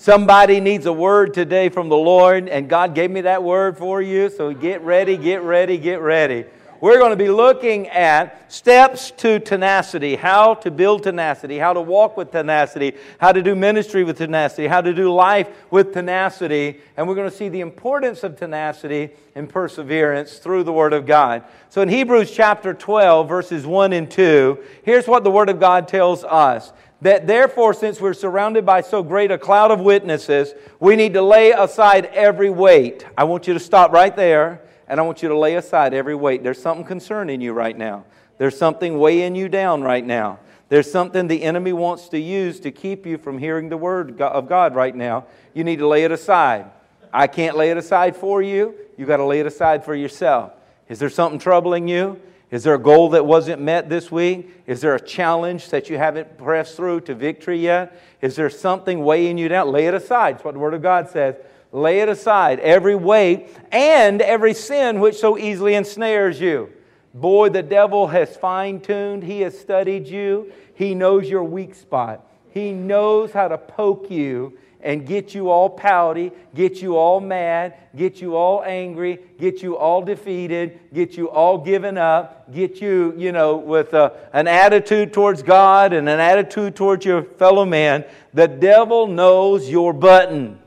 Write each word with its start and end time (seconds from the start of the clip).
Somebody 0.00 0.60
needs 0.60 0.86
a 0.86 0.92
word 0.92 1.34
today 1.34 1.70
from 1.70 1.88
the 1.88 1.96
Lord, 1.96 2.48
and 2.48 2.68
God 2.68 2.94
gave 2.94 3.10
me 3.10 3.22
that 3.22 3.42
word 3.42 3.76
for 3.76 4.00
you. 4.00 4.30
So 4.30 4.54
get 4.54 4.80
ready, 4.82 5.16
get 5.16 5.42
ready, 5.42 5.76
get 5.76 6.00
ready. 6.00 6.44
We're 6.80 6.98
going 6.98 7.10
to 7.10 7.16
be 7.16 7.28
looking 7.28 7.88
at 7.88 8.52
steps 8.52 9.10
to 9.16 9.40
tenacity, 9.40 10.14
how 10.14 10.54
to 10.54 10.70
build 10.70 11.02
tenacity, 11.02 11.58
how 11.58 11.72
to 11.72 11.80
walk 11.80 12.16
with 12.16 12.30
tenacity, 12.30 12.94
how 13.18 13.32
to 13.32 13.42
do 13.42 13.56
ministry 13.56 14.04
with 14.04 14.18
tenacity, 14.18 14.68
how 14.68 14.80
to 14.80 14.94
do 14.94 15.12
life 15.12 15.48
with 15.72 15.92
tenacity. 15.92 16.80
And 16.96 17.08
we're 17.08 17.16
going 17.16 17.28
to 17.28 17.36
see 17.36 17.48
the 17.48 17.60
importance 17.60 18.22
of 18.22 18.36
tenacity 18.36 19.10
and 19.34 19.48
perseverance 19.48 20.38
through 20.38 20.62
the 20.62 20.72
Word 20.72 20.92
of 20.92 21.06
God. 21.06 21.42
So 21.70 21.82
in 21.82 21.88
Hebrews 21.88 22.30
chapter 22.30 22.72
12, 22.72 23.28
verses 23.28 23.66
1 23.66 23.92
and 23.92 24.08
2, 24.08 24.58
here's 24.84 25.08
what 25.08 25.24
the 25.24 25.30
Word 25.32 25.48
of 25.48 25.58
God 25.58 25.88
tells 25.88 26.22
us 26.22 26.72
that 27.00 27.26
therefore, 27.26 27.74
since 27.74 28.00
we're 28.00 28.14
surrounded 28.14 28.66
by 28.66 28.80
so 28.80 29.02
great 29.02 29.30
a 29.30 29.38
cloud 29.38 29.70
of 29.70 29.80
witnesses, 29.80 30.52
we 30.80 30.96
need 30.96 31.14
to 31.14 31.22
lay 31.22 31.52
aside 31.52 32.06
every 32.06 32.50
weight. 32.50 33.06
I 33.16 33.24
want 33.24 33.46
you 33.46 33.54
to 33.54 33.60
stop 33.60 33.92
right 33.92 34.14
there, 34.14 34.62
and 34.88 34.98
I 34.98 35.02
want 35.04 35.22
you 35.22 35.28
to 35.28 35.38
lay 35.38 35.54
aside 35.54 35.94
every 35.94 36.14
weight. 36.14 36.42
There's 36.42 36.60
something 36.60 36.84
concerning 36.84 37.40
you 37.40 37.52
right 37.52 37.76
now, 37.76 38.04
there's 38.38 38.58
something 38.58 38.98
weighing 38.98 39.34
you 39.34 39.48
down 39.48 39.82
right 39.82 40.04
now. 40.04 40.40
There's 40.68 40.90
something 40.90 41.28
the 41.28 41.44
enemy 41.44 41.72
wants 41.72 42.10
to 42.10 42.18
use 42.18 42.60
to 42.60 42.70
keep 42.70 43.06
you 43.06 43.16
from 43.16 43.38
hearing 43.38 43.70
the 43.70 43.78
word 43.78 44.20
of 44.20 44.48
God 44.50 44.74
right 44.74 44.94
now. 44.94 45.24
You 45.54 45.64
need 45.64 45.78
to 45.78 45.88
lay 45.88 46.04
it 46.04 46.12
aside. 46.12 46.66
I 47.10 47.26
can't 47.26 47.56
lay 47.56 47.70
it 47.70 47.78
aside 47.78 48.16
for 48.16 48.42
you. 48.42 48.74
You 48.98 49.06
got 49.06 49.16
to 49.16 49.24
lay 49.24 49.40
it 49.40 49.46
aside 49.46 49.82
for 49.82 49.94
yourself. 49.94 50.52
Is 50.88 50.98
there 50.98 51.08
something 51.08 51.38
troubling 51.38 51.88
you? 51.88 52.20
Is 52.50 52.64
there 52.64 52.74
a 52.74 52.78
goal 52.78 53.10
that 53.10 53.26
wasn't 53.26 53.60
met 53.60 53.88
this 53.88 54.10
week? 54.10 54.50
Is 54.66 54.80
there 54.80 54.94
a 54.94 55.00
challenge 55.00 55.68
that 55.68 55.90
you 55.90 55.98
haven't 55.98 56.38
pressed 56.38 56.76
through 56.76 57.02
to 57.02 57.14
victory 57.14 57.58
yet? 57.58 58.00
Is 58.22 58.36
there 58.36 58.48
something 58.48 59.04
weighing 59.04 59.36
you 59.36 59.48
down? 59.48 59.70
Lay 59.70 59.86
it 59.86 59.94
aside. 59.94 60.36
That's 60.36 60.44
what 60.44 60.54
the 60.54 60.60
Word 60.60 60.74
of 60.74 60.82
God 60.82 61.10
says. 61.10 61.36
Lay 61.70 62.00
it 62.00 62.08
aside, 62.08 62.60
every 62.60 62.94
weight 62.94 63.50
and 63.70 64.22
every 64.22 64.54
sin 64.54 65.00
which 65.00 65.16
so 65.16 65.36
easily 65.36 65.74
ensnares 65.74 66.40
you. 66.40 66.72
Boy, 67.12 67.50
the 67.50 67.62
devil 67.62 68.06
has 68.06 68.36
fine 68.36 68.80
tuned, 68.80 69.22
he 69.22 69.42
has 69.42 69.58
studied 69.58 70.06
you, 70.06 70.50
he 70.74 70.94
knows 70.94 71.28
your 71.28 71.44
weak 71.44 71.74
spot, 71.74 72.26
he 72.50 72.72
knows 72.72 73.32
how 73.32 73.48
to 73.48 73.58
poke 73.58 74.10
you 74.10 74.56
and 74.80 75.06
get 75.06 75.34
you 75.34 75.50
all 75.50 75.68
pouty, 75.68 76.30
get 76.54 76.80
you 76.80 76.96
all 76.96 77.20
mad, 77.20 77.74
get 77.96 78.20
you 78.20 78.36
all 78.36 78.62
angry, 78.64 79.18
get 79.38 79.62
you 79.62 79.76
all 79.76 80.02
defeated, 80.02 80.78
get 80.94 81.16
you 81.16 81.28
all 81.28 81.58
given 81.58 81.98
up, 81.98 82.52
get 82.52 82.80
you, 82.80 83.12
you 83.16 83.32
know, 83.32 83.56
with 83.56 83.92
a, 83.94 84.04
uh, 84.04 84.16
an 84.32 84.46
attitude 84.46 85.12
towards 85.12 85.42
God 85.42 85.92
and 85.92 86.08
an 86.08 86.20
attitude 86.20 86.76
towards 86.76 87.04
your 87.04 87.22
fellow 87.22 87.64
man. 87.64 88.04
The 88.34 88.46
devil 88.46 89.08
knows 89.08 89.68
your 89.68 89.92
button. 89.92 90.60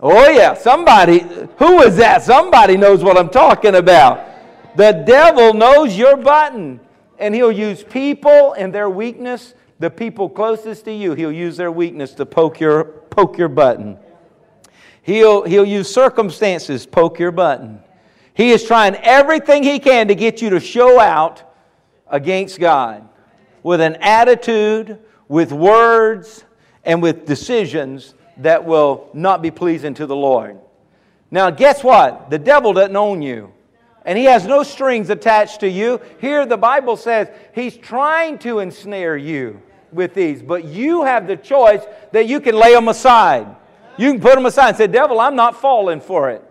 Oh, 0.00 0.28
yeah, 0.28 0.54
somebody, 0.54 1.20
who 1.58 1.80
is 1.82 1.96
that? 1.96 2.22
Somebody 2.22 2.76
knows 2.76 3.02
what 3.02 3.16
I'm 3.16 3.30
talking 3.30 3.74
about. 3.74 4.26
The 4.76 4.92
devil 4.92 5.54
knows 5.54 5.96
your 5.96 6.16
button, 6.16 6.78
and 7.18 7.34
he'll 7.34 7.50
use 7.50 7.82
people 7.82 8.52
and 8.52 8.72
their 8.72 8.88
weakness 8.88 9.54
the 9.78 9.90
people 9.90 10.28
closest 10.28 10.84
to 10.86 10.92
you, 10.92 11.14
he'll 11.14 11.32
use 11.32 11.56
their 11.56 11.70
weakness 11.70 12.12
to 12.14 12.26
poke 12.26 12.60
your, 12.60 12.84
poke 12.84 13.38
your 13.38 13.48
button. 13.48 13.98
He'll, 15.02 15.44
he'll 15.44 15.64
use 15.64 15.92
circumstances 15.92 16.84
poke 16.84 17.18
your 17.18 17.30
button. 17.30 17.80
He 18.34 18.50
is 18.50 18.64
trying 18.64 18.94
everything 18.96 19.62
he 19.62 19.78
can 19.78 20.08
to 20.08 20.14
get 20.14 20.42
you 20.42 20.50
to 20.50 20.60
show 20.60 21.00
out 21.00 21.42
against 22.08 22.60
God 22.60 23.08
with 23.62 23.80
an 23.80 23.96
attitude, 23.96 24.98
with 25.28 25.52
words, 25.52 26.44
and 26.84 27.02
with 27.02 27.26
decisions 27.26 28.14
that 28.38 28.64
will 28.64 29.10
not 29.14 29.42
be 29.42 29.50
pleasing 29.50 29.94
to 29.94 30.06
the 30.06 30.16
Lord. 30.16 30.58
Now, 31.30 31.50
guess 31.50 31.84
what? 31.84 32.30
The 32.30 32.38
devil 32.38 32.72
doesn't 32.72 32.96
own 32.96 33.22
you 33.22 33.52
and 34.08 34.16
he 34.16 34.24
has 34.24 34.46
no 34.46 34.62
strings 34.62 35.10
attached 35.10 35.60
to 35.60 35.68
you. 35.68 36.00
Here, 36.18 36.46
the 36.46 36.56
Bible 36.56 36.96
says 36.96 37.28
he's 37.54 37.76
trying 37.76 38.38
to 38.38 38.60
ensnare 38.60 39.18
you 39.18 39.60
with 39.92 40.14
these, 40.14 40.42
but 40.42 40.64
you 40.64 41.04
have 41.04 41.26
the 41.26 41.36
choice 41.36 41.82
that 42.12 42.26
you 42.26 42.40
can 42.40 42.54
lay 42.54 42.74
them 42.74 42.88
aside. 42.88 43.46
You 43.96 44.12
can 44.12 44.20
put 44.20 44.34
them 44.34 44.46
aside 44.46 44.68
and 44.68 44.76
say, 44.76 44.86
Devil, 44.86 45.20
I'm 45.20 45.36
not 45.36 45.60
falling 45.60 46.00
for 46.00 46.30
it. 46.30 46.44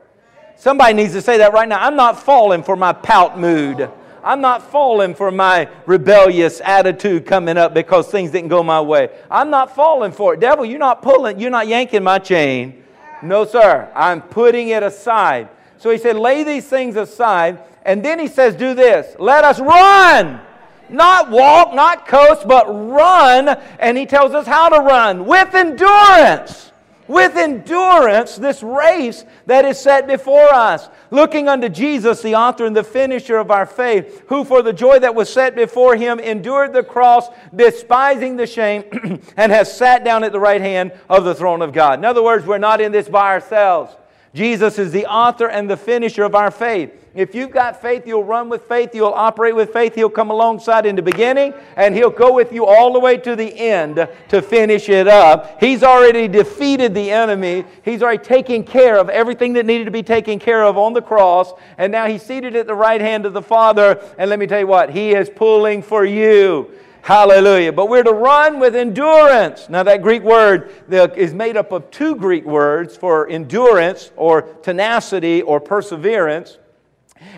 Somebody 0.55 0.93
needs 0.93 1.13
to 1.13 1.21
say 1.21 1.37
that 1.37 1.53
right 1.53 1.67
now. 1.67 1.79
I'm 1.79 1.95
not 1.95 2.19
falling 2.19 2.63
for 2.63 2.75
my 2.75 2.91
pout 2.91 3.39
mood. 3.39 3.89
I'm 4.23 4.41
not 4.41 4.71
falling 4.71 5.15
for 5.15 5.31
my 5.31 5.69
rebellious 5.85 6.59
attitude 6.61 7.25
coming 7.25 7.57
up 7.57 7.73
because 7.73 8.09
things 8.09 8.31
didn't 8.31 8.49
go 8.49 8.63
my 8.63 8.81
way. 8.81 9.09
I'm 9.31 9.49
not 9.49 9.73
falling 9.73 10.11
for 10.11 10.33
it. 10.33 10.39
Devil, 10.39 10.65
you're 10.65 10.79
not 10.79 11.01
pulling, 11.01 11.39
you're 11.39 11.51
not 11.51 11.67
yanking 11.67 12.03
my 12.03 12.19
chain. 12.19 12.83
No, 13.21 13.45
sir. 13.45 13.89
I'm 13.95 14.21
putting 14.21 14.69
it 14.69 14.83
aside. 14.83 15.49
So 15.77 15.91
he 15.91 15.97
said, 15.97 16.17
lay 16.17 16.43
these 16.43 16.67
things 16.67 16.95
aside. 16.95 17.59
And 17.85 18.03
then 18.03 18.19
he 18.19 18.27
says, 18.27 18.55
do 18.55 18.73
this. 18.73 19.15
Let 19.19 19.43
us 19.45 19.59
run 19.59 20.41
not 20.89 21.29
walk, 21.29 21.73
not 21.73 22.07
coast, 22.07 22.47
but 22.47 22.67
run. 22.67 23.49
And 23.79 23.97
he 23.97 24.05
tells 24.05 24.33
us 24.33 24.47
how 24.47 24.69
to 24.69 24.79
run 24.79 25.25
with 25.25 25.53
endurance. 25.53 26.71
With 27.07 27.37
endurance, 27.37 28.35
this 28.35 28.61
race 28.61 29.23
that 29.45 29.63
is 29.63 29.79
set 29.79 30.07
before 30.07 30.53
us. 30.53 30.89
Looking 31.09 31.47
unto 31.47 31.69
Jesus, 31.69 32.21
the 32.21 32.35
author 32.35 32.65
and 32.65 32.75
the 32.75 32.83
finisher 32.83 33.37
of 33.37 33.49
our 33.49 33.65
faith, 33.65 34.25
who 34.27 34.43
for 34.43 34.61
the 34.61 34.73
joy 34.73 34.99
that 34.99 35.15
was 35.15 35.31
set 35.31 35.55
before 35.55 35.95
him 35.95 36.19
endured 36.19 36.73
the 36.73 36.83
cross, 36.83 37.29
despising 37.55 38.35
the 38.35 38.45
shame, 38.45 38.83
and 39.37 39.53
has 39.53 39.75
sat 39.75 40.03
down 40.03 40.25
at 40.25 40.33
the 40.33 40.39
right 40.39 40.59
hand 40.59 40.91
of 41.09 41.23
the 41.23 41.33
throne 41.33 41.61
of 41.61 41.71
God. 41.71 41.97
In 41.97 42.03
other 42.03 42.21
words, 42.21 42.45
we're 42.45 42.57
not 42.57 42.81
in 42.81 42.91
this 42.91 43.07
by 43.07 43.31
ourselves. 43.31 43.95
Jesus 44.33 44.77
is 44.77 44.91
the 44.91 45.05
author 45.05 45.47
and 45.47 45.69
the 45.69 45.77
finisher 45.77 46.23
of 46.23 46.35
our 46.35 46.51
faith. 46.51 46.91
If 47.17 47.33
you've 47.33 47.49
got 47.49 47.81
faith, 47.81 48.05
you'll 48.05 48.23
run 48.23 48.47
with 48.47 48.67
faith, 48.67 48.93
you'll 48.93 49.07
operate 49.07 49.55
with 49.55 49.73
faith, 49.73 49.95
He'll 49.95 50.07
come 50.07 50.29
alongside 50.29 50.85
in 50.85 50.95
the 50.95 51.01
beginning, 51.01 51.55
and 51.75 51.95
He'll 51.95 52.11
go 52.11 52.31
with 52.31 52.53
you 52.53 52.63
all 52.63 52.93
the 52.93 52.99
way 52.99 53.17
to 53.17 53.35
the 53.35 53.57
end 53.57 54.07
to 54.29 54.41
finish 54.41 54.87
it 54.87 55.07
up. 55.07 55.59
He's 55.59 55.81
already 55.81 56.27
defeated 56.27 56.93
the 56.93 57.09
enemy, 57.09 57.65
He's 57.83 58.03
already 58.03 58.23
taken 58.23 58.63
care 58.63 58.99
of 58.99 59.09
everything 59.09 59.53
that 59.53 59.65
needed 59.65 59.85
to 59.85 59.91
be 59.91 60.03
taken 60.03 60.37
care 60.37 60.63
of 60.63 60.77
on 60.77 60.93
the 60.93 61.01
cross, 61.01 61.53
and 61.79 61.91
now 61.91 62.05
He's 62.05 62.21
seated 62.21 62.55
at 62.55 62.67
the 62.67 62.75
right 62.75 63.01
hand 63.01 63.25
of 63.25 63.33
the 63.33 63.41
Father. 63.41 63.99
And 64.19 64.29
let 64.29 64.37
me 64.37 64.45
tell 64.45 64.59
you 64.59 64.67
what, 64.67 64.91
He 64.91 65.15
is 65.15 65.27
pulling 65.27 65.81
for 65.81 66.05
you. 66.05 66.69
Hallelujah. 67.07 67.71
But 67.71 67.87
we're 67.87 68.03
to 68.03 68.11
run 68.11 68.59
with 68.59 68.75
endurance. 68.75 69.69
Now, 69.69 69.81
that 69.83 70.01
Greek 70.01 70.23
word 70.23 70.71
is 70.89 71.33
made 71.33 71.55
up 71.55 71.71
of 71.71 71.89
two 71.89 72.17
Greek 72.17 72.43
words 72.43 72.97
for 72.97 73.29
endurance 73.29 74.11
or 74.17 74.41
tenacity 74.41 75.41
or 75.41 75.61
perseverance 75.61 76.57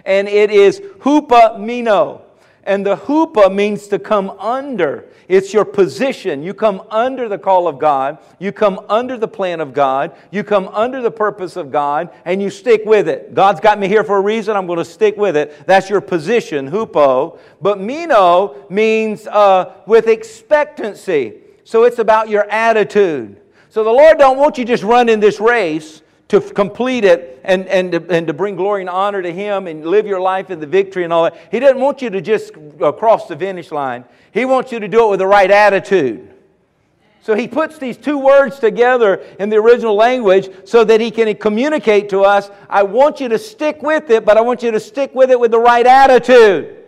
and 0.05 0.27
it 0.27 0.51
is 0.51 0.79
hupomeno. 0.79 2.21
And 2.63 2.85
the 2.85 2.97
hupa 2.97 3.53
means 3.53 3.87
to 3.87 3.99
come 3.99 4.31
under. 4.31 5.05
It's 5.27 5.53
your 5.53 5.65
position. 5.65 6.43
You 6.43 6.53
come 6.53 6.83
under 6.89 7.29
the 7.29 7.37
call 7.37 7.67
of 7.67 7.79
God. 7.79 8.17
You 8.39 8.51
come 8.51 8.85
under 8.89 9.17
the 9.17 9.27
plan 9.27 9.61
of 9.61 9.73
God. 9.73 10.15
You 10.31 10.43
come 10.43 10.67
under 10.69 11.01
the 11.01 11.11
purpose 11.11 11.55
of 11.55 11.71
God, 11.71 12.09
and 12.25 12.41
you 12.41 12.49
stick 12.49 12.81
with 12.85 13.07
it. 13.07 13.33
God's 13.33 13.59
got 13.59 13.79
me 13.79 13.87
here 13.87 14.03
for 14.03 14.17
a 14.17 14.21
reason. 14.21 14.55
I'm 14.55 14.67
going 14.67 14.79
to 14.79 14.85
stick 14.85 15.17
with 15.17 15.37
it. 15.37 15.65
That's 15.67 15.89
your 15.89 16.01
position, 16.01 16.69
hupo. 16.69 17.39
But 17.61 17.79
meno 17.79 18.65
means 18.69 19.27
uh, 19.27 19.73
with 19.85 20.07
expectancy. 20.07 21.35
So 21.63 21.83
it's 21.83 21.99
about 21.99 22.29
your 22.29 22.49
attitude. 22.49 23.39
So 23.69 23.83
the 23.83 23.91
Lord 23.91 24.17
don't 24.17 24.37
want 24.37 24.57
you 24.57 24.65
just 24.65 24.83
running 24.83 25.19
this 25.19 25.39
race 25.39 26.01
to 26.29 26.39
complete 26.39 27.03
it 27.03 27.41
and, 27.43 27.67
and, 27.67 27.91
to, 27.91 28.05
and 28.09 28.27
to 28.27 28.33
bring 28.33 28.55
glory 28.55 28.81
and 28.81 28.89
honor 28.89 29.21
to 29.21 29.31
Him 29.31 29.67
and 29.67 29.85
live 29.85 30.05
your 30.05 30.21
life 30.21 30.49
in 30.49 30.59
the 30.59 30.67
victory 30.67 31.03
and 31.03 31.11
all 31.11 31.23
that. 31.23 31.37
He 31.51 31.59
doesn't 31.59 31.79
want 31.79 32.01
you 32.01 32.09
to 32.11 32.21
just 32.21 32.53
cross 32.97 33.27
the 33.27 33.35
finish 33.35 33.71
line, 33.71 34.05
He 34.31 34.45
wants 34.45 34.71
you 34.71 34.79
to 34.79 34.87
do 34.87 35.07
it 35.07 35.09
with 35.09 35.19
the 35.19 35.27
right 35.27 35.49
attitude. 35.49 36.27
So 37.21 37.35
He 37.35 37.47
puts 37.47 37.77
these 37.77 37.97
two 37.97 38.17
words 38.17 38.59
together 38.59 39.25
in 39.39 39.49
the 39.49 39.57
original 39.57 39.95
language 39.95 40.49
so 40.65 40.83
that 40.83 41.01
He 41.01 41.11
can 41.11 41.35
communicate 41.35 42.09
to 42.09 42.21
us 42.21 42.49
I 42.69 42.83
want 42.83 43.19
you 43.19 43.27
to 43.29 43.39
stick 43.39 43.81
with 43.81 44.09
it, 44.11 44.23
but 44.23 44.37
I 44.37 44.41
want 44.41 44.63
you 44.63 44.71
to 44.71 44.79
stick 44.79 45.13
with 45.15 45.31
it 45.31 45.39
with 45.39 45.51
the 45.51 45.59
right 45.59 45.85
attitude. 45.85 46.78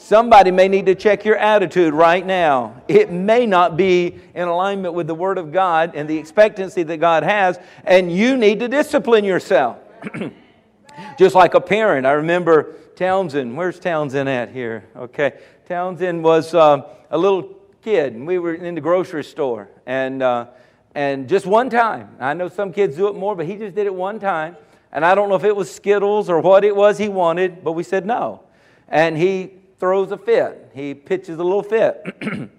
Somebody 0.00 0.52
may 0.52 0.68
need 0.68 0.86
to 0.86 0.94
check 0.94 1.24
your 1.24 1.36
attitude 1.36 1.92
right 1.92 2.24
now. 2.24 2.82
It 2.86 3.10
may 3.10 3.46
not 3.46 3.76
be 3.76 4.18
in 4.32 4.46
alignment 4.46 4.94
with 4.94 5.08
the 5.08 5.14
Word 5.14 5.38
of 5.38 5.52
God 5.52 5.96
and 5.96 6.08
the 6.08 6.16
expectancy 6.16 6.84
that 6.84 6.98
God 6.98 7.24
has, 7.24 7.58
and 7.84 8.10
you 8.10 8.36
need 8.36 8.60
to 8.60 8.68
discipline 8.68 9.24
yourself. 9.24 9.76
Just 11.18 11.34
like 11.34 11.54
a 11.54 11.60
parent. 11.60 12.06
I 12.06 12.12
remember 12.12 12.76
Townsend. 12.94 13.56
Where's 13.56 13.80
Townsend 13.80 14.28
at 14.28 14.50
here? 14.50 14.88
Okay. 14.96 15.32
Townsend 15.66 16.22
was 16.22 16.54
uh, 16.54 16.88
a 17.10 17.18
little 17.18 17.56
kid, 17.82 18.14
and 18.14 18.24
we 18.24 18.38
were 18.38 18.54
in 18.54 18.76
the 18.76 18.80
grocery 18.80 19.24
store. 19.24 19.68
And, 19.84 20.22
uh, 20.22 20.46
and 20.94 21.28
just 21.28 21.44
one 21.44 21.70
time, 21.70 22.16
I 22.20 22.34
know 22.34 22.48
some 22.48 22.72
kids 22.72 22.96
do 22.96 23.08
it 23.08 23.16
more, 23.16 23.34
but 23.34 23.46
he 23.46 23.56
just 23.56 23.74
did 23.74 23.86
it 23.86 23.94
one 23.94 24.20
time. 24.20 24.56
And 24.92 25.04
I 25.04 25.16
don't 25.16 25.28
know 25.28 25.34
if 25.34 25.44
it 25.44 25.56
was 25.56 25.74
Skittles 25.74 26.30
or 26.30 26.40
what 26.40 26.64
it 26.64 26.74
was 26.74 26.98
he 26.98 27.08
wanted, 27.08 27.64
but 27.64 27.72
we 27.72 27.82
said 27.82 28.06
no. 28.06 28.44
And 28.88 29.18
he 29.18 29.57
throws 29.78 30.12
a 30.12 30.18
fit. 30.18 30.70
He 30.74 30.94
pitches 30.94 31.38
a 31.38 31.44
little 31.44 31.62
fit. 31.62 32.50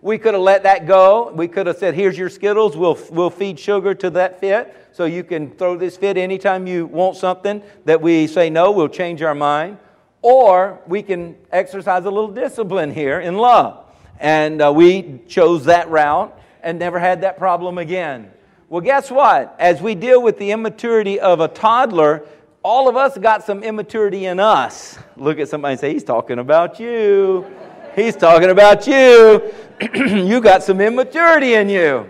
We 0.00 0.16
could 0.18 0.34
have 0.34 0.42
let 0.42 0.62
that 0.62 0.86
go. 0.86 1.32
We 1.34 1.48
could 1.48 1.66
have 1.66 1.76
said, 1.76 1.94
here's 1.94 2.16
your 2.16 2.28
Skittles. 2.28 2.76
We'll, 2.76 2.98
we'll 3.10 3.30
feed 3.30 3.58
sugar 3.58 3.94
to 3.96 4.10
that 4.10 4.38
fit. 4.38 4.74
So 4.92 5.06
you 5.06 5.24
can 5.24 5.50
throw 5.50 5.76
this 5.76 5.96
fit 5.96 6.16
anytime 6.16 6.66
you 6.66 6.86
want 6.86 7.16
something 7.16 7.62
that 7.84 8.00
we 8.00 8.26
say 8.28 8.48
no, 8.48 8.70
we'll 8.70 8.88
change 8.88 9.22
our 9.22 9.34
mind. 9.34 9.78
Or 10.22 10.80
we 10.86 11.02
can 11.02 11.36
exercise 11.50 12.04
a 12.04 12.10
little 12.10 12.30
discipline 12.30 12.92
here 12.92 13.20
in 13.20 13.36
love. 13.36 13.86
And 14.20 14.62
uh, 14.62 14.72
we 14.72 15.20
chose 15.28 15.64
that 15.64 15.88
route 15.90 16.36
and 16.62 16.78
never 16.78 16.98
had 16.98 17.22
that 17.22 17.38
problem 17.38 17.78
again. 17.78 18.30
Well, 18.68 18.80
guess 18.80 19.10
what? 19.10 19.56
As 19.58 19.80
we 19.80 19.94
deal 19.94 20.22
with 20.22 20.38
the 20.38 20.52
immaturity 20.52 21.18
of 21.18 21.40
a 21.40 21.48
toddler, 21.48 22.24
all 22.62 22.88
of 22.88 22.96
us 22.96 23.16
got 23.18 23.44
some 23.44 23.62
immaturity 23.62 24.26
in 24.26 24.40
us. 24.40 24.98
Look 25.16 25.38
at 25.38 25.48
somebody 25.48 25.72
and 25.72 25.80
say, 25.80 25.92
He's 25.92 26.04
talking 26.04 26.38
about 26.38 26.80
you. 26.80 27.46
He's 27.94 28.16
talking 28.16 28.50
about 28.50 28.86
you. 28.86 29.52
you 29.94 30.40
got 30.40 30.62
some 30.62 30.80
immaturity 30.80 31.54
in 31.54 31.68
you. 31.68 32.06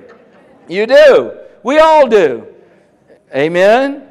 You 0.68 0.86
do. 0.86 1.38
We 1.62 1.78
all 1.78 2.06
do. 2.06 2.46
Amen? 3.34 4.06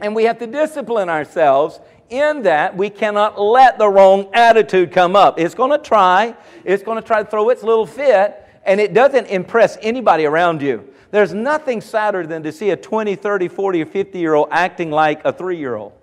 And 0.00 0.14
we 0.14 0.24
have 0.24 0.38
to 0.38 0.46
discipline 0.46 1.08
ourselves 1.08 1.80
in 2.10 2.42
that 2.42 2.76
we 2.76 2.90
cannot 2.90 3.40
let 3.40 3.78
the 3.78 3.88
wrong 3.88 4.28
attitude 4.32 4.92
come 4.92 5.16
up. 5.16 5.38
It's 5.38 5.54
going 5.54 5.70
to 5.70 5.78
try, 5.78 6.36
it's 6.64 6.82
going 6.82 7.00
to 7.00 7.06
try 7.06 7.22
to 7.22 7.28
throw 7.28 7.50
its 7.50 7.62
little 7.62 7.86
fit, 7.86 8.46
and 8.64 8.80
it 8.80 8.94
doesn't 8.94 9.26
impress 9.26 9.76
anybody 9.80 10.24
around 10.24 10.62
you. 10.62 10.92
There's 11.16 11.32
nothing 11.32 11.80
sadder 11.80 12.26
than 12.26 12.42
to 12.42 12.52
see 12.52 12.68
a 12.68 12.76
20, 12.76 13.16
30, 13.16 13.48
40, 13.48 13.80
or 13.80 13.86
50 13.86 14.18
year 14.18 14.34
old 14.34 14.48
acting 14.50 14.90
like 14.90 15.24
a 15.24 15.32
three 15.32 15.56
year 15.56 15.74
old. 15.74 15.94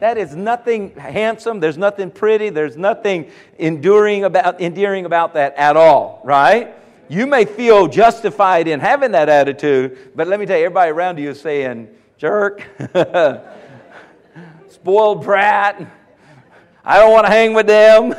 That 0.00 0.18
is 0.18 0.36
nothing 0.36 0.94
handsome. 0.96 1.60
There's 1.60 1.78
nothing 1.78 2.10
pretty. 2.10 2.50
There's 2.50 2.76
nothing 2.76 3.30
enduring 3.56 4.24
about, 4.24 4.60
endearing 4.60 5.06
about 5.06 5.32
that 5.32 5.54
at 5.56 5.78
all, 5.78 6.20
right? 6.24 6.74
You 7.08 7.26
may 7.26 7.46
feel 7.46 7.86
justified 7.86 8.68
in 8.68 8.80
having 8.80 9.12
that 9.12 9.30
attitude, 9.30 10.12
but 10.14 10.28
let 10.28 10.38
me 10.38 10.44
tell 10.44 10.58
you, 10.58 10.66
everybody 10.66 10.90
around 10.90 11.18
you 11.18 11.30
is 11.30 11.40
saying, 11.40 11.88
jerk, 12.18 12.62
spoiled 14.68 15.24
brat, 15.24 15.90
I 16.84 16.98
don't 16.98 17.12
want 17.12 17.24
to 17.24 17.32
hang 17.32 17.54
with 17.54 17.66
them, 17.66 18.14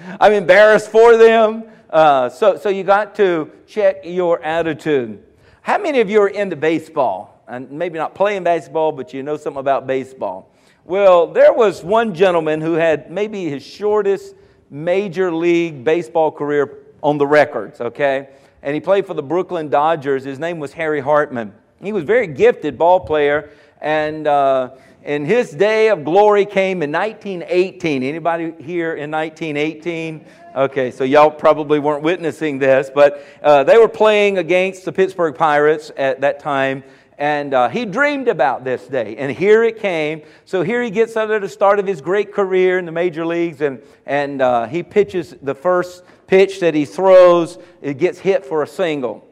I'm 0.18 0.32
embarrassed 0.32 0.90
for 0.90 1.18
them. 1.18 1.64
Uh, 1.90 2.30
so, 2.30 2.56
so 2.56 2.70
you 2.70 2.84
got 2.84 3.14
to 3.16 3.52
check 3.66 3.98
your 4.04 4.42
attitude. 4.42 5.24
How 5.68 5.76
many 5.76 6.00
of 6.00 6.08
you 6.08 6.22
are 6.22 6.28
into 6.28 6.56
baseball? 6.56 7.42
And 7.46 7.70
maybe 7.70 7.98
not 7.98 8.14
playing 8.14 8.42
baseball, 8.42 8.90
but 8.90 9.12
you 9.12 9.22
know 9.22 9.36
something 9.36 9.60
about 9.60 9.86
baseball. 9.86 10.50
Well, 10.86 11.26
there 11.26 11.52
was 11.52 11.84
one 11.84 12.14
gentleman 12.14 12.62
who 12.62 12.72
had 12.72 13.10
maybe 13.10 13.50
his 13.50 13.62
shortest 13.62 14.34
major 14.70 15.30
league 15.30 15.84
baseball 15.84 16.32
career 16.32 16.78
on 17.02 17.18
the 17.18 17.26
records, 17.26 17.82
okay? 17.82 18.30
And 18.62 18.72
he 18.72 18.80
played 18.80 19.06
for 19.06 19.12
the 19.12 19.22
Brooklyn 19.22 19.68
Dodgers. 19.68 20.24
His 20.24 20.38
name 20.38 20.58
was 20.58 20.72
Harry 20.72 21.00
Hartman. 21.00 21.52
He 21.82 21.92
was 21.92 22.02
a 22.02 22.06
very 22.06 22.28
gifted 22.28 22.78
ball 22.78 23.00
player, 23.00 23.50
and, 23.82 24.26
uh, 24.26 24.70
and 25.04 25.26
his 25.26 25.50
day 25.50 25.88
of 25.88 26.04
glory 26.04 26.44
came 26.44 26.82
in 26.82 26.92
1918. 26.92 28.02
Anybody 28.02 28.52
here 28.62 28.94
in 28.94 29.10
1918? 29.10 30.24
Okay, 30.54 30.90
so 30.90 31.04
y'all 31.04 31.30
probably 31.30 31.78
weren't 31.78 32.02
witnessing 32.02 32.58
this, 32.58 32.90
but 32.94 33.24
uh, 33.42 33.64
they 33.64 33.78
were 33.78 33.88
playing 33.88 34.38
against 34.38 34.84
the 34.84 34.92
Pittsburgh 34.92 35.34
Pirates 35.34 35.92
at 35.96 36.20
that 36.20 36.40
time, 36.40 36.82
and 37.16 37.54
uh, 37.54 37.68
he 37.68 37.84
dreamed 37.84 38.28
about 38.28 38.64
this 38.64 38.86
day, 38.86 39.16
and 39.16 39.30
here 39.30 39.62
it 39.64 39.78
came. 39.78 40.22
So 40.44 40.62
here 40.62 40.82
he 40.82 40.90
gets 40.90 41.16
under 41.16 41.38
the 41.38 41.48
start 41.48 41.78
of 41.78 41.86
his 41.86 42.00
great 42.00 42.32
career 42.32 42.78
in 42.78 42.86
the 42.86 42.92
major 42.92 43.24
leagues, 43.24 43.60
and, 43.60 43.80
and 44.06 44.42
uh, 44.42 44.66
he 44.66 44.82
pitches 44.82 45.34
the 45.42 45.54
first 45.54 46.04
pitch 46.26 46.60
that 46.60 46.74
he 46.74 46.84
throws, 46.84 47.58
it 47.82 47.98
gets 47.98 48.18
hit 48.18 48.44
for 48.44 48.62
a 48.62 48.66
single. 48.66 49.26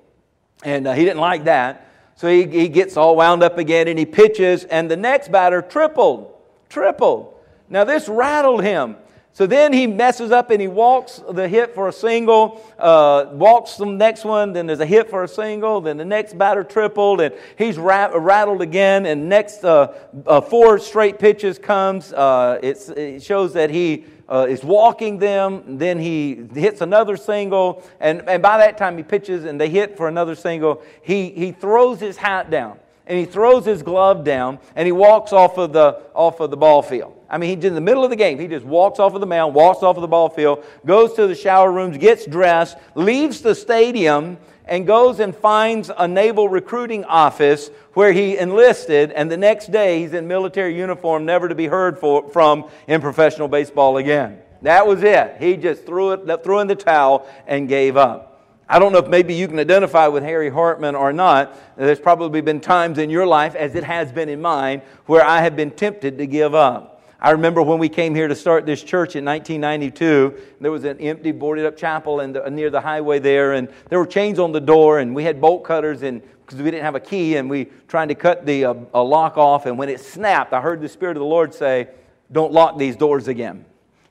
And 0.65 0.87
uh, 0.87 0.95
he 0.95 1.05
didn't 1.05 1.21
like 1.21 1.45
that. 1.45 1.86
So 2.17 2.29
he, 2.29 2.47
he 2.47 2.69
gets 2.69 2.97
all 2.97 3.15
wound 3.15 3.43
up 3.43 3.59
again, 3.59 3.89
and 3.89 3.99
he 3.99 4.07
pitches, 4.07 4.65
and 4.65 4.91
the 4.91 4.97
next 4.97 5.31
batter 5.31 5.63
tripled. 5.63 6.35
Tripled. 6.69 7.35
Now 7.69 7.85
this 7.85 8.09
rattled 8.09 8.63
him. 8.63 8.97
So 9.37 9.47
then 9.47 9.75
he 9.75 9.87
messes 9.87 10.31
up 10.31 10.51
and 10.51 10.63
he 10.63 10.67
walks 10.67 11.21
the 11.31 11.47
hit 11.47 11.75
for 11.75 11.89
a 11.89 11.93
single, 11.93 12.65
uh, 12.79 13.27
walks 13.33 13.77
the 13.77 13.85
next 13.85 14.25
one, 14.25 14.55
then 14.55 14.67
there's 14.67 14.81
a 14.81 14.87
hit 14.87 15.11
for 15.11 15.25
a 15.25 15.29
single, 15.29 15.83
then 15.83 15.99
the 15.99 16.07
next 16.07 16.39
batter 16.39 16.65
tripled, 16.65 17.21
and 17.21 17.35
he's 17.59 17.77
rattled 17.77 18.63
again, 18.63 19.05
and 19.05 19.29
next 19.29 19.63
uh, 19.63 19.93
uh, 20.27 20.41
four 20.41 20.79
straight 20.79 21.19
pitches 21.19 21.59
comes. 21.59 22.15
Uh, 22.15 22.59
it 22.63 23.23
shows 23.23 23.53
that 23.53 23.69
he 23.69 24.07
uh, 24.29 24.47
is 24.49 24.65
walking 24.65 25.19
them, 25.19 25.79
then 25.79 25.99
he 25.99 26.47
hits 26.55 26.81
another 26.81 27.17
single, 27.17 27.85
and, 28.01 28.29
and 28.29 28.43
by 28.43 28.59
that 28.59 28.77
time 28.77 28.97
he 28.97 29.03
pitches 29.03 29.45
and 29.45 29.61
they 29.61 29.69
hit 29.69 29.97
for 29.97 30.09
another 30.09 30.35
single. 30.35 30.83
He, 31.03 31.31
he 31.31 31.53
throws 31.53 32.01
his 32.01 32.17
hat 32.17 32.51
down 32.51 32.79
and 33.07 33.19
he 33.19 33.25
throws 33.25 33.65
his 33.65 33.83
glove 33.83 34.25
down 34.25 34.59
and 34.75 34.85
he 34.85 34.93
walks 34.93 35.33
off 35.33 35.59
of 35.59 35.73
the, 35.73 36.03
off 36.15 36.41
of 36.41 36.51
the 36.51 36.57
ball 36.57 36.83
field. 36.83 37.17
I 37.31 37.39
mean, 37.39 37.57
he's 37.57 37.65
in 37.65 37.75
the 37.75 37.81
middle 37.81 38.05
of 38.05 38.11
the 38.11 38.17
game. 38.17 38.39
He 38.39 38.49
just 38.49 38.65
walks 38.67 38.99
off 38.99 39.15
of 39.15 39.21
the 39.21 39.27
mound, 39.27 39.55
walks 39.55 39.83
off 39.83 39.97
of 39.97 40.03
the 40.03 40.09
ball 40.09 40.29
field, 40.29 40.65
goes 40.85 41.15
to 41.15 41.27
the 41.27 41.35
shower 41.35 41.71
rooms, 41.71 41.99
gets 41.99 42.27
dressed, 42.27 42.77
leaves 42.95 43.41
the 43.41 43.55
stadium, 43.55 44.39
and 44.67 44.87
goes 44.87 45.21
and 45.21 45.35
finds 45.35 45.91
a 45.97 46.09
naval 46.09 46.49
recruiting 46.49 47.05
office 47.05 47.71
where 47.95 48.13
he 48.13 48.37
enlisted. 48.37 49.13
And 49.13 49.31
the 49.31 49.37
next 49.37 49.71
day, 49.71 50.01
he's 50.01 50.13
in 50.13 50.27
military 50.27 50.77
uniform, 50.77 51.25
never 51.25 51.49
to 51.49 51.55
be 51.55 51.67
heard 51.67 51.99
for, 51.99 52.29
from 52.31 52.69
in 52.87 53.01
professional 53.01 53.49
baseball 53.49 53.97
again. 53.97 54.39
That 54.63 54.87
was 54.87 55.03
it. 55.03 55.37
He 55.39 55.57
just 55.57 55.85
threw, 55.87 56.13
it, 56.13 56.45
threw 56.45 56.61
in 56.61 56.67
the 56.67 56.75
towel 56.75 57.29
and 57.47 57.69
gave 57.69 57.97
up. 57.97 58.33
I 58.69 58.81
don't 58.81 58.91
know 58.91 58.99
if 58.99 59.07
maybe 59.07 59.33
you 59.33 59.47
can 59.47 59.61
identify 59.61 60.09
with 60.09 60.25
Harry 60.25 60.51
Hartman 60.51 60.97
or 60.97 61.13
not. 61.13 61.57
There's 61.77 62.01
probably 62.01 62.41
been 62.41 62.61
times 62.61 62.99
in 62.99 63.11
your 63.11 63.27
life, 63.27 63.55
as 63.55 63.77
it 63.77 63.85
has 63.85 64.11
been 64.11 64.29
in 64.29 64.41
mine, 64.41 64.83
where 65.07 65.25
I 65.25 65.43
have 65.43 65.55
been 65.55 65.71
tempted 65.71 66.19
to 66.19 66.27
give 66.27 66.53
up. 66.53 66.96
I 67.27 67.31
remember 67.31 67.61
when 67.61 67.81
we 67.81 67.89
came 67.89 68.15
here 68.15 68.29
to 68.29 68.37
start 68.37 68.67
this 68.67 68.85
church 68.85 69.17
in 69.17 69.25
1992, 69.25 70.33
there 70.61 70.71
was 70.71 70.85
an 70.85 71.01
empty, 71.01 71.33
boarded 71.33 71.67
up 71.67 71.77
chapel 71.77 72.25
near 72.25 72.71
the 72.71 72.81
highway 72.81 73.19
there, 73.19 73.55
and 73.55 73.69
there 73.89 73.99
were 73.99 74.07
chains 74.07 74.39
on 74.39 74.53
the 74.53 74.61
door, 74.61 75.01
and 75.01 75.13
we 75.13 75.25
had 75.25 75.41
bolt 75.41 75.65
cutters, 75.65 76.03
and 76.03 76.23
because 76.23 76.63
we 76.63 76.71
didn't 76.71 76.85
have 76.85 76.95
a 76.95 77.01
key, 77.01 77.35
and 77.35 77.51
we 77.51 77.65
trying 77.89 78.07
to 78.07 78.15
cut 78.15 78.47
the 78.47 78.67
uh, 78.67 78.75
a 78.95 79.03
lock 79.03 79.37
off, 79.39 79.67
and 79.67 79.77
when 79.77 79.89
it 79.89 79.99
snapped, 79.99 80.53
I 80.53 80.61
heard 80.61 80.81
the 80.81 80.89
Spirit 80.89 81.17
of 81.17 81.21
the 81.21 81.27
Lord 81.27 81.53
say, 81.53 81.89
Don't 82.31 82.53
lock 82.53 82.79
these 82.79 82.95
doors 82.95 83.27
again. 83.27 83.65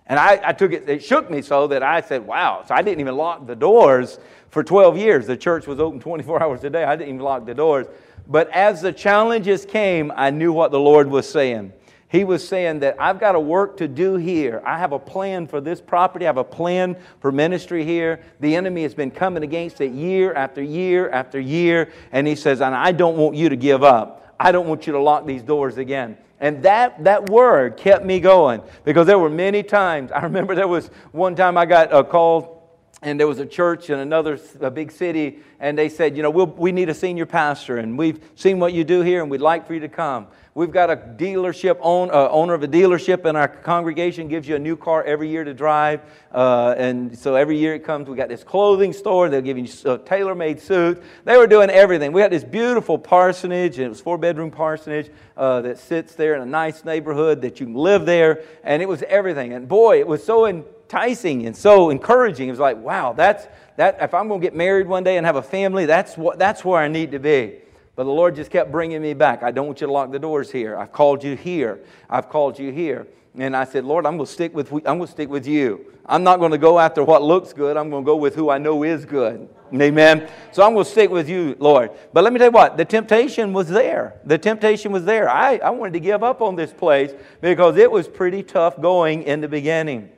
And 0.07 0.19
I, 0.19 0.41
I, 0.43 0.51
took 0.51 0.73
it, 0.73 0.89
it 0.89 1.01
shook 1.01 1.31
me 1.31 1.41
so 1.41 1.67
that 1.67 1.83
I 1.83 2.01
said, 2.01 2.27
wow. 2.27 2.65
So 2.67 2.75
I 2.75 2.81
didn't 2.81 2.99
even 2.99 3.15
lock 3.15 3.47
the 3.47 3.55
doors 3.55 4.19
for 4.49 4.61
12 4.61 4.97
years. 4.97 5.25
The 5.25 5.37
church 5.37 5.67
was 5.67 5.79
open 5.79 6.01
24 6.01 6.43
hours 6.43 6.65
a 6.65 6.69
day. 6.69 6.83
I 6.83 6.97
didn't 6.97 7.15
even 7.15 7.21
lock 7.21 7.45
the 7.45 7.53
doors. 7.53 7.87
But 8.27 8.49
as 8.49 8.81
the 8.81 8.91
challenges 8.91 9.65
came, 9.65 10.11
I 10.17 10.31
knew 10.31 10.51
what 10.51 10.71
the 10.71 10.79
Lord 10.81 11.09
was 11.09 11.29
saying. 11.29 11.71
He 12.07 12.23
was 12.23 12.47
saying 12.47 12.79
that 12.79 12.95
I've 12.99 13.19
got 13.19 13.35
a 13.35 13.39
work 13.39 13.77
to 13.77 13.87
do 13.87 14.15
here. 14.15 14.61
I 14.65 14.77
have 14.77 14.91
a 14.91 14.99
plan 14.99 15.47
for 15.47 15.59
this 15.59 15.81
property. 15.81 16.25
I 16.25 16.27
have 16.27 16.37
a 16.37 16.43
plan 16.43 16.95
for 17.19 17.31
ministry 17.31 17.83
here. 17.83 18.21
The 18.39 18.55
enemy 18.55 18.83
has 18.83 18.93
been 18.93 19.11
coming 19.11 19.43
against 19.43 19.81
it 19.81 19.91
year 19.91 20.33
after 20.33 20.61
year 20.61 21.09
after 21.09 21.39
year. 21.39 21.91
And 22.11 22.27
he 22.27 22.35
says, 22.35 22.61
and 22.61 22.75
I 22.75 22.91
don't 22.91 23.17
want 23.17 23.35
you 23.35 23.49
to 23.49 23.55
give 23.55 23.83
up. 23.83 24.35
I 24.39 24.51
don't 24.51 24.67
want 24.67 24.85
you 24.85 24.93
to 24.93 24.99
lock 24.99 25.25
these 25.25 25.41
doors 25.41 25.77
again. 25.77 26.17
And 26.39 26.61
that, 26.63 27.03
that 27.05 27.29
word 27.29 27.77
kept 27.77 28.05
me 28.05 28.19
going 28.19 28.61
because 28.83 29.07
there 29.07 29.17
were 29.17 29.29
many 29.29 29.63
times. 29.63 30.11
I 30.11 30.21
remember 30.23 30.53
there 30.53 30.67
was 30.67 30.87
one 31.11 31.35
time 31.35 31.57
I 31.57 31.65
got 31.65 31.91
uh, 31.91 31.99
a 31.99 32.03
call 32.03 32.55
and 33.01 33.19
there 33.19 33.27
was 33.27 33.39
a 33.39 33.45
church 33.45 33.89
in 33.89 33.99
another 33.99 34.39
a 34.61 34.71
big 34.71 34.91
city, 34.91 35.39
and 35.59 35.77
they 35.77 35.89
said, 35.89 36.17
You 36.17 36.23
know, 36.23 36.31
we'll, 36.31 36.47
we 36.47 36.71
need 36.71 36.89
a 36.89 36.93
senior 36.93 37.25
pastor, 37.25 37.77
and 37.77 37.97
we've 37.97 38.19
seen 38.35 38.59
what 38.59 38.73
you 38.73 38.83
do 38.83 39.01
here, 39.01 39.21
and 39.21 39.29
we'd 39.29 39.41
like 39.41 39.67
for 39.67 39.75
you 39.75 39.79
to 39.81 39.89
come. 39.89 40.27
We've 40.57 40.71
got 40.71 40.89
a 40.89 40.95
dealership, 40.95 41.79
own, 41.81 42.11
uh, 42.11 42.29
owner 42.29 42.53
of 42.53 42.63
a 42.63 42.67
dealership 42.69 43.25
in 43.25 43.35
our 43.35 43.49
congregation 43.49 44.29
gives 44.29 44.47
you 44.47 44.55
a 44.55 44.59
new 44.59 44.77
car 44.77 45.03
every 45.03 45.27
year 45.27 45.43
to 45.43 45.53
drive. 45.53 45.99
Uh, 46.31 46.73
and 46.77 47.19
so 47.19 47.35
every 47.35 47.57
year 47.57 47.75
it 47.75 47.83
comes, 47.83 48.07
we 48.07 48.15
got 48.15 48.29
this 48.29 48.45
clothing 48.45 48.93
store. 48.93 49.27
They'll 49.27 49.41
give 49.41 49.57
you 49.57 49.67
uh, 49.83 49.97
tailor 49.97 50.33
made 50.33 50.61
suits. 50.61 51.01
They 51.25 51.35
were 51.35 51.45
doing 51.45 51.69
everything. 51.69 52.13
We 52.13 52.21
had 52.21 52.31
this 52.31 52.45
beautiful 52.45 52.97
parsonage, 52.97 53.79
and 53.79 53.87
it 53.87 53.89
was 53.89 53.99
four 53.99 54.17
bedroom 54.17 54.49
parsonage 54.49 55.11
uh, 55.35 55.59
that 55.59 55.77
sits 55.77 56.15
there 56.15 56.35
in 56.35 56.41
a 56.41 56.45
nice 56.45 56.85
neighborhood 56.85 57.41
that 57.41 57.59
you 57.59 57.65
can 57.65 57.75
live 57.75 58.05
there. 58.05 58.43
And 58.63 58.81
it 58.81 58.87
was 58.87 59.03
everything. 59.09 59.51
And 59.51 59.67
boy, 59.67 59.99
it 59.99 60.07
was 60.07 60.23
so 60.23 60.45
enticing 60.45 61.47
and 61.47 61.57
so 61.57 61.89
encouraging. 61.89 62.47
It 62.47 62.51
was 62.51 62.61
like, 62.61 62.77
wow, 62.77 63.11
that's, 63.11 63.45
that, 63.75 63.97
if 63.99 64.13
I'm 64.13 64.29
going 64.29 64.39
to 64.39 64.47
get 64.47 64.55
married 64.55 64.87
one 64.87 65.03
day 65.03 65.17
and 65.17 65.25
have 65.25 65.35
a 65.35 65.41
family, 65.41 65.85
that's, 65.85 66.17
what, 66.17 66.39
that's 66.39 66.63
where 66.63 66.79
I 66.79 66.87
need 66.87 67.11
to 67.11 67.19
be. 67.19 67.59
But 67.95 68.03
the 68.03 68.11
Lord 68.11 68.35
just 68.35 68.51
kept 68.51 68.71
bringing 68.71 69.01
me 69.01 69.13
back. 69.13 69.41
I 69.41 69.51
don't 69.51 69.67
want 69.67 69.81
you 69.81 69.87
to 69.87 69.93
lock 69.93 70.11
the 70.11 70.19
doors 70.19 70.51
here. 70.51 70.77
I've 70.77 70.91
called 70.91 71.23
you 71.23 71.35
here. 71.35 71.79
I've 72.09 72.29
called 72.29 72.59
you 72.59 72.71
here. 72.71 73.07
And 73.37 73.55
I 73.55 73.65
said, 73.65 73.83
Lord, 73.85 74.05
I'm 74.05 74.17
going 74.17 74.27
to 74.27 74.31
stick 74.31 74.53
with, 74.53 74.71
I'm 74.71 74.81
going 74.83 75.01
to 75.01 75.07
stick 75.07 75.29
with 75.29 75.45
you. 75.45 75.93
I'm 76.05 76.23
not 76.23 76.39
going 76.39 76.51
to 76.51 76.57
go 76.57 76.79
after 76.79 77.03
what 77.03 77.21
looks 77.21 77.51
good. 77.51 77.77
I'm 77.77 77.89
going 77.89 78.03
to 78.03 78.05
go 78.05 78.15
with 78.15 78.35
who 78.35 78.49
I 78.49 78.57
know 78.57 78.83
is 78.83 79.05
good. 79.05 79.49
Amen. 79.73 80.29
So 80.51 80.63
I'm 80.63 80.73
going 80.73 80.85
to 80.85 80.91
stick 80.91 81.09
with 81.09 81.27
you, 81.27 81.55
Lord. 81.59 81.91
But 82.13 82.23
let 82.23 82.31
me 82.31 82.39
tell 82.39 82.47
you 82.47 82.51
what, 82.51 82.77
the 82.77 82.85
temptation 82.85 83.51
was 83.51 83.67
there. 83.67 84.19
The 84.23 84.37
temptation 84.37 84.91
was 84.91 85.03
there. 85.03 85.29
I, 85.29 85.57
I 85.57 85.69
wanted 85.71 85.93
to 85.93 85.99
give 85.99 86.23
up 86.23 86.41
on 86.41 86.55
this 86.55 86.71
place 86.71 87.11
because 87.41 87.75
it 87.77 87.91
was 87.91 88.07
pretty 88.07 88.43
tough 88.43 88.79
going 88.79 89.23
in 89.23 89.41
the 89.41 89.47
beginning. 89.47 90.09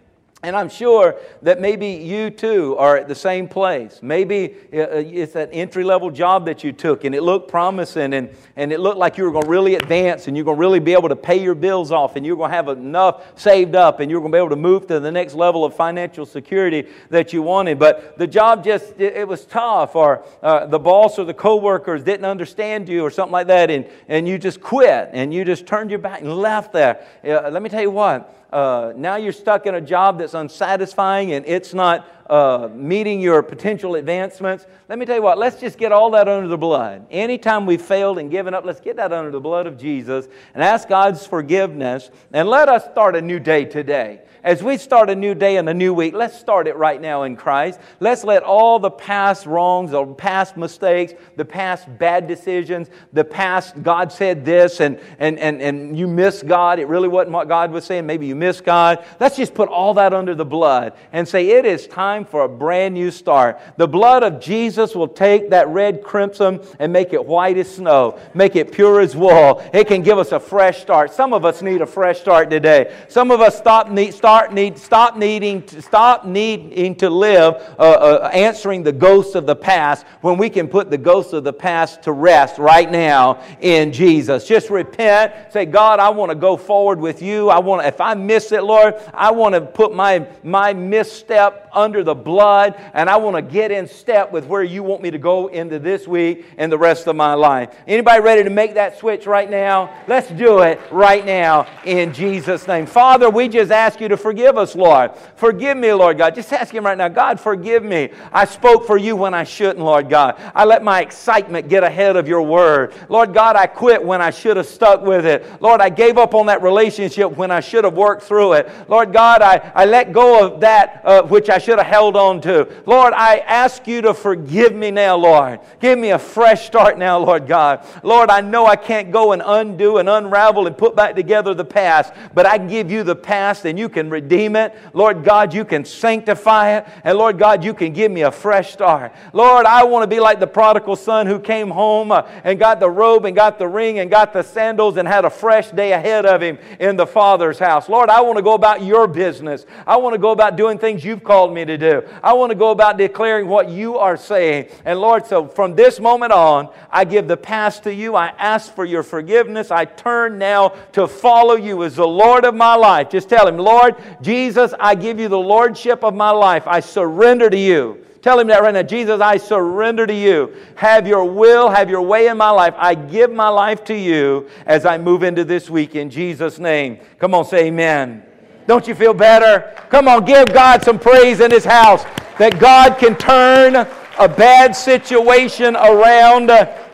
And 0.44 0.56
I'm 0.56 0.70
sure 0.70 1.16
that 1.42 1.60
maybe 1.60 1.88
you 1.88 2.30
too 2.30 2.78
are 2.78 2.96
at 2.96 3.08
the 3.08 3.16
same 3.16 3.48
place. 3.48 4.02
Maybe 4.04 4.54
uh, 4.72 4.82
uh, 4.82 4.88
it's 5.04 5.34
that 5.34 5.50
entry 5.52 5.84
level 5.84 6.12
job 6.12 6.46
that 6.46 6.64
you 6.64 6.72
took 6.72 7.06
and 7.06 7.16
it 7.16 7.24
looked 7.24 7.50
promising 7.50 8.14
and, 8.14 8.30
and 8.56 8.72
it 8.72 8.80
looked 8.80 9.00
like 9.00 9.18
you 9.18 9.24
were 9.24 9.32
going 9.32 9.46
to 9.46 9.50
really 9.50 9.74
advance 9.74 10.28
and 10.28 10.38
you're 10.38 10.46
going 10.46 10.58
to 10.58 10.62
really 10.62 10.80
be 10.80 10.94
able 10.94 11.10
to 11.10 11.16
pay 11.16 11.42
your 11.42 11.56
bills 11.56 11.92
off 11.92 12.16
and 12.16 12.24
you're 12.24 12.38
going 12.38 12.52
to 12.52 12.56
have 12.56 12.68
enough 12.68 13.40
saved 13.40 13.76
up 13.76 14.00
and 14.00 14.12
you're 14.12 14.20
going 14.20 14.32
to 14.32 14.36
be 14.36 14.38
able 14.38 14.52
to 14.52 14.56
move 14.56 14.86
to 14.88 15.00
the 15.00 15.12
next 15.12 15.34
level 15.34 15.66
of 15.66 15.76
financial 15.76 16.24
security 16.24 16.88
that 17.10 17.34
you 17.34 17.42
wanted. 17.42 17.80
But 17.80 18.20
the 18.20 18.28
job 18.28 18.64
just, 18.64 18.94
it, 19.00 19.16
it 19.16 19.28
was 19.28 19.44
tough 19.44 19.96
or 19.96 20.24
uh, 20.44 20.68
the 20.68 20.80
boss 20.80 21.18
or 21.18 21.26
the 21.26 21.34
coworkers 21.34 22.04
didn't 22.04 22.26
understand 22.26 22.88
you 22.90 23.04
or 23.04 23.10
something 23.10 23.34
like 23.34 23.48
that 23.48 23.72
and, 23.72 23.88
and 24.08 24.28
you 24.28 24.38
just 24.38 24.62
quit 24.62 25.10
and 25.14 25.34
you 25.34 25.44
just 25.44 25.66
turned 25.66 25.90
your 25.90 26.00
back 26.00 26.22
and 26.22 26.32
left 26.32 26.74
there. 26.74 27.04
Uh, 27.24 27.50
let 27.50 27.64
me 27.64 27.70
tell 27.70 27.82
you 27.82 27.90
what 27.90 28.36
uh, 28.52 28.94
now 28.96 29.18
you're 29.18 29.34
stuck 29.34 29.66
in 29.66 29.76
a 29.76 29.82
job 29.82 30.20
that's 30.20 30.34
unsatisfying 30.34 31.34
and 31.34 31.46
it's 31.46 31.74
not 31.74 32.17
uh, 32.30 32.70
meeting 32.74 33.20
your 33.20 33.42
potential 33.42 33.96
advancements. 33.96 34.66
Let 34.90 35.00
me 35.00 35.06
tell 35.06 35.16
you 35.16 35.22
what, 35.22 35.38
let's 35.38 35.60
just 35.60 35.78
get 35.78 35.92
all 35.92 36.12
that 36.12 36.28
under 36.28 36.48
the 36.48 36.58
blood. 36.58 37.06
Anytime 37.10 37.66
we've 37.66 37.82
failed 37.82 38.18
and 38.20 38.30
given 38.30 38.54
up, 38.54 38.66
let's 38.66 38.82
get 38.82 38.98
that 38.98 39.14
under 39.14 39.32
the 39.32 39.40
blood 39.40 39.68
of 39.68 39.78
Jesus 39.78 40.28
and 40.54 40.64
ask 40.64 40.88
God's 40.88 41.26
forgiveness 41.26 42.10
and 42.34 42.50
let 42.50 42.70
us 42.70 42.86
start 42.86 43.16
a 43.16 43.22
new 43.22 43.40
day 43.40 43.66
today. 43.66 44.22
As 44.44 44.64
we 44.64 44.78
start 44.78 45.10
a 45.10 45.16
new 45.16 45.36
day 45.36 45.58
and 45.58 45.68
a 45.68 45.74
new 45.74 45.94
week, 45.94 46.14
let's 46.14 46.40
start 46.40 46.68
it 46.68 46.78
right 46.78 47.02
now 47.02 47.24
in 47.24 47.36
Christ. 47.36 47.82
Let's 48.00 48.24
let 48.24 48.44
all 48.44 48.80
the 48.80 48.92
past 48.92 49.46
wrongs 49.46 49.92
the 49.92 50.06
past 50.06 50.56
mistakes, 50.56 51.14
the 51.36 51.44
past 51.44 51.86
bad 51.98 52.28
decisions, 52.28 52.90
the 53.12 53.26
past 53.26 53.82
God 53.84 54.12
said 54.12 54.46
this 54.46 54.80
and, 54.80 55.02
and, 55.20 55.38
and, 55.40 55.62
and 55.62 55.98
you 55.98 56.08
missed 56.08 56.48
God. 56.48 56.80
It 56.80 56.88
really 56.88 57.10
wasn't 57.10 57.34
what 57.34 57.50
God 57.50 57.72
was 57.72 57.84
saying. 57.84 58.06
Maybe 58.06 58.28
you 58.28 58.36
missed 58.36 58.64
God. 58.64 59.04
Let's 59.20 59.36
just 59.36 59.54
put 59.54 59.68
all 59.70 59.96
that 59.96 60.14
under 60.14 60.36
the 60.36 60.46
blood 60.46 60.94
and 61.12 61.28
say 61.28 61.50
it 61.50 61.66
is 61.66 61.88
time 61.88 62.17
for 62.26 62.44
a 62.44 62.50
brand 62.50 62.94
new 62.94 63.12
start. 63.12 63.60
The 63.78 63.88
blood 63.88 64.24
of 64.24 64.40
Jesus 64.40 64.96
will 64.96 65.08
take 65.08 65.50
that 65.50 65.68
red 65.68 66.04
crimson 66.04 66.62
and 66.80 66.94
make 66.94 67.14
it 67.14 67.26
white 67.26 67.58
as 67.58 67.76
snow, 67.76 68.20
make 68.34 68.56
it 68.56 68.72
pure 68.72 69.02
as 69.02 69.16
wool. 69.16 69.62
It 69.74 69.88
can 69.88 70.04
give 70.04 70.18
us 70.18 70.32
a 70.32 70.40
fresh 70.40 70.82
start. 70.82 71.12
Some 71.12 71.34
of 71.34 71.46
us 71.46 71.62
need 71.62 71.82
a 71.82 71.86
fresh 71.86 72.22
start 72.22 72.50
today. 72.50 72.96
Some 73.10 73.32
of 73.32 73.42
us 73.42 73.58
stop, 73.58 73.90
need, 73.90 74.14
start 74.14 74.38
start 74.38 74.54
need, 74.54 74.78
stop 74.78 75.18
needing 75.18 75.64
to, 75.64 75.82
stop 75.82 76.26
needing 76.26 76.96
to 76.96 77.10
live 77.10 77.56
uh, 77.80 77.82
uh, 77.82 78.30
answering 78.34 78.84
the 78.84 78.92
ghosts 78.92 79.36
of 79.36 79.46
the 79.46 79.56
past 79.56 80.06
when 80.22 80.38
we 80.38 80.50
can 80.50 80.68
put 80.68 80.92
the 80.92 80.98
ghosts 80.98 81.34
of 81.34 81.44
the 81.44 81.52
past 81.52 82.04
to 82.04 82.12
rest 82.12 82.58
right 82.58 82.92
now 82.92 83.42
in 83.62 83.92
Jesus. 83.92 84.48
Just 84.48 84.70
repent. 84.70 85.34
Say, 85.52 85.66
God, 85.66 86.00
I 86.00 86.10
want 86.10 86.30
to 86.30 86.36
go 86.36 86.56
forward 86.56 87.00
with 87.00 87.22
you. 87.22 87.50
I 87.50 87.60
want 87.60 87.86
if 87.86 88.00
I 88.00 88.14
miss 88.14 88.52
it, 88.52 88.64
Lord, 88.64 88.94
I 89.14 89.32
want 89.32 89.56
to 89.56 89.62
put 89.62 89.96
my, 89.96 90.28
my 90.44 90.74
misstep 90.74 91.70
under 91.74 92.04
the 92.08 92.16
blood 92.16 92.82
and 92.94 93.10
I 93.10 93.18
want 93.18 93.36
to 93.36 93.42
get 93.42 93.72
in 93.72 93.88
step 93.88 94.32
with 94.32 94.46
where 94.46 94.64
you 94.64 94.82
want 94.82 95.04
me 95.04 95.12
to 95.12 95.20
go 95.20 95.48
into 95.48 95.78
this 95.78 96.08
week 96.08 96.46
and 96.58 96.72
the 96.72 96.78
rest 96.78 97.06
of 97.06 97.16
my 97.16 97.36
life. 97.36 97.76
Anybody 97.86 98.22
ready 98.22 98.44
to 98.44 98.50
make 98.50 98.74
that 98.74 98.98
switch 98.98 99.28
right 99.28 99.50
now? 99.50 99.94
Let's 100.08 100.30
do 100.30 100.62
it 100.62 100.80
right 100.90 101.26
now 101.26 101.68
in 101.86 102.14
Jesus' 102.14 102.68
name. 102.68 102.86
Father, 102.86 103.30
we 103.30 103.48
just 103.48 103.72
ask 103.72 104.00
you 104.00 104.08
to 104.08 104.18
forgive 104.18 104.58
us, 104.58 104.76
Lord. 104.76 105.12
Forgive 105.36 105.78
me, 105.78 105.92
Lord 105.94 106.18
God. 106.18 106.34
Just 106.34 106.52
ask 106.52 106.74
Him 106.74 106.86
right 106.86 106.98
now, 106.98 107.10
God, 107.10 107.40
forgive 107.40 107.84
me. 107.84 108.10
I 108.32 108.46
spoke 108.46 108.88
for 108.88 108.98
you 108.98 109.16
when 109.16 109.34
I 109.34 109.44
shouldn't, 109.44 109.84
Lord 109.84 110.10
God. 110.10 110.42
I 110.56 110.66
let 110.66 110.84
my 110.84 111.02
excitement 111.02 111.70
get 111.70 111.84
ahead 111.84 112.16
of 112.16 112.28
your 112.28 112.42
word. 112.42 112.94
Lord 113.10 113.34
God, 113.34 113.56
I 113.56 113.68
quit 113.68 114.04
when 114.04 114.22
I 114.22 114.32
should 114.32 114.58
have 114.58 114.68
stuck 114.68 115.02
with 115.02 115.26
it. 115.26 115.46
Lord, 115.62 115.82
I 115.82 115.90
gave 115.90 116.18
up 116.18 116.34
on 116.34 116.46
that 116.46 116.64
relationship 116.64 117.36
when 117.36 117.52
I 117.52 117.60
should 117.60 117.84
have 117.84 117.94
worked 117.94 118.24
through 118.24 118.54
it. 118.54 118.70
Lord 118.88 119.12
God, 119.12 119.42
I, 119.42 119.72
I 119.76 119.86
let 119.86 120.14
go 120.14 120.46
of 120.46 120.62
that 120.62 121.02
uh, 121.04 121.24
which 121.24 121.50
I 121.50 121.58
should 121.58 121.78
have 121.78 121.88
held 121.98 122.16
on 122.16 122.40
to. 122.40 122.68
Lord, 122.86 123.12
I 123.16 123.38
ask 123.40 123.88
you 123.88 124.04
to 124.04 124.14
forgive 124.14 124.76
me 124.76 124.92
now, 124.92 125.16
Lord. 125.16 125.60
Give 125.80 125.98
me 125.98 126.12
a 126.12 126.20
fresh 126.20 126.68
start 126.68 127.00
now, 127.00 127.18
Lord 127.18 127.48
God. 127.48 127.84
Lord, 128.04 128.30
I 128.30 128.40
know 128.40 128.68
I 128.68 128.76
can't 128.76 129.12
go 129.12 129.32
and 129.32 129.42
undo 129.44 129.98
and 129.98 130.08
unravel 130.08 130.68
and 130.68 130.78
put 130.78 130.96
back 130.96 131.16
together 131.16 131.56
the 131.56 131.66
past, 131.66 132.14
but 132.36 132.46
I 132.46 132.60
give 132.60 132.92
you 132.92 133.02
the 133.02 133.16
past 133.16 133.66
and 133.66 133.80
you 133.80 133.90
can 133.90 134.12
redeem 134.12 134.56
it. 134.56 134.76
Lord 134.94 135.24
God, 135.24 135.56
you 135.56 135.66
can 135.66 135.86
sanctify 135.86 136.78
it. 136.78 136.88
And 137.04 137.18
Lord 137.18 137.40
God, 137.40 137.64
you 137.64 137.74
can 137.74 137.94
give 137.94 138.12
me 138.12 138.22
a 138.22 138.32
fresh 138.32 138.74
start. 138.74 139.12
Lord, 139.34 139.66
I 139.66 139.84
want 139.84 140.04
to 140.04 140.08
be 140.08 140.20
like 140.20 140.40
the 140.40 140.46
prodigal 140.46 140.98
son 140.98 141.26
who 141.26 141.40
came 141.40 141.72
home 141.72 142.12
uh, 142.12 142.30
and 142.44 142.60
got 142.60 142.80
the 142.80 142.92
robe 142.92 143.26
and 143.26 143.36
got 143.36 143.58
the 143.58 143.68
ring 143.68 143.98
and 143.98 144.12
got 144.12 144.34
the 144.34 144.44
sandals 144.44 144.98
and 144.98 145.08
had 145.08 145.26
a 145.26 145.32
fresh 145.32 145.72
day 145.72 145.94
ahead 145.94 146.28
of 146.28 146.44
him 146.44 146.60
in 146.80 146.96
the 146.96 147.08
Father's 147.08 147.58
house. 147.58 147.90
Lord, 147.90 148.12
I 148.12 148.22
want 148.22 148.38
to 148.38 148.44
go 148.44 148.54
about 148.54 148.84
your 148.84 149.08
business. 149.08 149.66
I 149.88 149.98
want 149.98 150.14
to 150.14 150.20
go 150.20 150.30
about 150.30 150.58
doing 150.58 150.78
things 150.78 151.04
you've 151.04 151.24
called 151.24 151.52
me 151.52 151.66
to 151.66 151.76
do. 151.76 151.87
I 152.24 152.34
want 152.34 152.52
to 152.52 152.56
go 152.56 152.72
about 152.72 152.98
declaring 152.98 153.48
what 153.48 153.70
you 153.70 153.98
are 153.98 154.18
saying. 154.18 154.70
And 154.86 155.00
Lord, 155.00 155.26
so 155.26 155.48
from 155.48 155.76
this 155.76 156.00
moment 156.00 156.32
on, 156.32 156.70
I 156.92 157.06
give 157.06 157.28
the 157.28 157.38
past 157.38 157.84
to 157.84 157.94
you. 157.94 158.16
I 158.16 158.28
ask 158.38 158.74
for 158.74 158.86
your 158.86 159.04
forgiveness. 159.04 159.72
I 159.72 159.86
turn 159.86 160.38
now 160.38 160.70
to 160.94 161.08
follow 161.08 161.56
you 161.56 161.84
as 161.84 161.96
the 161.96 162.08
Lord 162.08 162.46
of 162.46 162.56
my 162.56 162.76
life. 162.76 163.10
Just 163.10 163.30
tell 163.30 163.48
him, 163.48 163.58
Lord, 163.58 163.96
Jesus, 164.22 164.74
I 164.80 164.96
give 164.96 165.20
you 165.20 165.28
the 165.28 165.40
lordship 165.40 166.04
of 166.04 166.14
my 166.14 166.32
life. 166.32 166.68
I 166.68 166.80
surrender 166.80 167.50
to 167.50 167.58
you. 167.58 168.06
Tell 168.22 168.40
him 168.40 168.48
that 168.48 168.62
right 168.62 168.74
now. 168.74 168.84
Jesus, 168.84 169.22
I 169.22 169.38
surrender 169.38 170.06
to 170.06 170.14
you. 170.14 170.54
Have 170.76 171.08
your 171.08 171.24
will, 171.24 171.70
have 171.70 171.90
your 171.90 172.02
way 172.02 172.28
in 172.28 172.38
my 172.38 172.50
life. 172.50 172.74
I 172.78 172.94
give 172.94 173.32
my 173.32 173.48
life 173.48 173.86
to 173.86 173.96
you 173.96 174.50
as 174.66 174.86
I 174.86 174.98
move 174.98 175.24
into 175.24 175.46
this 175.46 175.70
week 175.70 175.96
in 175.96 176.10
Jesus' 176.10 176.60
name. 176.60 177.00
Come 177.20 177.34
on, 177.34 177.46
say 177.46 177.68
amen. 177.68 178.27
Don't 178.68 178.88
you 178.88 178.94
feel 178.94 179.14
better? 179.14 179.74
Come 179.90 180.08
on, 180.08 180.26
give 180.26 180.48
God 180.54 180.84
some 180.84 181.00
praise 181.00 181.40
in 181.40 181.50
His 181.52 181.66
house 181.66 182.04
that 182.38 182.60
God 182.60 183.00
can 183.00 183.16
turn 183.16 183.76
a 184.20 184.28
bad 184.28 184.76
situation 184.76 185.76
around 185.76 186.52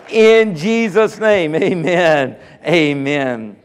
in 0.09 0.55
Jesus' 0.55 1.19
name. 1.19 1.55
Amen. 1.55 2.37
Amen. 2.65 3.57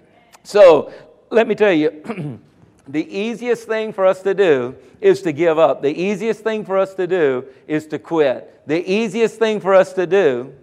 So, 0.42 0.92
let 1.30 1.46
me 1.46 1.54
tell 1.54 1.72
you. 1.72 2.40
The 2.88 3.06
easiest 3.14 3.68
thing 3.68 3.92
for 3.92 4.06
us 4.06 4.22
to 4.22 4.32
do 4.32 4.74
is 5.00 5.20
to 5.22 5.32
give 5.32 5.58
up. 5.58 5.82
The 5.82 5.92
easiest 5.92 6.42
thing 6.42 6.64
for 6.64 6.78
us 6.78 6.94
to 6.94 7.06
do 7.06 7.44
is 7.66 7.86
to 7.88 7.98
quit. 7.98 8.62
The 8.66 8.90
easiest 8.90 9.38
thing 9.38 9.60
for 9.60 9.74
us 9.74 9.92
to 9.92 10.06
do 10.06 10.54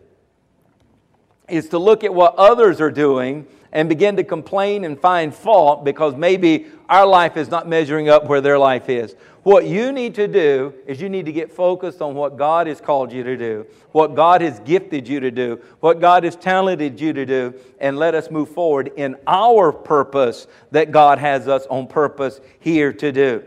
is 1.48 1.70
to 1.70 1.78
look 1.78 2.04
at 2.04 2.14
what 2.14 2.36
others 2.36 2.82
are 2.82 2.90
doing 2.90 3.46
and 3.76 3.90
begin 3.90 4.16
to 4.16 4.24
complain 4.24 4.86
and 4.86 4.98
find 4.98 5.36
fault 5.36 5.84
because 5.84 6.16
maybe 6.16 6.66
our 6.88 7.06
life 7.06 7.36
is 7.36 7.50
not 7.50 7.68
measuring 7.68 8.08
up 8.08 8.26
where 8.26 8.40
their 8.40 8.58
life 8.58 8.88
is. 8.88 9.18
What 9.44 9.66
you 9.66 9.92
need 9.92 10.16
to 10.16 10.30
do 10.30 10.74
is 10.88 11.02
you 11.02 11.10
need 11.10 11.26
to 11.26 11.34
get 11.34 11.52
focused 11.52 12.02
on 12.02 12.16
what 12.16 12.38
God 12.38 12.68
has 12.68 12.80
called 12.80 13.12
you 13.12 13.22
to 13.24 13.36
do, 13.36 13.68
what 13.92 14.16
God 14.16 14.40
has 14.40 14.62
gifted 14.62 15.10
you 15.10 15.20
to 15.20 15.30
do, 15.30 15.60
what 15.82 16.00
God 16.00 16.24
has 16.24 16.38
talented 16.38 17.02
you 17.02 17.12
to 17.12 17.26
do, 17.26 17.54
and 17.78 18.00
let 18.00 18.16
us 18.16 18.32
move 18.32 18.48
forward 18.48 18.94
in 18.96 19.18
our 19.28 19.74
purpose 19.74 20.48
that 20.72 20.92
God 20.94 21.20
has 21.20 21.50
us 21.50 21.68
on 21.68 21.88
purpose 21.88 22.40
here 22.62 22.94
to 22.94 23.12
do. 23.12 23.44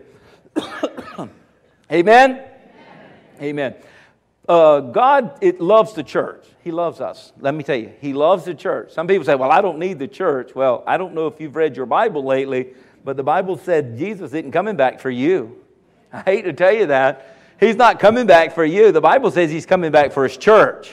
Amen? 1.91 2.45
Amen. 3.41 3.75
Uh, 4.47 4.81
God 4.81 5.39
it 5.41 5.59
loves 5.59 5.95
the 5.95 6.03
church. 6.03 6.45
He 6.69 6.73
loves 6.73 7.01
us. 7.01 7.33
Let 7.41 7.55
me 7.55 7.65
tell 7.65 7.77
you, 7.77 7.95
He 7.99 8.13
loves 8.13 8.45
the 8.45 8.55
church. 8.55 8.93
Some 8.93 9.07
people 9.07 9.25
say, 9.25 9.35
Well, 9.35 9.51
I 9.51 9.63
don't 9.63 9.79
need 9.79 9.99
the 9.99 10.07
church. 10.07 10.55
Well, 10.55 10.85
I 10.87 10.99
don't 10.99 11.15
know 11.15 11.27
if 11.27 11.41
you've 11.41 11.57
read 11.57 11.79
your 11.79 11.87
Bible 11.87 12.23
lately, 12.23 12.75
but 13.07 13.17
the 13.17 13.23
Bible 13.23 13.57
said 13.57 13.97
Jesus 13.97 14.35
isn't 14.35 14.53
coming 14.53 14.77
back 14.77 15.01
for 15.01 15.09
you. 15.09 15.65
I 16.13 16.21
hate 16.21 16.43
to 16.43 16.53
tell 16.53 16.75
you 16.75 16.85
that. 16.89 17.39
He's 17.59 17.77
not 17.77 18.01
coming 18.01 18.27
back 18.27 18.55
for 18.55 18.67
you. 18.67 18.93
The 18.93 19.01
Bible 19.01 19.31
says 19.31 19.51
He's 19.51 19.65
coming 19.65 19.91
back 19.91 20.13
for 20.13 20.25
His 20.25 20.37
church. 20.37 20.91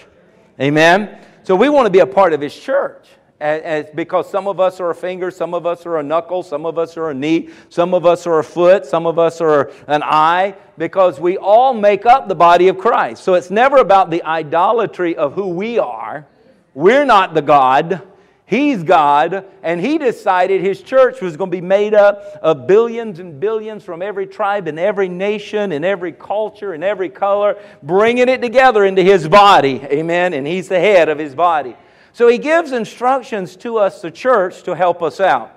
Amen? 0.62 1.20
So 1.44 1.58
we 1.58 1.68
want 1.68 1.88
to 1.88 1.92
be 1.92 2.00
a 2.00 2.08
part 2.08 2.32
of 2.32 2.40
His 2.40 2.58
church. 2.58 3.06
As, 3.40 3.88
because 3.94 4.30
some 4.30 4.48
of 4.48 4.62
us 4.62 4.80
are 4.80 4.92
a 4.92 4.96
finger, 4.96 5.30
some 5.30 5.54
of 5.54 5.66
us 5.66 5.86
are 5.86 5.98
a 5.98 6.04
knuckle, 6.04 6.42
some 6.42 6.66
of 6.66 6.78
us 6.78 6.96
are 6.96 7.10
a 7.10 7.14
knee, 7.14 7.50
some 7.68 7.94
of 7.94 8.06
us 8.06 8.26
are 8.26 8.40
a 8.40 8.44
foot, 8.44 8.86
some 8.86 9.06
of 9.06 9.20
us 9.20 9.42
are 9.42 9.72
an 9.88 10.04
eye, 10.04 10.56
because 10.78 11.20
we 11.20 11.38
all 11.38 11.74
make 11.74 12.06
up 12.06 12.30
the 12.30 12.36
body 12.36 12.70
of 12.70 12.78
Christ. 12.78 13.24
So 13.26 13.34
it's 13.34 13.52
never 13.52 13.78
about 13.78 14.10
the 14.10 14.24
idolatry 14.24 15.18
of 15.18 15.34
who 15.34 15.50
we 15.50 15.80
are. 15.80 16.26
We're 16.74 17.04
not 17.04 17.34
the 17.34 17.42
God. 17.42 18.02
He's 18.48 18.84
God, 18.84 19.46
and 19.64 19.82
He 19.82 19.98
decided 19.98 20.62
His 20.62 20.82
church 20.82 21.20
was 21.20 21.36
going 21.36 21.50
to 21.50 21.58
be 21.58 21.62
made 21.62 21.96
up 21.96 22.22
of 22.44 22.68
billions 22.68 23.20
and 23.20 23.40
billions 23.40 23.84
from 23.84 24.04
every 24.04 24.28
tribe 24.28 24.68
and 24.68 24.80
every 24.80 25.10
nation 25.10 25.72
and 25.72 25.84
every 25.84 26.12
culture 26.12 26.74
and 26.74 26.84
every 26.84 27.10
color, 27.10 27.58
bringing 27.82 28.30
it 28.30 28.42
together 28.42 28.86
into 28.86 29.02
His 29.02 29.28
body. 29.28 29.82
Amen. 29.84 30.34
And 30.34 30.46
He's 30.46 30.68
the 30.68 30.80
head 30.80 31.10
of 31.10 31.18
His 31.18 31.34
body. 31.34 31.76
So 32.16 32.30
he 32.30 32.38
gives 32.38 32.72
instructions 32.72 33.58
to 33.58 33.78
us, 33.78 34.02
the 34.02 34.10
church, 34.10 34.64
to 34.64 34.74
help 34.74 35.04
us 35.04 35.20
out. 35.20 35.52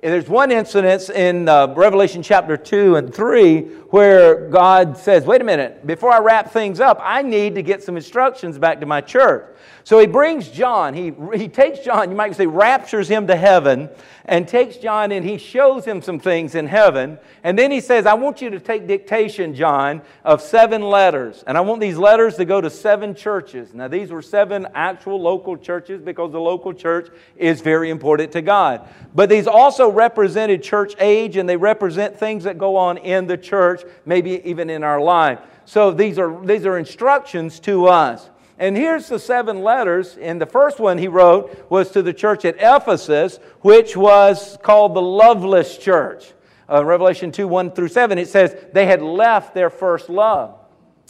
And 0.00 0.12
there's 0.12 0.28
one 0.28 0.50
incident 0.50 1.08
in 1.08 1.48
uh, 1.48 1.72
Revelation 1.76 2.20
chapter 2.20 2.56
2 2.56 2.96
and 2.96 3.14
3 3.14 3.60
where 3.90 4.48
God 4.48 4.96
says, 4.96 5.24
wait 5.24 5.40
a 5.40 5.44
minute, 5.44 5.86
before 5.86 6.10
I 6.10 6.18
wrap 6.18 6.50
things 6.50 6.80
up, 6.80 6.98
I 7.00 7.22
need 7.22 7.54
to 7.54 7.62
get 7.62 7.84
some 7.84 7.96
instructions 7.96 8.58
back 8.58 8.80
to 8.80 8.86
my 8.86 9.00
church. 9.00 9.56
So 9.84 9.98
he 9.98 10.06
brings 10.06 10.48
John, 10.48 10.94
he, 10.94 11.12
he 11.34 11.48
takes 11.48 11.80
John, 11.80 12.10
you 12.10 12.16
might 12.16 12.34
say, 12.36 12.46
raptures 12.46 13.08
him 13.08 13.26
to 13.28 13.36
heaven, 13.36 13.88
and 14.26 14.46
takes 14.46 14.76
John 14.76 15.10
and 15.10 15.24
he 15.24 15.38
shows 15.38 15.84
him 15.84 16.02
some 16.02 16.20
things 16.20 16.54
in 16.54 16.66
heaven. 16.66 17.18
And 17.42 17.58
then 17.58 17.70
he 17.70 17.80
says, 17.80 18.06
I 18.06 18.14
want 18.14 18.40
you 18.42 18.50
to 18.50 18.60
take 18.60 18.86
dictation, 18.86 19.54
John, 19.54 20.02
of 20.24 20.42
seven 20.42 20.82
letters. 20.82 21.42
And 21.46 21.56
I 21.56 21.62
want 21.62 21.80
these 21.80 21.96
letters 21.96 22.36
to 22.36 22.44
go 22.44 22.60
to 22.60 22.70
seven 22.70 23.14
churches. 23.14 23.74
Now, 23.74 23.88
these 23.88 24.10
were 24.10 24.22
seven 24.22 24.68
actual 24.74 25.20
local 25.20 25.56
churches 25.56 26.02
because 26.02 26.30
the 26.30 26.40
local 26.40 26.72
church 26.72 27.08
is 27.36 27.60
very 27.60 27.90
important 27.90 28.32
to 28.32 28.42
God. 28.42 28.88
But 29.14 29.28
these 29.28 29.46
also 29.46 29.90
represented 29.90 30.62
church 30.62 30.94
age 31.00 31.36
and 31.36 31.48
they 31.48 31.56
represent 31.56 32.16
things 32.16 32.44
that 32.44 32.58
go 32.58 32.76
on 32.76 32.98
in 32.98 33.26
the 33.26 33.38
church, 33.38 33.82
maybe 34.04 34.42
even 34.48 34.70
in 34.70 34.84
our 34.84 35.00
life. 35.00 35.40
So 35.64 35.90
these 35.90 36.18
are, 36.18 36.44
these 36.44 36.66
are 36.66 36.78
instructions 36.78 37.58
to 37.60 37.86
us. 37.86 38.28
And 38.60 38.76
here's 38.76 39.08
the 39.08 39.18
seven 39.18 39.62
letters. 39.62 40.18
And 40.18 40.38
the 40.38 40.46
first 40.46 40.78
one 40.78 40.98
he 40.98 41.08
wrote 41.08 41.68
was 41.70 41.90
to 41.92 42.02
the 42.02 42.12
church 42.12 42.44
at 42.44 42.56
Ephesus, 42.58 43.38
which 43.62 43.96
was 43.96 44.58
called 44.62 44.94
the 44.94 45.02
loveless 45.02 45.78
church. 45.78 46.34
Uh, 46.70 46.84
Revelation 46.84 47.32
2 47.32 47.48
1 47.48 47.72
through 47.72 47.88
7, 47.88 48.18
it 48.18 48.28
says 48.28 48.54
they 48.72 48.84
had 48.86 49.00
left 49.00 49.54
their 49.54 49.70
first 49.70 50.10
love. 50.10 50.56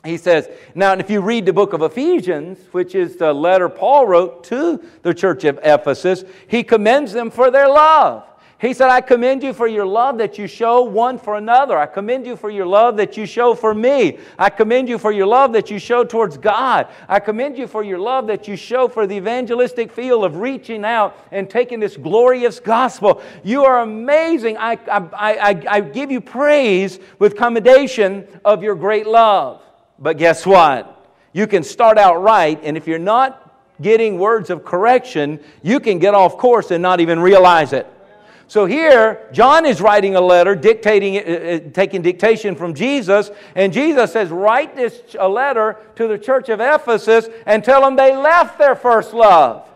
He 0.04 0.16
says, 0.16 0.48
now, 0.74 0.94
if 0.94 1.10
you 1.10 1.20
read 1.20 1.44
the 1.44 1.52
book 1.52 1.74
of 1.74 1.82
Ephesians, 1.82 2.58
which 2.70 2.94
is 2.94 3.16
the 3.16 3.34
letter 3.34 3.68
Paul 3.68 4.06
wrote 4.06 4.44
to 4.44 4.82
the 5.02 5.12
church 5.12 5.44
of 5.44 5.58
Ephesus, 5.62 6.24
he 6.46 6.62
commends 6.62 7.12
them 7.12 7.30
for 7.30 7.50
their 7.50 7.68
love. 7.68 8.24
He 8.60 8.74
said, 8.74 8.90
I 8.90 9.00
commend 9.00 9.42
you 9.42 9.54
for 9.54 9.66
your 9.66 9.86
love 9.86 10.18
that 10.18 10.36
you 10.36 10.46
show 10.46 10.82
one 10.82 11.18
for 11.18 11.36
another. 11.36 11.78
I 11.78 11.86
commend 11.86 12.26
you 12.26 12.36
for 12.36 12.50
your 12.50 12.66
love 12.66 12.98
that 12.98 13.16
you 13.16 13.24
show 13.24 13.54
for 13.54 13.72
me. 13.72 14.18
I 14.38 14.50
commend 14.50 14.86
you 14.86 14.98
for 14.98 15.12
your 15.12 15.26
love 15.26 15.54
that 15.54 15.70
you 15.70 15.78
show 15.78 16.04
towards 16.04 16.36
God. 16.36 16.88
I 17.08 17.20
commend 17.20 17.56
you 17.56 17.66
for 17.66 17.82
your 17.82 17.98
love 17.98 18.26
that 18.26 18.46
you 18.46 18.56
show 18.56 18.86
for 18.86 19.06
the 19.06 19.16
evangelistic 19.16 19.90
field 19.90 20.26
of 20.26 20.36
reaching 20.36 20.84
out 20.84 21.16
and 21.32 21.48
taking 21.48 21.80
this 21.80 21.96
glorious 21.96 22.60
gospel. 22.60 23.22
You 23.42 23.64
are 23.64 23.80
amazing. 23.80 24.58
I, 24.58 24.72
I, 24.92 25.08
I, 25.14 25.62
I 25.66 25.80
give 25.80 26.10
you 26.10 26.20
praise 26.20 26.98
with 27.18 27.38
commendation 27.38 28.28
of 28.44 28.62
your 28.62 28.74
great 28.74 29.06
love. 29.06 29.62
But 29.98 30.18
guess 30.18 30.44
what? 30.44 31.16
You 31.32 31.46
can 31.46 31.62
start 31.62 31.96
out 31.96 32.20
right, 32.22 32.60
and 32.62 32.76
if 32.76 32.86
you're 32.86 32.98
not 32.98 33.56
getting 33.80 34.18
words 34.18 34.50
of 34.50 34.66
correction, 34.66 35.40
you 35.62 35.80
can 35.80 35.98
get 35.98 36.12
off 36.12 36.36
course 36.36 36.70
and 36.70 36.82
not 36.82 37.00
even 37.00 37.20
realize 37.20 37.72
it. 37.72 37.86
So 38.50 38.66
here, 38.66 39.28
John 39.30 39.64
is 39.64 39.80
writing 39.80 40.16
a 40.16 40.20
letter, 40.20 40.56
dictating, 40.56 41.18
uh, 41.18 41.20
uh, 41.20 41.70
taking 41.72 42.02
dictation 42.02 42.56
from 42.56 42.74
Jesus, 42.74 43.30
and 43.54 43.72
Jesus 43.72 44.12
says, 44.12 44.30
Write 44.30 44.74
this 44.74 45.14
a 45.20 45.28
letter 45.28 45.76
to 45.94 46.08
the 46.08 46.18
church 46.18 46.48
of 46.48 46.58
Ephesus 46.58 47.28
and 47.46 47.62
tell 47.62 47.80
them 47.82 47.94
they 47.94 48.16
left 48.16 48.58
their 48.58 48.74
first 48.74 49.14
love. 49.14 49.68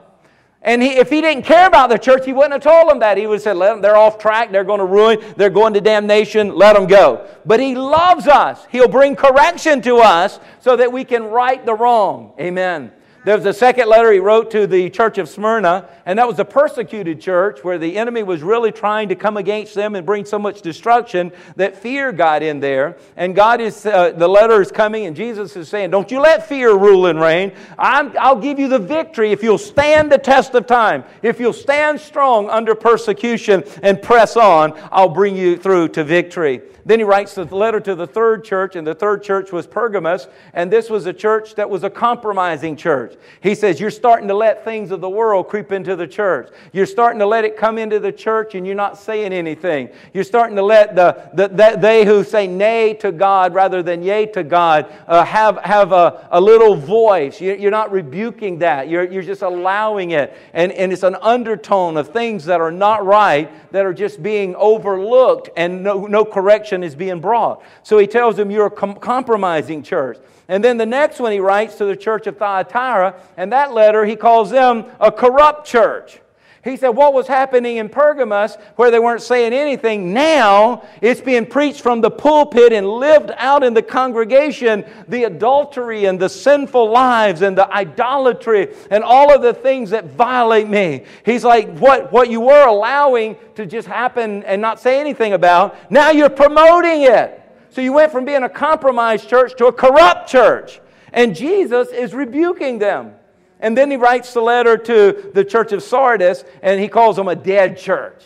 And 0.61 0.83
he, 0.83 0.89
if 0.89 1.09
he 1.09 1.21
didn't 1.21 1.45
care 1.45 1.69
about 1.69 1.89
the 1.89 1.99
church, 1.99 2.27
he 2.27 2.33
wouldn't 2.33 2.55
have 2.55 2.63
told 2.65 2.91
them 2.91 2.99
that. 2.99 3.17
He 3.17 3.29
would 3.29 3.35
have 3.35 3.43
said, 3.43 3.55
them, 3.59 3.81
They're 3.81 3.97
off 3.97 4.19
track, 4.19 4.51
they're 4.51 4.65
going 4.65 4.81
to 4.81 4.87
ruin, 4.87 5.23
they're 5.37 5.51
going 5.51 5.75
to 5.75 5.81
damnation, 5.81 6.57
let 6.57 6.73
them 6.73 6.89
go. 6.89 7.29
But 7.47 7.61
he 7.61 7.77
loves 7.77 8.27
us. 8.27 8.67
He'll 8.73 8.89
bring 8.89 9.15
correction 9.15 9.83
to 9.83 9.99
us 9.99 10.41
so 10.59 10.75
that 10.75 10.91
we 10.91 11.05
can 11.05 11.23
right 11.23 11.65
the 11.65 11.75
wrong. 11.75 12.33
Amen. 12.41 12.91
There 13.25 13.35
was 13.35 13.47
a 13.47 13.55
second 13.55 13.89
letter 13.89 14.13
he 14.13 14.19
wrote 14.19 14.51
to 14.51 14.67
the 14.67 14.91
church 14.91 15.17
of 15.17 15.31
Smyrna, 15.31 15.89
and 16.05 16.19
that 16.19 16.29
was 16.29 16.39
a 16.39 16.45
persecuted 16.45 17.23
church 17.23 17.65
where 17.65 17.79
the 17.79 17.97
enemy 17.97 18.23
was 18.23 18.43
really 18.43 18.71
trying 18.71 19.09
to 19.09 19.15
come 19.15 19.39
against 19.39 19.75
them 19.75 19.95
and 19.95 20.05
bring 20.05 20.27
so 20.27 20.39
much 20.39 20.61
destruction 20.61 21.33
that 21.57 21.75
fear 21.75 22.13
got 22.13 22.43
in 22.43 22.61
there. 22.61 22.99
And 23.17 23.35
God 23.35 23.63
is, 23.63 23.87
uh, 23.87 24.11
the 24.11 24.29
letter 24.29 24.61
is 24.61 24.71
coming, 24.71 25.07
and 25.07 25.17
Jesus 25.17 25.57
is 25.57 25.71
saying, 25.71 25.89
Don't 25.89 26.11
you 26.11 26.21
let 26.21 26.47
fear 26.47 26.77
rule 26.77 27.07
and 27.07 27.19
reign. 27.19 27.53
i 27.79 28.03
will 28.31 28.43
give 28.43 28.59
you 28.59 28.69
the 28.69 28.79
victory 28.79 29.33
if 29.33 29.43
you'll 29.43 29.57
stand 29.57 30.13
the 30.13 30.19
test 30.19 30.55
of 30.55 30.67
time. 30.67 31.03
If 31.23 31.41
you'll 31.41 31.55
stand 31.55 32.01
strong 32.01 32.51
under 32.51 32.75
persecution 32.75 33.65
and 33.83 34.03
press 34.03 34.37
on, 34.37 34.79
I'll 34.93 35.09
bring 35.09 35.35
you 35.35 35.57
through 35.57 35.89
to 35.89 36.05
victory. 36.05 36.61
Then 36.87 36.99
he 36.99 37.05
writes 37.05 37.35
the 37.35 37.45
letter 37.45 37.81
to 37.81 37.95
the 37.95 38.07
third 38.07 38.45
church, 38.45 38.77
and 38.77 38.87
the 38.87 38.95
third 38.95 39.23
church 39.23 39.53
was 39.53 39.67
Pergamos, 39.67 40.29
and 40.53 40.71
this 40.71 40.91
was 40.91 41.07
a 41.07 41.13
church 41.13 41.55
that 41.55 41.71
was 41.71 41.83
a 41.83 41.91
compromising 41.91 42.77
church. 42.77 43.14
He 43.41 43.55
says, 43.55 43.81
You're 43.81 43.91
starting 43.91 44.29
to 44.29 44.35
let 44.35 44.65
things 44.65 44.91
of 44.91 45.01
the 45.01 45.09
world 45.09 45.49
creep 45.49 45.73
into 45.73 45.97
the 45.97 46.07
church. 46.07 46.51
You're 46.73 46.87
starting 46.87 47.19
to 47.21 47.27
let 47.27 47.45
it 47.45 47.57
come 47.57 47.79
into 47.79 47.99
the 48.01 48.13
church, 48.13 48.55
and 48.55 48.67
you're 48.67 48.75
not 48.75 48.99
saying 48.99 49.33
anything. 49.33 49.89
You're 50.13 50.25
starting 50.25 50.57
to 50.57 50.63
let 50.63 50.95
the, 50.95 51.31
the, 51.35 51.49
the 51.49 51.77
they 51.79 52.05
who 52.05 52.25
say 52.25 52.47
nay 52.47 52.95
to 52.95 53.13
God 53.13 53.55
rather 53.55 53.83
than 53.83 54.03
yea 54.03 54.27
to 54.27 54.43
God 54.43 54.93
uh, 55.07 55.25
have, 55.25 55.59
have 55.59 55.93
a, 55.93 56.29
a 56.31 56.41
little 56.41 56.75
voice. 56.75 57.41
You're 57.41 57.71
not 57.71 57.93
rebuking 57.93 58.59
that, 58.59 58.89
you're, 58.89 59.05
you're 59.05 59.23
just 59.23 59.43
allowing 59.43 60.13
it. 60.13 60.37
And, 60.53 60.73
and 60.73 60.93
it's 60.93 61.03
an 61.03 61.17
undertone 61.17 61.97
of 61.97 62.09
things 62.09 62.45
that 62.47 62.61
are 62.61 62.73
not 62.73 63.05
right 63.05 63.51
that 63.73 63.85
are 63.85 63.95
just 63.95 64.23
being 64.23 64.55
overlooked, 64.55 65.51
and 65.57 65.83
no, 65.83 66.07
no 66.07 66.25
correction 66.25 66.85
is 66.85 66.95
being 66.95 67.21
brought. 67.21 67.63
So 67.83 67.99
he 67.99 68.07
tells 68.07 68.37
them, 68.37 68.51
You're 68.51 68.67
a 68.67 68.71
com- 68.71 68.95
compromising 68.95 69.83
church. 69.83 70.19
And 70.49 70.63
then 70.63 70.77
the 70.77 70.87
next 70.87 71.21
one 71.21 71.33
he 71.33 71.41
writes 71.41 71.77
to 71.77 71.85
the 71.85 71.97
church 71.97 72.27
of 72.27 72.37
Thyatira, 72.37 73.15
and 73.37 73.53
that 73.53 73.73
letter 73.73 74.05
he 74.05 74.17
calls 74.17 74.51
them 74.51 74.87
a 75.01 75.11
corrupt 75.11 75.67
church. 75.67 76.21
He 76.65 76.79
said, 76.79 76.91
What 76.91 77.13
was 77.13 77.27
happening 77.27 77.77
in 77.77 77.91
Pergamos 77.91 78.57
where 78.77 78.91
they 78.91 78.99
weren't 78.99 79.21
saying 79.21 79.53
anything, 79.53 80.15
now 80.15 80.83
it's 81.03 81.21
being 81.21 81.45
preached 81.45 81.83
from 81.83 82.01
the 82.01 82.11
pulpit 82.11 82.73
and 82.73 82.89
lived 82.89 83.31
out 83.37 83.63
in 83.63 83.75
the 83.75 83.83
congregation 83.83 84.85
the 85.07 85.25
adultery 85.25 86.07
and 86.07 86.19
the 86.19 86.31
sinful 86.31 86.91
lives 86.91 87.43
and 87.43 87.57
the 87.57 87.71
idolatry 87.71 88.75
and 88.91 89.05
all 89.05 89.33
of 89.33 89.43
the 89.43 89.53
things 89.53 89.91
that 89.91 90.07
violate 90.07 90.69
me. 90.69 91.05
He's 91.25 91.45
like, 91.45 91.69
What, 91.77 92.11
what 92.11 92.31
you 92.31 92.41
were 92.41 92.67
allowing 92.67 93.37
to 93.57 93.67
just 93.67 93.87
happen 93.87 94.43
and 94.45 94.63
not 94.63 94.81
say 94.81 95.01
anything 95.01 95.35
about, 95.35 95.91
now 95.91 96.11
you're 96.11 96.31
promoting 96.31 97.03
it. 97.03 97.44
So 97.75 97.81
you 97.81 97.93
went 97.93 98.13
from 98.13 98.25
being 98.25 98.45
a 98.45 98.49
compromised 98.49 99.29
church 99.29 99.57
to 99.57 99.67
a 99.67 99.73
corrupt 99.73 100.29
church. 100.29 100.81
And 101.13 101.35
Jesus 101.35 101.89
is 101.89 102.15
rebuking 102.15 102.79
them. 102.79 103.15
And 103.59 103.77
then 103.77 103.91
he 103.91 103.97
writes 103.97 104.33
the 104.33 104.43
letter 104.43 104.77
to 104.77 105.31
the 105.35 105.45
church 105.45 105.73
of 105.73 105.83
Sardis, 105.83 106.45
and 106.63 106.81
he 106.81 106.87
calls 106.87 107.17
them 107.17 107.27
a 107.27 107.35
dead 107.35 107.77
church. 107.77 108.23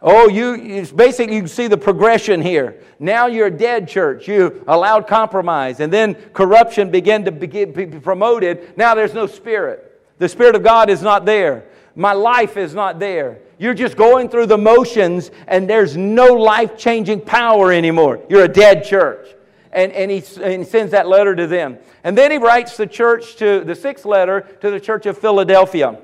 Oh, 0.00 0.28
you, 0.28 0.86
basically, 0.94 1.34
you 1.34 1.40
can 1.40 1.48
see 1.48 1.66
the 1.66 1.76
progression 1.76 2.40
here. 2.40 2.80
Now 3.00 3.26
you're 3.26 3.48
a 3.48 3.50
dead 3.50 3.88
church. 3.88 4.28
You 4.28 4.62
allowed 4.68 5.08
compromise, 5.08 5.80
and 5.80 5.92
then 5.92 6.14
corruption 6.32 6.88
began 6.92 7.24
to 7.24 7.32
be 7.32 7.86
promoted. 7.86 8.76
Now 8.76 8.94
there's 8.94 9.14
no 9.14 9.26
spirit. 9.26 10.00
The 10.18 10.28
Spirit 10.28 10.54
of 10.54 10.62
God 10.62 10.88
is 10.88 11.02
not 11.02 11.24
there. 11.24 11.64
My 11.96 12.12
life 12.12 12.56
is 12.56 12.74
not 12.74 13.00
there. 13.00 13.40
You're 13.58 13.74
just 13.74 13.96
going 13.96 14.28
through 14.28 14.46
the 14.46 14.58
motions, 14.58 15.30
and 15.46 15.68
there's 15.68 15.96
no 15.96 16.34
life 16.34 16.78
changing 16.78 17.22
power 17.22 17.72
anymore. 17.72 18.20
You're 18.28 18.44
a 18.44 18.48
dead 18.48 18.84
church 18.84 19.28
and, 19.72 19.92
and, 19.92 20.10
he, 20.10 20.22
and 20.42 20.62
he 20.62 20.68
sends 20.68 20.92
that 20.92 21.06
letter 21.06 21.34
to 21.34 21.46
them. 21.46 21.78
And 22.04 22.16
then 22.16 22.30
he 22.30 22.38
writes 22.38 22.76
the 22.76 22.86
church 22.86 23.36
to 23.36 23.64
the 23.64 23.74
sixth 23.74 24.04
letter 24.04 24.42
to 24.60 24.70
the 24.70 24.80
church 24.80 25.06
of 25.06 25.18
Philadelphia. 25.18 25.98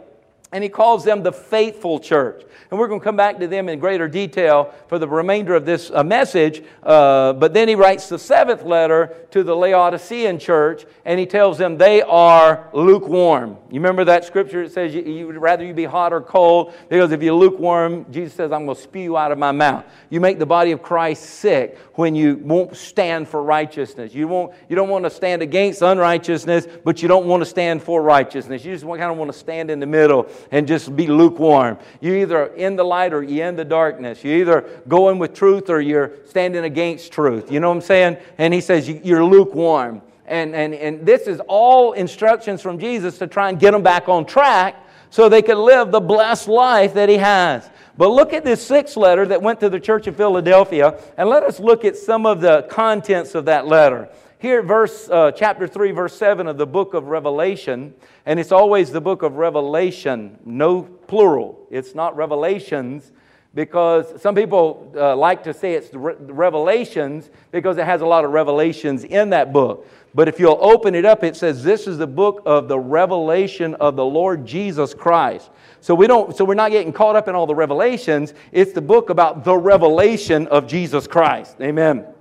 And 0.54 0.62
he 0.62 0.70
calls 0.70 1.04
them 1.04 1.22
the 1.22 1.32
faithful 1.32 1.98
church. 1.98 2.44
And 2.70 2.78
we're 2.78 2.88
going 2.88 3.00
to 3.00 3.04
come 3.04 3.16
back 3.16 3.38
to 3.40 3.46
them 3.46 3.68
in 3.68 3.78
greater 3.78 4.08
detail 4.08 4.72
for 4.88 4.98
the 4.98 5.06
remainder 5.06 5.54
of 5.54 5.66
this 5.66 5.90
uh, 5.92 6.02
message. 6.02 6.62
Uh, 6.82 7.32
but 7.32 7.52
then 7.52 7.68
he 7.68 7.74
writes 7.74 8.08
the 8.08 8.18
seventh 8.18 8.62
letter 8.62 9.14
to 9.32 9.42
the 9.42 9.54
Laodicean 9.54 10.38
church, 10.38 10.86
and 11.04 11.20
he 11.20 11.26
tells 11.26 11.58
them 11.58 11.76
they 11.76 12.02
are 12.02 12.68
lukewarm. 12.72 13.58
You 13.68 13.80
remember 13.80 14.04
that 14.04 14.24
scripture? 14.24 14.62
It 14.62 14.72
says, 14.72 14.94
you, 14.94 15.02
you 15.02 15.26
would 15.26 15.36
rather 15.36 15.64
you 15.64 15.74
be 15.74 15.84
hot 15.84 16.12
or 16.12 16.20
cold, 16.20 16.72
because 16.88 17.10
if 17.10 17.20
you're 17.20 17.34
lukewarm, 17.34 18.06
Jesus 18.12 18.34
says, 18.34 18.52
I'm 18.52 18.64
going 18.64 18.76
to 18.76 18.82
spew 18.82 19.02
you 19.02 19.16
out 19.16 19.32
of 19.32 19.38
my 19.38 19.52
mouth. 19.52 19.84
You 20.08 20.20
make 20.20 20.38
the 20.38 20.46
body 20.46 20.70
of 20.70 20.82
Christ 20.82 21.24
sick 21.24 21.76
when 21.94 22.14
you 22.14 22.36
won't 22.36 22.76
stand 22.76 23.28
for 23.28 23.42
righteousness. 23.42 24.14
You, 24.14 24.28
won't, 24.28 24.52
you 24.68 24.76
don't 24.76 24.88
want 24.88 25.04
to 25.04 25.10
stand 25.10 25.42
against 25.42 25.82
unrighteousness, 25.82 26.68
but 26.84 27.02
you 27.02 27.08
don't 27.08 27.26
want 27.26 27.40
to 27.42 27.46
stand 27.46 27.82
for 27.82 28.02
righteousness. 28.02 28.64
You 28.64 28.72
just 28.72 28.84
kind 28.84 29.02
of 29.02 29.16
want 29.16 29.32
to 29.32 29.38
stand 29.38 29.70
in 29.70 29.80
the 29.80 29.86
middle 29.86 30.28
and 30.50 30.66
just 30.66 30.94
be 30.94 31.06
lukewarm. 31.06 31.78
You're 32.00 32.16
either 32.16 32.46
in 32.46 32.76
the 32.76 32.84
light 32.84 33.12
or 33.12 33.22
you're 33.22 33.46
in 33.46 33.56
the 33.56 33.64
darkness. 33.64 34.22
You're 34.24 34.38
either 34.38 34.82
going 34.88 35.18
with 35.18 35.34
truth 35.34 35.70
or 35.70 35.80
you're 35.80 36.12
standing 36.26 36.64
against 36.64 37.12
truth. 37.12 37.50
You 37.50 37.60
know 37.60 37.68
what 37.68 37.76
I'm 37.76 37.82
saying? 37.82 38.16
And 38.38 38.52
he 38.52 38.60
says 38.60 38.88
you're 38.88 39.24
lukewarm. 39.24 40.02
And, 40.26 40.54
and, 40.54 40.74
and 40.74 41.04
this 41.04 41.26
is 41.26 41.40
all 41.48 41.92
instructions 41.92 42.62
from 42.62 42.78
Jesus 42.78 43.18
to 43.18 43.26
try 43.26 43.50
and 43.50 43.58
get 43.58 43.72
them 43.72 43.82
back 43.82 44.08
on 44.08 44.24
track 44.24 44.76
so 45.10 45.28
they 45.28 45.42
can 45.42 45.58
live 45.58 45.90
the 45.92 46.00
blessed 46.00 46.48
life 46.48 46.94
that 46.94 47.08
he 47.08 47.16
has. 47.18 47.68
But 47.96 48.08
look 48.08 48.32
at 48.32 48.44
this 48.44 48.66
sixth 48.66 48.96
letter 48.96 49.26
that 49.26 49.40
went 49.40 49.60
to 49.60 49.68
the 49.68 49.78
church 49.78 50.08
of 50.08 50.16
Philadelphia, 50.16 51.00
and 51.16 51.28
let 51.28 51.44
us 51.44 51.60
look 51.60 51.84
at 51.84 51.96
some 51.96 52.26
of 52.26 52.40
the 52.40 52.66
contents 52.68 53.36
of 53.36 53.44
that 53.44 53.68
letter. 53.68 54.08
Here, 54.44 54.60
verse, 54.60 55.08
uh, 55.08 55.32
chapter 55.32 55.66
3, 55.66 55.92
verse 55.92 56.14
7 56.18 56.46
of 56.46 56.58
the 56.58 56.66
book 56.66 56.92
of 56.92 57.06
Revelation, 57.06 57.94
and 58.26 58.38
it's 58.38 58.52
always 58.52 58.90
the 58.90 59.00
book 59.00 59.22
of 59.22 59.36
Revelation, 59.36 60.38
no 60.44 60.82
plural. 60.82 61.66
It's 61.70 61.94
not 61.94 62.14
revelations 62.14 63.10
because 63.54 64.20
some 64.20 64.34
people 64.34 64.92
uh, 64.96 65.16
like 65.16 65.44
to 65.44 65.54
say 65.54 65.72
it's 65.72 65.88
the 65.88 65.98
Revelations 65.98 67.30
because 67.52 67.78
it 67.78 67.86
has 67.86 68.02
a 68.02 68.06
lot 68.06 68.26
of 68.26 68.32
revelations 68.32 69.04
in 69.04 69.30
that 69.30 69.50
book. 69.50 69.88
But 70.14 70.28
if 70.28 70.38
you'll 70.38 70.58
open 70.60 70.94
it 70.94 71.06
up, 71.06 71.24
it 71.24 71.36
says 71.36 71.64
this 71.64 71.86
is 71.86 71.96
the 71.96 72.06
book 72.06 72.42
of 72.44 72.68
the 72.68 72.78
revelation 72.78 73.74
of 73.76 73.96
the 73.96 74.04
Lord 74.04 74.44
Jesus 74.44 74.92
Christ. 74.92 75.48
So 75.80 75.94
we 75.94 76.06
don't 76.06 76.36
so 76.36 76.44
we're 76.44 76.52
not 76.52 76.70
getting 76.70 76.92
caught 76.92 77.16
up 77.16 77.28
in 77.28 77.34
all 77.34 77.46
the 77.46 77.54
revelations. 77.54 78.34
It's 78.52 78.74
the 78.74 78.82
book 78.82 79.08
about 79.08 79.42
the 79.42 79.56
revelation 79.56 80.48
of 80.48 80.66
Jesus 80.66 81.06
Christ. 81.06 81.56
Amen. 81.62 82.13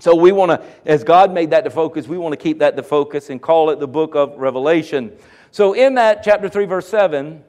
So 0.00 0.14
we 0.14 0.32
want 0.32 0.50
to 0.50 0.66
as 0.86 1.04
God 1.04 1.32
made 1.32 1.50
that 1.50 1.64
the 1.64 1.70
focus, 1.70 2.08
we 2.08 2.18
want 2.18 2.32
to 2.32 2.36
keep 2.36 2.58
that 2.58 2.74
the 2.74 2.82
focus 2.82 3.30
and 3.30 3.40
call 3.40 3.70
it 3.70 3.78
the 3.78 3.88
book 3.88 4.14
of 4.14 4.36
Revelation. 4.36 5.12
So 5.50 5.74
in 5.74 5.94
that 5.94 6.22
chapter 6.22 6.48
3 6.48 6.64
verse 6.64 6.88
7, 6.88 7.44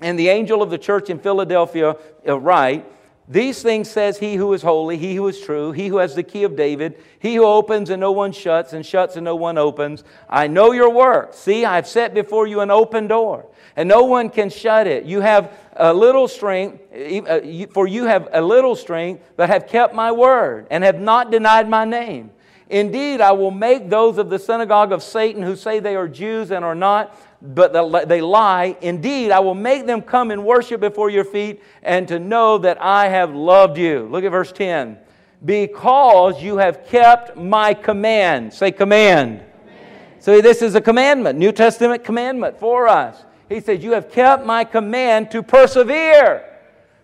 and 0.00 0.18
the 0.18 0.28
angel 0.28 0.62
of 0.62 0.70
the 0.70 0.78
church 0.78 1.10
in 1.10 1.18
Philadelphia 1.18 1.96
uh, 2.26 2.38
write, 2.38 2.84
these 3.32 3.62
things 3.62 3.90
says 3.90 4.18
he 4.18 4.34
who 4.34 4.52
is 4.52 4.62
holy, 4.62 4.98
he 4.98 5.14
who 5.14 5.26
is 5.28 5.40
true, 5.40 5.72
he 5.72 5.88
who 5.88 5.98
has 5.98 6.14
the 6.14 6.22
key 6.22 6.44
of 6.44 6.56
David, 6.56 7.02
he 7.18 7.36
who 7.36 7.44
opens 7.44 7.90
and 7.90 8.00
no 8.00 8.12
one 8.12 8.32
shuts, 8.32 8.72
and 8.72 8.84
shuts 8.84 9.16
and 9.16 9.24
no 9.24 9.36
one 9.36 9.58
opens. 9.58 10.04
I 10.28 10.46
know 10.46 10.72
your 10.72 10.90
work. 10.90 11.34
See, 11.34 11.64
I've 11.64 11.86
set 11.86 12.14
before 12.14 12.46
you 12.46 12.60
an 12.60 12.70
open 12.70 13.08
door 13.08 13.46
and 13.76 13.88
no 13.88 14.04
one 14.04 14.30
can 14.30 14.50
shut 14.50 14.86
it. 14.86 15.04
You 15.04 15.20
have 15.20 15.56
a 15.76 15.92
little 15.92 16.28
strength, 16.28 16.82
uh, 16.92 17.40
for 17.72 17.86
you 17.86 18.04
have 18.04 18.28
a 18.32 18.42
little 18.42 18.76
strength, 18.76 19.22
but 19.36 19.48
have 19.48 19.66
kept 19.66 19.94
my 19.94 20.12
word 20.12 20.66
and 20.70 20.84
have 20.84 21.00
not 21.00 21.30
denied 21.30 21.68
my 21.68 21.84
name. 21.84 22.30
Indeed, 22.68 23.20
I 23.20 23.32
will 23.32 23.50
make 23.50 23.90
those 23.90 24.18
of 24.18 24.30
the 24.30 24.38
synagogue 24.38 24.92
of 24.92 25.02
Satan 25.02 25.42
who 25.42 25.56
say 25.56 25.78
they 25.78 25.96
are 25.96 26.08
Jews 26.08 26.50
and 26.50 26.64
are 26.64 26.74
not, 26.74 27.14
but 27.42 28.08
they 28.08 28.20
lie. 28.20 28.76
Indeed, 28.80 29.32
I 29.32 29.40
will 29.40 29.54
make 29.54 29.86
them 29.86 30.00
come 30.00 30.30
and 30.30 30.44
worship 30.44 30.80
before 30.80 31.10
your 31.10 31.24
feet 31.24 31.60
and 31.82 32.06
to 32.06 32.20
know 32.20 32.58
that 32.58 32.80
I 32.80 33.08
have 33.08 33.34
loved 33.34 33.76
you. 33.76 34.08
Look 34.10 34.22
at 34.22 34.30
verse 34.30 34.52
10. 34.52 34.96
Because 35.44 36.40
you 36.40 36.58
have 36.58 36.86
kept 36.86 37.36
my 37.36 37.74
command. 37.74 38.54
Say 38.54 38.70
command. 38.70 39.40
command. 39.40 40.00
So 40.20 40.40
this 40.40 40.62
is 40.62 40.76
a 40.76 40.80
commandment, 40.80 41.36
New 41.36 41.50
Testament 41.50 42.04
commandment 42.04 42.60
for 42.60 42.86
us. 42.86 43.24
He 43.48 43.58
says, 43.58 43.82
You 43.82 43.92
have 43.92 44.08
kept 44.08 44.46
my 44.46 44.62
command 44.62 45.32
to 45.32 45.42
persevere. 45.42 46.48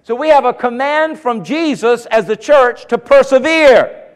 So 0.04 0.14
we 0.14 0.28
have 0.28 0.44
a 0.44 0.54
command 0.54 1.18
from 1.18 1.42
Jesus 1.42 2.06
as 2.06 2.26
the 2.26 2.36
church 2.36 2.86
to 2.86 2.96
persevere. 2.96 4.07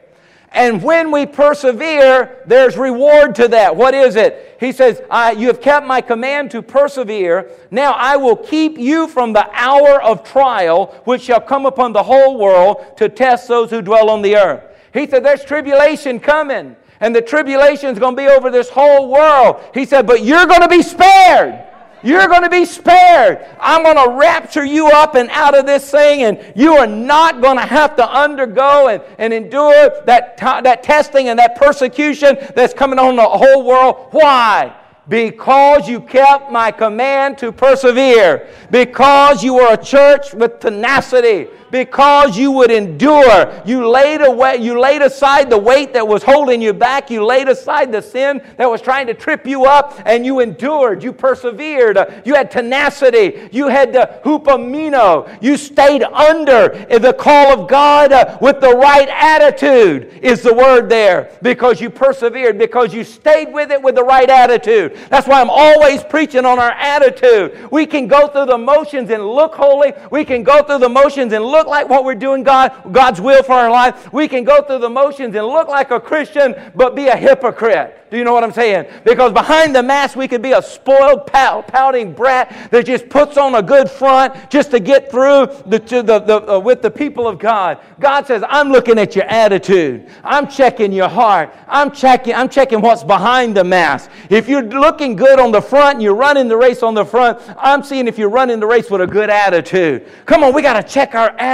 And 0.54 0.82
when 0.82 1.10
we 1.10 1.24
persevere, 1.24 2.42
there's 2.46 2.76
reward 2.76 3.34
to 3.36 3.48
that. 3.48 3.74
What 3.74 3.94
is 3.94 4.16
it? 4.16 4.56
He 4.60 4.70
says, 4.72 5.00
You 5.38 5.46
have 5.46 5.60
kept 5.60 5.86
my 5.86 6.00
command 6.00 6.50
to 6.50 6.62
persevere. 6.62 7.50
Now 7.70 7.92
I 7.92 8.16
will 8.16 8.36
keep 8.36 8.76
you 8.76 9.08
from 9.08 9.32
the 9.32 9.48
hour 9.52 10.02
of 10.02 10.24
trial 10.24 11.00
which 11.04 11.22
shall 11.22 11.40
come 11.40 11.64
upon 11.64 11.92
the 11.92 12.02
whole 12.02 12.38
world 12.38 12.98
to 12.98 13.08
test 13.08 13.48
those 13.48 13.70
who 13.70 13.80
dwell 13.80 14.10
on 14.10 14.20
the 14.20 14.36
earth. 14.36 14.62
He 14.92 15.06
said, 15.06 15.24
There's 15.24 15.44
tribulation 15.44 16.20
coming, 16.20 16.76
and 17.00 17.16
the 17.16 17.22
tribulation 17.22 17.88
is 17.90 17.98
going 17.98 18.14
to 18.14 18.22
be 18.22 18.28
over 18.28 18.50
this 18.50 18.68
whole 18.68 19.10
world. 19.10 19.62
He 19.72 19.86
said, 19.86 20.06
But 20.06 20.22
you're 20.22 20.46
going 20.46 20.62
to 20.62 20.68
be 20.68 20.82
spared. 20.82 21.66
You're 22.02 22.26
going 22.26 22.42
to 22.42 22.50
be 22.50 22.64
spared. 22.64 23.46
I'm 23.60 23.82
going 23.82 23.96
to 23.96 24.16
rapture 24.16 24.64
you 24.64 24.88
up 24.88 25.14
and 25.14 25.30
out 25.30 25.56
of 25.56 25.66
this 25.66 25.90
thing, 25.90 26.22
and 26.22 26.52
you 26.56 26.74
are 26.74 26.86
not 26.86 27.40
going 27.40 27.56
to 27.56 27.64
have 27.64 27.96
to 27.96 28.08
undergo 28.08 28.88
and, 28.88 29.02
and 29.18 29.32
endure 29.32 29.90
that, 30.04 30.36
that 30.38 30.82
testing 30.82 31.28
and 31.28 31.38
that 31.38 31.56
persecution 31.56 32.36
that's 32.54 32.74
coming 32.74 32.98
on 32.98 33.16
the 33.16 33.22
whole 33.22 33.64
world. 33.64 34.08
Why? 34.10 34.76
Because 35.08 35.88
you 35.88 36.00
kept 36.00 36.50
my 36.50 36.70
command 36.70 37.38
to 37.38 37.52
persevere. 37.52 38.48
Because 38.70 39.42
you 39.42 39.54
were 39.54 39.72
a 39.72 39.76
church 39.76 40.32
with 40.34 40.60
tenacity 40.60 41.48
because 41.72 42.36
you 42.38 42.52
would 42.52 42.70
endure. 42.70 43.62
You 43.64 43.88
laid 43.88 44.20
away, 44.20 44.58
you 44.58 44.78
laid 44.78 45.02
aside 45.02 45.50
the 45.50 45.58
weight 45.58 45.94
that 45.94 46.06
was 46.06 46.22
holding 46.22 46.60
you 46.62 46.72
back. 46.74 47.10
You 47.10 47.24
laid 47.24 47.48
aside 47.48 47.90
the 47.90 48.02
sin 48.02 48.42
that 48.58 48.70
was 48.70 48.82
trying 48.82 49.08
to 49.08 49.14
trip 49.14 49.46
you 49.46 49.64
up, 49.64 50.00
and 50.04 50.24
you 50.24 50.40
endured. 50.40 51.02
You 51.02 51.12
persevered. 51.12 52.22
You 52.24 52.34
had 52.34 52.50
tenacity. 52.50 53.48
You 53.50 53.68
had 53.68 53.92
the 53.92 54.20
hupomeno. 54.22 55.42
You 55.42 55.56
stayed 55.56 56.02
under 56.02 56.68
the 56.98 57.14
call 57.14 57.62
of 57.62 57.68
God 57.68 58.12
uh, 58.12 58.36
with 58.42 58.60
the 58.60 58.76
right 58.76 59.08
attitude, 59.08 60.20
is 60.22 60.42
the 60.42 60.52
word 60.52 60.90
there, 60.90 61.32
because 61.40 61.80
you 61.80 61.88
persevered, 61.88 62.58
because 62.58 62.92
you 62.92 63.02
stayed 63.02 63.50
with 63.50 63.70
it 63.70 63.80
with 63.80 63.94
the 63.94 64.04
right 64.04 64.28
attitude. 64.28 64.98
That's 65.08 65.26
why 65.26 65.40
I'm 65.40 65.48
always 65.48 66.04
preaching 66.04 66.44
on 66.44 66.58
our 66.58 66.72
attitude. 66.72 67.70
We 67.70 67.86
can 67.86 68.06
go 68.06 68.28
through 68.28 68.46
the 68.46 68.58
motions 68.58 69.08
and 69.08 69.26
look 69.26 69.54
holy. 69.54 69.94
We 70.10 70.26
can 70.26 70.42
go 70.42 70.62
through 70.62 70.78
the 70.78 70.90
motions 70.90 71.32
and 71.32 71.42
look 71.42 71.61
look 71.62 71.68
like 71.68 71.88
what 71.88 72.04
we're 72.04 72.16
doing 72.16 72.42
God, 72.42 72.72
God's 72.90 73.20
will 73.20 73.44
for 73.44 73.52
our 73.52 73.70
life. 73.70 74.12
We 74.12 74.26
can 74.26 74.42
go 74.42 74.62
through 74.62 74.78
the 74.78 74.90
motions 74.90 75.36
and 75.36 75.46
look 75.46 75.68
like 75.68 75.92
a 75.92 76.00
Christian, 76.00 76.56
but 76.74 76.96
be 76.96 77.06
a 77.06 77.16
hypocrite. 77.16 77.98
Do 78.10 78.18
you 78.18 78.24
know 78.24 78.34
what 78.34 78.44
I'm 78.44 78.52
saying? 78.52 78.92
Because 79.04 79.32
behind 79.32 79.74
the 79.74 79.82
mask, 79.82 80.16
we 80.16 80.28
could 80.28 80.42
be 80.42 80.52
a 80.52 80.60
spoiled, 80.60 81.26
pout, 81.26 81.68
pouting 81.68 82.12
brat 82.12 82.70
that 82.70 82.84
just 82.84 83.08
puts 83.08 83.38
on 83.38 83.54
a 83.54 83.62
good 83.62 83.88
front 83.88 84.50
just 84.50 84.70
to 84.72 84.80
get 84.80 85.10
through 85.10 85.46
the, 85.64 85.78
to 85.78 86.02
the, 86.02 86.18
the, 86.18 86.52
uh, 86.52 86.58
with 86.58 86.82
the 86.82 86.90
people 86.90 87.26
of 87.26 87.38
God. 87.38 87.78
God 88.00 88.26
says, 88.26 88.42
I'm 88.46 88.70
looking 88.70 88.98
at 88.98 89.16
your 89.16 89.24
attitude. 89.24 90.10
I'm 90.24 90.46
checking 90.46 90.92
your 90.92 91.08
heart. 91.08 91.54
I'm 91.68 91.90
checking, 91.90 92.34
I'm 92.34 92.50
checking 92.50 92.82
what's 92.82 93.02
behind 93.02 93.56
the 93.56 93.64
mask. 93.64 94.10
If 94.28 94.46
you're 94.46 94.62
looking 94.64 95.16
good 95.16 95.38
on 95.38 95.50
the 95.50 95.62
front 95.62 95.94
and 95.94 96.02
you're 96.02 96.14
running 96.14 96.48
the 96.48 96.56
race 96.56 96.82
on 96.82 96.92
the 96.92 97.06
front, 97.06 97.38
I'm 97.56 97.82
seeing 97.82 98.08
if 98.08 98.18
you're 98.18 98.28
running 98.28 98.60
the 98.60 98.66
race 98.66 98.90
with 98.90 99.00
a 99.00 99.06
good 99.06 99.30
attitude. 99.30 100.06
Come 100.26 100.44
on, 100.44 100.52
we 100.52 100.60
got 100.60 100.74
to 100.74 100.86
check 100.86 101.14
our 101.14 101.30
attitude 101.38 101.51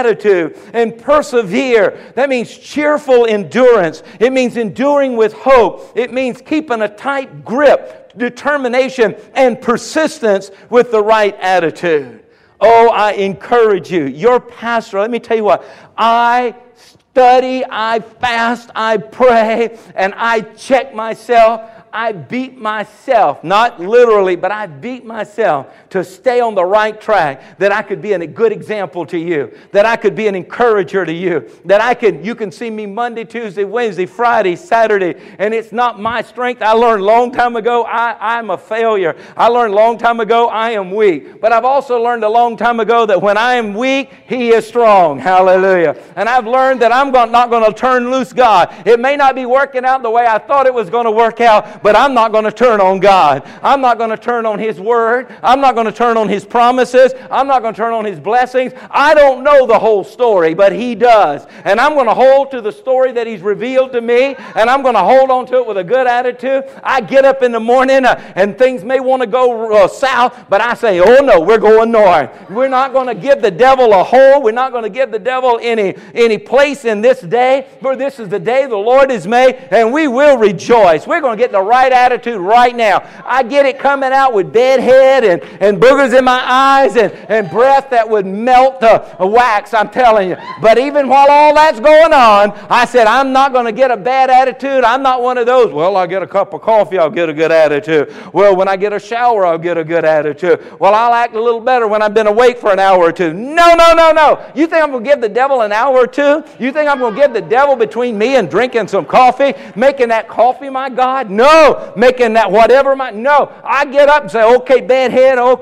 and 0.72 0.98
persevere. 0.98 2.12
That 2.14 2.28
means 2.28 2.56
cheerful 2.56 3.26
endurance. 3.26 4.02
It 4.20 4.32
means 4.32 4.56
enduring 4.56 5.16
with 5.16 5.32
hope. 5.32 5.92
It 5.96 6.12
means 6.12 6.40
keeping 6.40 6.82
a 6.82 6.88
tight 6.88 7.44
grip, 7.44 8.12
determination, 8.16 9.16
and 9.34 9.60
persistence 9.60 10.50
with 10.70 10.90
the 10.90 11.02
right 11.02 11.36
attitude. 11.40 12.24
Oh, 12.60 12.88
I 12.88 13.12
encourage 13.12 13.90
you. 13.90 14.06
Your 14.06 14.40
pastor, 14.40 15.00
let 15.00 15.10
me 15.10 15.20
tell 15.20 15.36
you 15.36 15.44
what, 15.44 15.64
I 15.96 16.54
study, 16.74 17.64
I 17.68 18.00
fast, 18.00 18.70
I 18.74 18.96
pray, 18.96 19.78
and 19.94 20.14
I 20.16 20.40
check 20.40 20.94
myself. 20.94 21.70
I 21.92 22.12
beat 22.12 22.56
myself, 22.56 23.42
not 23.42 23.80
literally, 23.80 24.36
but 24.36 24.52
I 24.52 24.66
beat 24.66 25.04
myself 25.04 25.87
to 25.90 26.04
stay 26.04 26.40
on 26.40 26.54
the 26.54 26.64
right 26.64 27.00
track, 27.00 27.58
that 27.58 27.72
I 27.72 27.82
could 27.82 28.02
be 28.02 28.12
a 28.12 28.26
good 28.26 28.52
example 28.52 29.06
to 29.06 29.18
you, 29.18 29.56
that 29.72 29.86
I 29.86 29.96
could 29.96 30.14
be 30.14 30.26
an 30.26 30.34
encourager 30.34 31.04
to 31.04 31.12
you, 31.12 31.50
that 31.64 31.80
I 31.80 31.94
can, 31.94 32.24
you 32.24 32.34
can 32.34 32.50
see 32.50 32.70
me 32.70 32.86
Monday, 32.86 33.24
Tuesday, 33.24 33.64
Wednesday, 33.64 34.06
Friday, 34.06 34.56
Saturday, 34.56 35.14
and 35.38 35.54
it's 35.54 35.72
not 35.72 36.00
my 36.00 36.22
strength. 36.22 36.62
I 36.62 36.72
learned 36.72 37.02
long 37.02 37.32
time 37.32 37.56
ago 37.56 37.84
I, 37.84 38.38
I'm 38.38 38.50
a 38.50 38.58
failure. 38.58 39.16
I 39.36 39.48
learned 39.48 39.74
long 39.74 39.98
time 39.98 40.20
ago 40.20 40.48
I 40.48 40.70
am 40.70 40.90
weak. 40.90 41.40
But 41.40 41.52
I've 41.52 41.64
also 41.64 42.02
learned 42.02 42.24
a 42.24 42.28
long 42.28 42.56
time 42.56 42.80
ago 42.80 43.06
that 43.06 43.20
when 43.20 43.38
I 43.38 43.54
am 43.54 43.74
weak, 43.74 44.12
He 44.26 44.50
is 44.50 44.66
strong. 44.66 45.18
Hallelujah. 45.18 45.96
And 46.16 46.28
I've 46.28 46.46
learned 46.46 46.82
that 46.82 46.92
I'm 46.92 47.12
not 47.12 47.50
going 47.50 47.64
to 47.64 47.72
turn 47.72 48.10
loose 48.10 48.32
God. 48.32 48.74
It 48.86 49.00
may 49.00 49.16
not 49.16 49.34
be 49.34 49.46
working 49.46 49.84
out 49.84 50.02
the 50.02 50.10
way 50.10 50.26
I 50.26 50.38
thought 50.38 50.66
it 50.66 50.74
was 50.74 50.90
going 50.90 51.04
to 51.04 51.10
work 51.10 51.40
out, 51.40 51.82
but 51.82 51.96
I'm 51.96 52.14
not 52.14 52.32
going 52.32 52.44
to 52.44 52.52
turn 52.52 52.80
on 52.80 53.00
God. 53.00 53.42
I'm 53.62 53.80
not 53.80 53.98
going 53.98 54.10
to 54.10 54.16
turn 54.16 54.46
on 54.46 54.58
His 54.58 54.80
Word. 54.80 55.34
I'm 55.42 55.60
not 55.60 55.74
going 55.78 55.92
to 55.92 55.96
turn 55.96 56.16
on 56.16 56.28
His 56.28 56.44
promises. 56.44 57.12
I'm 57.30 57.46
not 57.46 57.62
going 57.62 57.72
to 57.72 57.78
turn 57.78 57.92
on 57.92 58.04
His 58.04 58.18
blessings. 58.18 58.72
I 58.90 59.14
don't 59.14 59.44
know 59.44 59.64
the 59.64 59.78
whole 59.78 60.02
story, 60.02 60.52
but 60.54 60.72
He 60.72 60.96
does. 60.96 61.46
And 61.64 61.78
I'm 61.78 61.94
going 61.94 62.08
to 62.08 62.14
hold 62.14 62.50
to 62.50 62.60
the 62.60 62.72
story 62.72 63.12
that 63.12 63.28
He's 63.28 63.42
revealed 63.42 63.92
to 63.92 64.00
me, 64.00 64.34
and 64.56 64.68
I'm 64.68 64.82
going 64.82 64.94
to 64.94 65.02
hold 65.02 65.30
on 65.30 65.46
to 65.46 65.56
it 65.58 65.66
with 65.66 65.76
a 65.76 65.84
good 65.84 66.08
attitude. 66.08 66.64
I 66.82 67.00
get 67.00 67.24
up 67.24 67.42
in 67.42 67.52
the 67.52 67.60
morning, 67.60 68.04
uh, 68.04 68.20
and 68.34 68.58
things 68.58 68.82
may 68.82 68.98
want 68.98 69.22
to 69.22 69.28
go 69.28 69.72
uh, 69.72 69.86
south, 69.86 70.46
but 70.48 70.60
I 70.60 70.74
say, 70.74 70.98
oh 70.98 71.22
no, 71.24 71.38
we're 71.40 71.58
going 71.58 71.92
north. 71.92 72.50
We're 72.50 72.68
not 72.68 72.92
going 72.92 73.06
to 73.06 73.14
give 73.14 73.40
the 73.40 73.52
devil 73.52 73.92
a 73.92 74.02
hole. 74.02 74.42
We're 74.42 74.50
not 74.50 74.72
going 74.72 74.84
to 74.84 74.90
give 74.90 75.12
the 75.12 75.18
devil 75.20 75.60
any, 75.62 75.94
any 76.12 76.38
place 76.38 76.84
in 76.84 77.00
this 77.00 77.20
day, 77.20 77.68
for 77.80 77.94
this 77.94 78.18
is 78.18 78.28
the 78.28 78.40
day 78.40 78.66
the 78.66 78.76
Lord 78.76 79.10
has 79.10 79.28
made, 79.28 79.54
and 79.70 79.92
we 79.92 80.08
will 80.08 80.38
rejoice. 80.38 81.06
We're 81.06 81.20
going 81.20 81.38
to 81.38 81.42
get 81.42 81.52
the 81.52 81.62
right 81.62 81.92
attitude 81.92 82.40
right 82.40 82.74
now. 82.74 83.08
I 83.24 83.44
get 83.44 83.64
it 83.64 83.78
coming 83.78 84.10
out 84.10 84.32
with 84.32 84.52
dead 84.52 84.80
head 84.80 85.24
and, 85.24 85.42
and 85.68 85.80
boogers 85.80 86.16
in 86.16 86.24
my 86.24 86.42
eyes 86.44 86.96
and, 86.96 87.12
and 87.28 87.50
breath 87.50 87.90
that 87.90 88.08
would 88.08 88.26
melt 88.26 88.80
the 88.80 89.16
wax, 89.20 89.74
I'm 89.74 89.90
telling 89.90 90.30
you. 90.30 90.36
But 90.60 90.78
even 90.78 91.08
while 91.08 91.30
all 91.30 91.54
that's 91.54 91.78
going 91.78 92.12
on, 92.12 92.52
I 92.70 92.84
said, 92.86 93.06
I'm 93.06 93.32
not 93.32 93.52
going 93.52 93.66
to 93.66 93.72
get 93.72 93.90
a 93.90 93.96
bad 93.96 94.30
attitude. 94.30 94.84
I'm 94.84 95.02
not 95.02 95.22
one 95.22 95.38
of 95.38 95.46
those, 95.46 95.72
well, 95.72 95.96
I 95.96 96.06
get 96.06 96.22
a 96.22 96.26
cup 96.26 96.54
of 96.54 96.62
coffee, 96.62 96.98
I'll 96.98 97.10
get 97.10 97.28
a 97.28 97.34
good 97.34 97.52
attitude. 97.52 98.14
Well, 98.32 98.56
when 98.56 98.68
I 98.68 98.76
get 98.76 98.92
a 98.92 98.98
shower, 98.98 99.44
I'll 99.46 99.58
get 99.58 99.76
a 99.76 99.84
good 99.84 100.04
attitude. 100.04 100.64
Well, 100.80 100.94
I'll 100.94 101.14
act 101.14 101.34
a 101.34 101.42
little 101.42 101.60
better 101.60 101.86
when 101.86 102.02
I've 102.02 102.14
been 102.14 102.26
awake 102.26 102.58
for 102.58 102.72
an 102.72 102.78
hour 102.78 102.98
or 102.98 103.12
two. 103.12 103.32
No, 103.34 103.74
no, 103.74 103.92
no, 103.94 104.12
no. 104.12 104.50
You 104.54 104.66
think 104.66 104.82
I'm 104.82 104.90
going 104.90 105.04
to 105.04 105.10
give 105.10 105.20
the 105.20 105.28
devil 105.28 105.60
an 105.60 105.72
hour 105.72 105.98
or 105.98 106.06
two? 106.06 106.42
You 106.58 106.72
think 106.72 106.88
I'm 106.88 106.98
going 106.98 107.14
to 107.14 107.20
give 107.20 107.32
the 107.32 107.42
devil 107.42 107.76
between 107.76 108.16
me 108.16 108.36
and 108.36 108.50
drinking 108.50 108.88
some 108.88 109.04
coffee, 109.04 109.54
making 109.76 110.08
that 110.08 110.28
coffee 110.28 110.70
my 110.70 110.88
God? 110.88 111.30
No. 111.30 111.92
Making 111.96 112.32
that 112.34 112.50
whatever 112.50 112.96
my, 112.96 113.10
no. 113.10 113.52
I 113.62 113.84
get 113.84 114.08
up 114.08 114.22
and 114.22 114.30
say, 114.30 114.42
okay, 114.56 114.80
bedhead, 114.80 115.38
okay, 115.38 115.57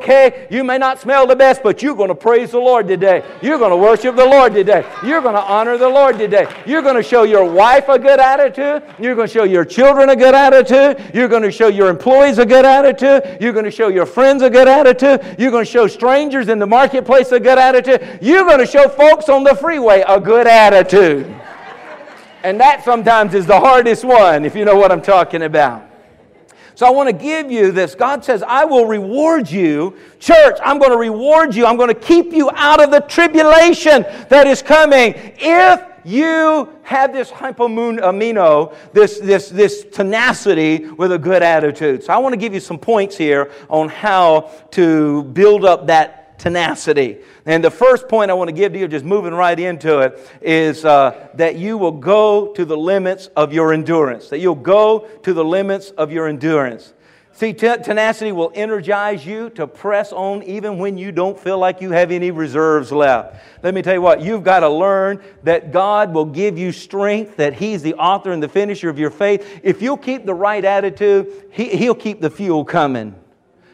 you 0.51 0.65
may 0.65 0.79
not 0.79 1.01
smell 1.01 1.27
the 1.27 1.37
best, 1.37 1.63
but 1.63 1.83
you're 1.83 1.95
going 1.95 2.09
to 2.09 2.15
praise 2.15 2.53
the 2.53 2.59
Lord 2.59 2.87
today. 2.87 3.25
You're 3.43 3.59
going 3.59 3.71
to 3.71 3.77
worship 3.77 4.17
the 4.17 4.25
Lord 4.25 4.55
today. 4.55 4.85
You're 5.05 5.21
going 5.21 5.35
to 5.35 5.43
honor 5.43 5.77
the 5.79 5.89
Lord 5.89 6.19
today. 6.19 6.47
You're 6.67 6.83
going 6.83 6.97
to 6.97 7.03
show 7.03 7.25
your 7.25 7.51
wife 7.51 7.89
a 7.89 7.99
good 7.99 8.21
attitude. 8.21 8.83
You're 8.99 9.15
going 9.15 9.29
to 9.29 9.33
show 9.33 9.45
your 9.45 9.65
children 9.65 10.11
a 10.11 10.17
good 10.17 10.35
attitude. 10.35 11.15
You're 11.15 11.29
going 11.29 11.43
to 11.43 11.51
show 11.51 11.69
your 11.69 11.89
employees 11.89 12.39
a 12.39 12.47
good 12.47 12.65
attitude. 12.65 13.41
You're 13.41 13.53
going 13.53 13.65
to 13.65 13.71
show 13.71 13.89
your 13.89 14.07
friends 14.07 14.43
a 14.43 14.51
good 14.51 14.69
attitude. 14.69 15.37
You're 15.39 15.51
going 15.51 15.65
to 15.65 15.71
show 15.71 15.87
strangers 15.87 16.49
in 16.49 16.59
the 16.59 16.67
marketplace 16.67 17.33
a 17.33 17.41
good 17.41 17.59
attitude. 17.59 18.19
You're 18.21 18.45
going 18.45 18.59
to 18.59 18.67
show 18.67 18.89
folks 18.89 19.29
on 19.29 19.45
the 19.45 19.55
freeway 19.55 20.05
a 20.07 20.21
good 20.21 20.47
attitude. 20.47 21.35
And 22.43 22.61
that 22.61 22.85
sometimes 22.85 23.35
is 23.35 23.47
the 23.47 23.59
hardest 23.59 24.05
one, 24.05 24.45
if 24.45 24.55
you 24.55 24.65
know 24.65 24.77
what 24.77 24.93
I'm 24.93 25.03
talking 25.03 25.43
about. 25.43 25.96
So 26.77 26.87
I 26.87 26.91
want 26.91 27.09
to 27.09 27.15
give 27.15 27.51
you 27.51 27.73
this. 27.73 27.95
God 27.95 28.23
says, 28.23 28.43
I 28.43 28.67
will 28.67 28.85
reward 28.85 29.51
you. 29.51 29.97
Church, 30.21 30.59
I'm 30.63 30.79
going 30.79 30.91
to 30.91 30.99
reward 30.99 31.55
you. 31.55 31.65
I'm 31.65 31.79
going 31.79 31.89
to 31.89 31.99
keep 31.99 32.33
you 32.33 32.51
out 32.53 32.85
of 32.85 32.91
the 32.91 33.01
tribulation 33.01 34.03
that 34.29 34.47
is 34.47 34.61
coming 34.61 35.15
if 35.39 35.83
you 36.05 36.69
have 36.83 37.15
this 37.15 37.31
hupomeno, 37.31 38.75
this, 38.93 39.19
this, 39.21 39.49
this 39.49 39.85
tenacity 39.85 40.87
with 40.91 41.13
a 41.13 41.19
good 41.19 41.43
attitude. 41.43 42.05
So 42.05 42.13
I 42.13 42.19
want 42.19 42.35
to 42.35 42.37
give 42.37 42.53
you 42.53 42.61
some 42.61 42.79
points 42.79 43.17
here 43.17 43.51
on 43.71 43.89
how 43.89 44.51
to 44.73 45.25
build 45.25 45.65
up 45.65 45.87
that 45.87 46.26
tenacity. 46.39 47.19
And 47.45 47.63
the 47.63 47.71
first 47.71 48.09
point 48.09 48.31
I 48.31 48.35
want 48.35 48.49
to 48.49 48.55
give 48.55 48.73
to 48.73 48.79
you, 48.79 48.89
just 48.89 49.05
moving 49.05 49.35
right 49.35 49.59
into 49.59 50.01
it, 50.01 50.19
is 50.41 50.85
uh, 50.85 51.29
that 51.35 51.57
you 51.57 51.79
will 51.79 51.93
go 51.93 52.53
to 52.55 52.65
the 52.65 52.77
limits 52.77 53.29
of 53.37 53.53
your 53.53 53.73
endurance. 53.73 54.29
That 54.29 54.39
you'll 54.39 54.55
go 54.55 55.09
to 55.23 55.33
the 55.33 55.45
limits 55.45 55.91
of 55.91 56.13
your 56.13 56.29
endurance. 56.29 56.93
See, 57.37 57.53
tenacity 57.53 58.33
will 58.33 58.51
energize 58.55 59.27
you 59.27 59.51
to 59.51 59.67
press 59.67 60.11
on 60.11 60.43
even 60.45 60.79
when 60.79 60.97
you 60.97 61.13
don't 61.13 61.39
feel 61.39 61.59
like 61.59 61.83
you 61.83 61.91
have 61.91 62.11
any 62.11 62.31
reserves 62.31 62.91
left. 62.91 63.37
Let 63.63 63.75
me 63.75 63.83
tell 63.83 63.93
you 63.93 64.01
what, 64.01 64.23
you've 64.23 64.43
got 64.43 64.61
to 64.61 64.71
learn 64.71 65.23
that 65.43 65.71
God 65.71 66.15
will 66.15 66.25
give 66.25 66.57
you 66.57 66.73
strength, 66.73 67.37
that 67.37 67.53
He's 67.53 67.83
the 67.83 67.93
author 67.97 68.33
and 68.33 68.43
the 68.43 68.49
finisher 68.49 68.89
of 68.89 68.99
your 68.99 69.11
faith. 69.11 69.61
If 69.63 69.83
you'll 69.83 69.99
keep 69.99 70.25
the 70.25 70.33
right 70.33 70.65
attitude, 70.65 71.51
he, 71.53 71.77
He'll 71.77 71.95
keep 71.95 72.23
the 72.23 72.31
fuel 72.31 72.65
coming. 72.65 73.15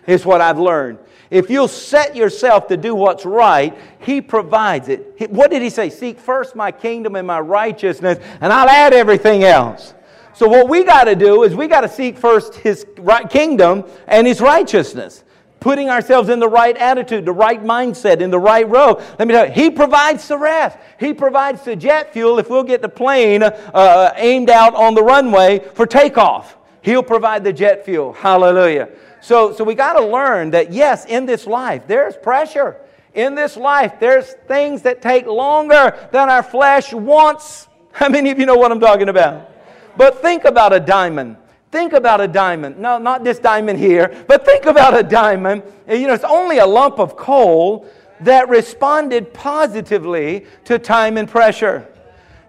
It's 0.08 0.26
what 0.26 0.40
I've 0.40 0.58
learned. 0.58 0.98
If 1.32 1.48
you'll 1.48 1.66
set 1.66 2.14
yourself 2.14 2.68
to 2.68 2.76
do 2.76 2.94
what's 2.94 3.24
right, 3.24 3.74
He 4.00 4.20
provides 4.20 4.88
it. 4.90 5.30
What 5.30 5.50
did 5.50 5.62
He 5.62 5.70
say? 5.70 5.88
Seek 5.88 6.20
first 6.20 6.54
my 6.54 6.70
kingdom 6.70 7.16
and 7.16 7.26
my 7.26 7.40
righteousness, 7.40 8.18
and 8.42 8.52
I'll 8.52 8.68
add 8.68 8.92
everything 8.92 9.42
else. 9.42 9.94
So, 10.34 10.46
what 10.46 10.68
we 10.68 10.84
got 10.84 11.04
to 11.04 11.16
do 11.16 11.42
is 11.42 11.54
we 11.54 11.68
got 11.68 11.80
to 11.80 11.88
seek 11.88 12.18
first 12.18 12.56
His 12.56 12.84
kingdom 13.30 13.84
and 14.06 14.26
His 14.26 14.42
righteousness. 14.42 15.24
Putting 15.58 15.88
ourselves 15.88 16.28
in 16.28 16.38
the 16.38 16.48
right 16.48 16.76
attitude, 16.76 17.24
the 17.24 17.32
right 17.32 17.64
mindset, 17.64 18.20
in 18.20 18.30
the 18.30 18.38
right 18.38 18.68
row. 18.68 19.00
Let 19.18 19.26
me 19.26 19.32
tell 19.32 19.46
you, 19.46 19.52
He 19.52 19.70
provides 19.70 20.28
the 20.28 20.36
rest. 20.36 20.76
He 21.00 21.14
provides 21.14 21.64
the 21.64 21.76
jet 21.76 22.12
fuel 22.12 22.40
if 22.40 22.50
we'll 22.50 22.62
get 22.62 22.82
the 22.82 22.90
plane 22.90 23.42
uh, 23.42 24.12
aimed 24.16 24.50
out 24.50 24.74
on 24.74 24.94
the 24.94 25.02
runway 25.02 25.60
for 25.60 25.86
takeoff. 25.86 26.58
He'll 26.82 27.02
provide 27.02 27.42
the 27.42 27.54
jet 27.54 27.86
fuel. 27.86 28.12
Hallelujah. 28.12 28.90
So, 29.22 29.54
so 29.54 29.62
we 29.62 29.76
got 29.76 29.92
to 29.94 30.04
learn 30.04 30.50
that, 30.50 30.72
yes, 30.72 31.06
in 31.06 31.26
this 31.26 31.46
life, 31.46 31.84
there's 31.86 32.16
pressure. 32.16 32.76
In 33.14 33.36
this 33.36 33.56
life, 33.56 34.00
there's 34.00 34.32
things 34.48 34.82
that 34.82 35.00
take 35.00 35.26
longer 35.26 36.08
than 36.10 36.28
our 36.28 36.42
flesh 36.42 36.92
wants. 36.92 37.68
How 37.92 38.08
many 38.08 38.30
of 38.30 38.38
you 38.40 38.46
know 38.46 38.56
what 38.56 38.72
I'm 38.72 38.80
talking 38.80 39.08
about? 39.08 39.48
But 39.96 40.20
think 40.20 40.44
about 40.44 40.72
a 40.72 40.80
diamond. 40.80 41.36
Think 41.70 41.92
about 41.92 42.20
a 42.20 42.26
diamond. 42.26 42.78
No, 42.78 42.98
not 42.98 43.22
this 43.22 43.38
diamond 43.38 43.78
here, 43.78 44.24
but 44.26 44.44
think 44.44 44.66
about 44.66 44.98
a 44.98 45.04
diamond. 45.04 45.62
You 45.88 46.08
know, 46.08 46.14
it's 46.14 46.24
only 46.24 46.58
a 46.58 46.66
lump 46.66 46.98
of 46.98 47.16
coal 47.16 47.86
that 48.20 48.48
responded 48.48 49.32
positively 49.32 50.46
to 50.64 50.80
time 50.80 51.16
and 51.16 51.28
pressure. 51.28 51.88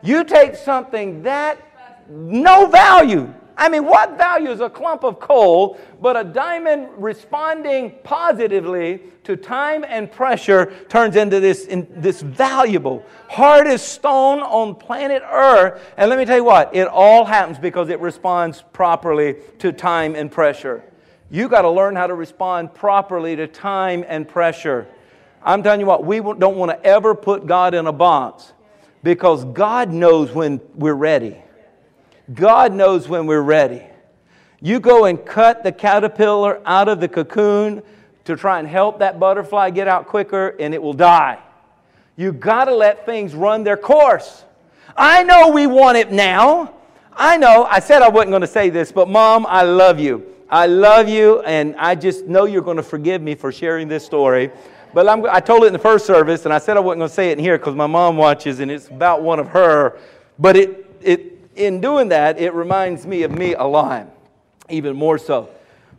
You 0.02 0.24
take 0.24 0.56
something 0.56 1.22
that 1.24 1.58
no 2.10 2.66
value, 2.66 3.32
I 3.56 3.70
mean, 3.70 3.86
what 3.86 4.18
value 4.18 4.50
is 4.50 4.62
a 4.62 4.70
clump 4.70 5.04
of 5.04 5.20
coal 5.20 5.78
but 6.02 6.18
a 6.18 6.24
diamond 6.24 6.90
responding 6.98 7.94
positively 8.04 9.02
to 9.24 9.38
time 9.38 9.86
and 9.88 10.12
pressure 10.12 10.74
turns 10.90 11.16
into 11.16 11.40
this, 11.40 11.66
in, 11.66 11.88
this 11.96 12.22
valuable, 12.22 13.06
hardest 13.30 13.90
stone 13.90 14.40
on 14.40 14.76
planet 14.76 15.24
Earth. 15.30 15.82
And 15.98 16.10
let 16.10 16.20
me 16.20 16.26
tell 16.26 16.38
you 16.38 16.44
what, 16.44 16.76
it 16.76 16.88
all 16.88 17.26
happens 17.26 17.58
because 17.58 17.90
it 17.90 18.00
responds 18.00 18.64
properly 18.74 19.38
to 19.60 19.72
time 19.72 20.16
and 20.16 20.32
pressure. 20.32 20.84
You 21.30 21.48
got 21.48 21.62
to 21.62 21.70
learn 21.70 21.96
how 21.96 22.08
to 22.08 22.16
respond 22.16 22.74
properly 22.74 23.36
to 23.36 23.48
time 23.48 24.04
and 24.08 24.28
pressure. 24.28 24.88
I'm 25.42 25.64
telling 25.64 25.80
you 25.80 25.86
what, 25.86 26.06
we 26.06 26.18
don't 26.18 26.58
want 26.58 26.72
to 26.72 26.86
ever 26.86 27.16
put 27.16 27.46
God 27.46 27.74
in 27.74 27.88
a 27.88 27.94
box 27.94 28.54
because 29.04 29.46
God 29.46 29.92
knows 29.92 30.32
when 30.32 30.62
we're 30.76 30.94
ready. 30.94 31.38
God 32.32 32.74
knows 32.74 33.10
when 33.10 33.26
we're 33.26 33.42
ready. 33.42 33.84
You 34.62 34.80
go 34.80 35.06
and 35.06 35.24
cut 35.26 35.64
the 35.64 35.74
caterpillar 35.74 36.62
out 36.66 36.88
of 36.88 37.02
the 37.02 37.08
cocoon 37.10 37.84
to 38.26 38.38
try 38.38 38.60
and 38.60 38.68
help 38.68 39.00
that 39.00 39.20
butterfly 39.20 39.72
get 39.72 39.88
out 39.88 40.08
quicker, 40.08 40.56
and 40.60 40.74
it 40.74 40.82
will 40.82 40.94
die. 40.94 41.40
You 42.16 42.32
got 42.32 42.66
to 42.66 42.76
let 42.76 43.06
things 43.06 43.36
run 43.36 43.64
their 43.64 43.76
course. 43.76 44.46
I 44.96 45.24
know 45.24 45.50
we 45.50 45.68
want 45.68 45.98
it 45.98 46.12
now. 46.12 46.76
I 47.12 47.36
know. 47.36 47.66
I 47.66 47.80
said 47.80 48.02
I 48.02 48.08
wasn't 48.08 48.32
going 48.32 48.42
to 48.42 48.48
say 48.48 48.70
this, 48.70 48.92
but 48.92 49.10
mom, 49.10 49.46
I 49.48 49.64
love 49.64 50.00
you. 50.00 50.26
I 50.50 50.68
love 50.68 51.10
you, 51.10 51.42
and 51.42 51.76
I 51.78 51.96
just 51.96 52.26
know 52.26 52.46
you're 52.46 52.62
going 52.62 52.78
to 52.78 52.84
forgive 52.84 53.22
me 53.22 53.36
for 53.36 53.52
sharing 53.52 53.88
this 53.88 54.06
story. 54.06 54.52
But 54.94 55.10
I'm, 55.10 55.26
i 55.26 55.40
told 55.40 55.64
it 55.64 55.68
in 55.68 55.74
the 55.74 55.80
first 55.80 56.06
service, 56.06 56.46
and 56.46 56.54
I 56.54 56.60
said 56.60 56.78
I 56.78 56.80
wasn't 56.80 57.00
going 57.00 57.10
to 57.10 57.16
say 57.16 57.32
it 57.32 57.38
in 57.38 57.44
here 57.44 57.58
because 57.58 57.76
my 57.76 57.88
mom 57.88 58.16
watches, 58.16 58.60
and 58.60 58.70
it's 58.70 58.88
about 58.88 59.24
one 59.24 59.40
of 59.40 59.48
her. 59.50 59.98
But 60.38 60.56
it, 60.56 60.86
it, 61.02 61.33
in 61.56 61.82
doing 61.82 62.10
that, 62.10 62.40
it 62.40 62.54
reminds 62.54 63.06
me 63.06 63.24
of 63.24 63.32
me 63.32 63.54
a 63.54 63.64
lot, 63.64 64.08
even 64.70 64.96
more 64.96 65.18
so. 65.18 65.50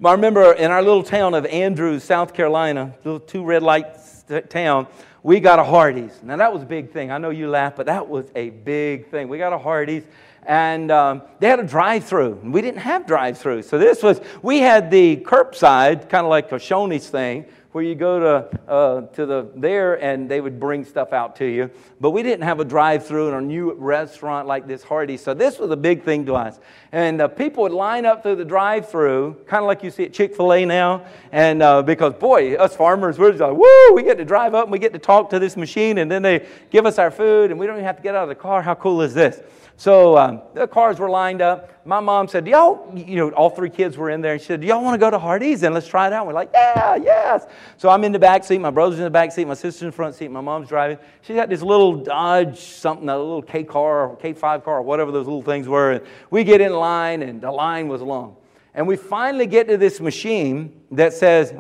I 0.05 0.13
remember 0.13 0.53
in 0.53 0.71
our 0.71 0.83
little 0.83 1.03
town 1.03 1.35
of 1.35 1.47
Andrews, 1.47 2.05
South 2.05 2.35
Carolina, 2.35 2.95
little 3.05 3.21
two 3.21 3.45
red 3.45 3.63
lights 3.63 4.25
town, 4.49 4.87
we 5.23 5.41
got 5.41 5.59
a 5.59 5.65
Hardee's. 5.65 6.21
Now 6.23 6.37
that 6.37 6.53
was 6.53 6.63
a 6.63 6.67
big 6.67 6.91
thing. 6.93 7.11
I 7.11 7.19
know 7.19 7.31
you 7.31 7.49
laugh, 7.49 7.77
but 7.77 7.87
that 7.87 8.07
was 8.09 8.27
a 8.35 8.51
big 8.51 9.09
thing. 9.09 9.29
We 9.29 9.39
got 9.39 9.53
a 9.53 9.59
Hardee's, 9.59 10.05
and 10.45 10.91
um, 10.91 11.23
they 11.39 11.49
had 11.49 11.61
a 11.61 11.67
drive-through. 11.67 12.41
We 12.45 12.61
didn't 12.61 12.81
have 12.81 13.07
drive-through, 13.07 13.63
so 13.63 13.79
this 13.79 14.03
was 14.03 14.21
we 14.43 14.59
had 14.59 14.91
the 14.91 15.17
curbside, 15.17 16.11
kind 16.11 16.27
of 16.27 16.31
like 16.31 16.53
a 16.53 16.57
Shoney's 16.57 17.09
thing, 17.09 17.47
where 17.75 17.83
you 17.83 17.97
go 17.97 18.21
to, 18.21 18.71
uh, 18.71 19.01
to 19.09 19.27
the 19.27 19.49
there 19.57 20.01
and 20.01 20.31
they 20.31 20.41
would 20.41 20.61
bring 20.61 20.85
stuff 20.85 21.13
out 21.13 21.35
to 21.35 21.45
you. 21.45 21.69
But 22.01 22.13
we 22.13 22.23
didn't 22.23 22.45
have 22.45 22.61
a 22.61 22.65
drive-through 22.65 23.31
in 23.31 23.35
a 23.35 23.41
new 23.41 23.73
restaurant 23.73 24.47
like 24.47 24.69
this 24.69 24.85
Hardee. 24.85 25.17
So 25.17 25.35
this 25.35 25.59
was 25.59 25.73
a 25.73 25.77
big 25.77 26.05
thing 26.05 26.25
to 26.27 26.37
us. 26.37 26.61
And 26.93 27.21
uh, 27.21 27.27
people 27.27 27.65
would 27.65 27.73
line 27.73 28.07
up 28.07 28.23
through 28.23 28.37
the 28.37 28.45
drive-through, 28.45 29.39
kind 29.49 29.65
of 29.65 29.67
like 29.67 29.83
you 29.83 29.91
see 29.91 30.05
at 30.05 30.13
Chick-fil-A 30.13 30.65
now. 30.65 31.05
And 31.33 31.65
uh, 31.65 31.83
because, 31.83 32.15
boy, 32.15 32.55
us 32.55 32.77
farmers, 32.77 33.19
we're 33.19 33.33
just 33.33 33.41
like, 33.41 33.57
woo, 33.57 33.93
we 33.93 34.05
get 34.05 34.19
to 34.19 34.25
drive 34.25 34.55
up 34.55 34.67
and 34.67 34.73
we 34.73 34.79
get 34.79 34.93
to 34.93 35.01
talk 35.01 35.31
to 35.31 35.41
this 35.41 35.57
machine 35.57 35.99
and 35.99 36.09
then 36.09 36.23
they 36.23 36.47
give 36.71 36.87
us 36.87 37.01
our 37.01 37.11
food 37.11 37.51
and 37.51 37.59
we 37.59 37.67
don't 37.67 37.75
even 37.75 37.87
have 37.87 37.97
to 37.97 38.03
get 38.05 38.15
out 38.15 38.23
of 38.23 38.29
the 38.29 38.37
car. 38.37 38.63
How 38.63 38.77
cool 38.77 39.03
is 39.03 39.15
this? 39.15 39.43
So 39.77 40.17
um, 40.17 40.43
the 40.55 40.69
cars 40.69 40.99
were 40.99 41.11
lined 41.11 41.43
up. 41.43 41.71
My 41.85 42.01
mom 42.01 42.29
said, 42.29 42.47
y'all, 42.47 42.97
you 42.97 43.17
know, 43.17 43.31
all 43.31 43.51
three 43.51 43.69
kids 43.69 43.97
were 43.97 44.09
in 44.09 44.21
there. 44.21 44.35
And 44.35 44.41
she 44.41 44.47
said, 44.47 44.61
do 44.61 44.67
y'all 44.67 44.83
want 44.83 44.95
to 44.95 44.99
go 44.99 45.11
to 45.11 45.19
Hardee's 45.19 45.63
and 45.65 45.75
let's 45.75 45.89
try 45.89 46.07
it 46.07 46.13
out? 46.13 46.27
we're 46.27 46.33
like, 46.33 46.51
yeah, 46.55 46.97
yes. 46.97 47.47
So 47.77 47.89
I'm 47.89 48.05
in 48.05 48.13
the 48.13 48.19
back 48.19 48.45
seat. 48.45 48.59
My 48.59 48.71
brother's 48.71 48.99
in 48.99 49.05
the 49.05 49.11
back 49.11 49.33
seat. 49.33 49.47
My 49.47 49.55
sister's 49.55 49.83
in 49.83 49.89
the 49.89 49.93
front 49.93 50.15
seat. 50.15 50.31
My 50.31 50.41
mom's 50.41 50.69
driving. 50.69 50.99
She's 51.23 51.37
got 51.37 51.49
this 51.49 51.61
little 51.61 51.97
Dodge 51.97 52.59
something, 52.59 53.09
a 53.09 53.19
little 53.19 53.43
K 53.43 53.65
car 53.65 54.09
or 54.09 54.17
K5 54.17 54.65
car 54.65 54.79
or 54.79 54.83
whatever 54.83 55.11
those 55.11 55.27
little 55.27 55.43
things 55.43 55.69
were. 55.69 55.93
And 55.93 56.07
we 56.31 56.45
get 56.45 56.61
in 56.61 56.73
line 56.73 57.23
and 57.23 57.41
the 57.41 57.51
line 57.51 57.89
was 57.89 58.01
long. 58.01 58.37
And 58.75 58.87
we 58.87 58.97
finally 58.97 59.47
get 59.47 59.69
to 59.69 59.77
this 59.77 60.01
machine 60.01 60.81
that 60.93 61.13
says, 61.13 61.53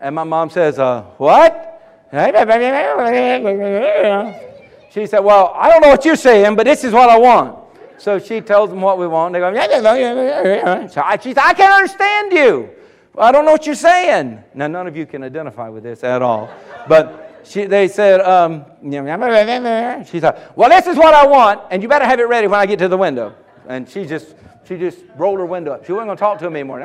and 0.00 0.14
my 0.14 0.24
mom 0.24 0.50
says, 0.50 0.78
uh, 0.78 1.02
what? 1.18 2.08
She 4.90 5.06
said, 5.06 5.20
Well, 5.20 5.52
I 5.54 5.68
don't 5.68 5.80
know 5.80 5.88
what 5.88 6.04
you're 6.04 6.16
saying, 6.16 6.56
but 6.56 6.64
this 6.64 6.84
is 6.84 6.92
what 6.92 7.10
I 7.10 7.18
want. 7.18 7.58
So 7.98 8.18
she 8.18 8.40
tells 8.40 8.70
them 8.70 8.80
what 8.80 8.98
we 8.98 9.06
want. 9.08 9.32
They 9.32 9.40
go, 9.40 9.50
yeah, 9.50 9.66
yeah, 9.68 9.94
yeah, 9.94 10.42
yeah. 10.42 10.86
So 10.86 11.02
I, 11.02 11.18
she 11.18 11.34
said, 11.34 11.42
I 11.44 11.52
can't 11.52 11.72
understand 11.72 12.32
you. 12.32 12.70
I 13.18 13.32
don't 13.32 13.44
know 13.44 13.50
what 13.50 13.66
you're 13.66 13.74
saying. 13.74 14.42
Now, 14.54 14.68
none 14.68 14.86
of 14.86 14.96
you 14.96 15.04
can 15.04 15.24
identify 15.24 15.68
with 15.68 15.82
this 15.82 16.04
at 16.04 16.22
all. 16.22 16.48
But 16.86 17.42
she, 17.42 17.64
they 17.64 17.88
said, 17.88 18.20
um, 18.20 18.64
she 18.80 20.20
said, 20.20 20.52
well, 20.54 20.70
this 20.70 20.86
is 20.86 20.96
what 20.96 21.14
I 21.14 21.26
want, 21.26 21.62
and 21.72 21.82
you 21.82 21.88
better 21.88 22.04
have 22.04 22.20
it 22.20 22.28
ready 22.28 22.46
when 22.46 22.60
I 22.60 22.66
get 22.66 22.78
to 22.78 22.88
the 22.88 22.96
window. 22.96 23.34
And 23.66 23.88
she 23.88 24.06
just, 24.06 24.36
she 24.66 24.76
just 24.76 24.98
rolled 25.16 25.40
her 25.40 25.46
window 25.46 25.72
up. 25.72 25.84
She 25.84 25.90
wasn't 25.90 26.08
going 26.08 26.16
to 26.16 26.20
talk 26.20 26.38
to 26.38 26.46
him 26.46 26.54
anymore. 26.54 26.78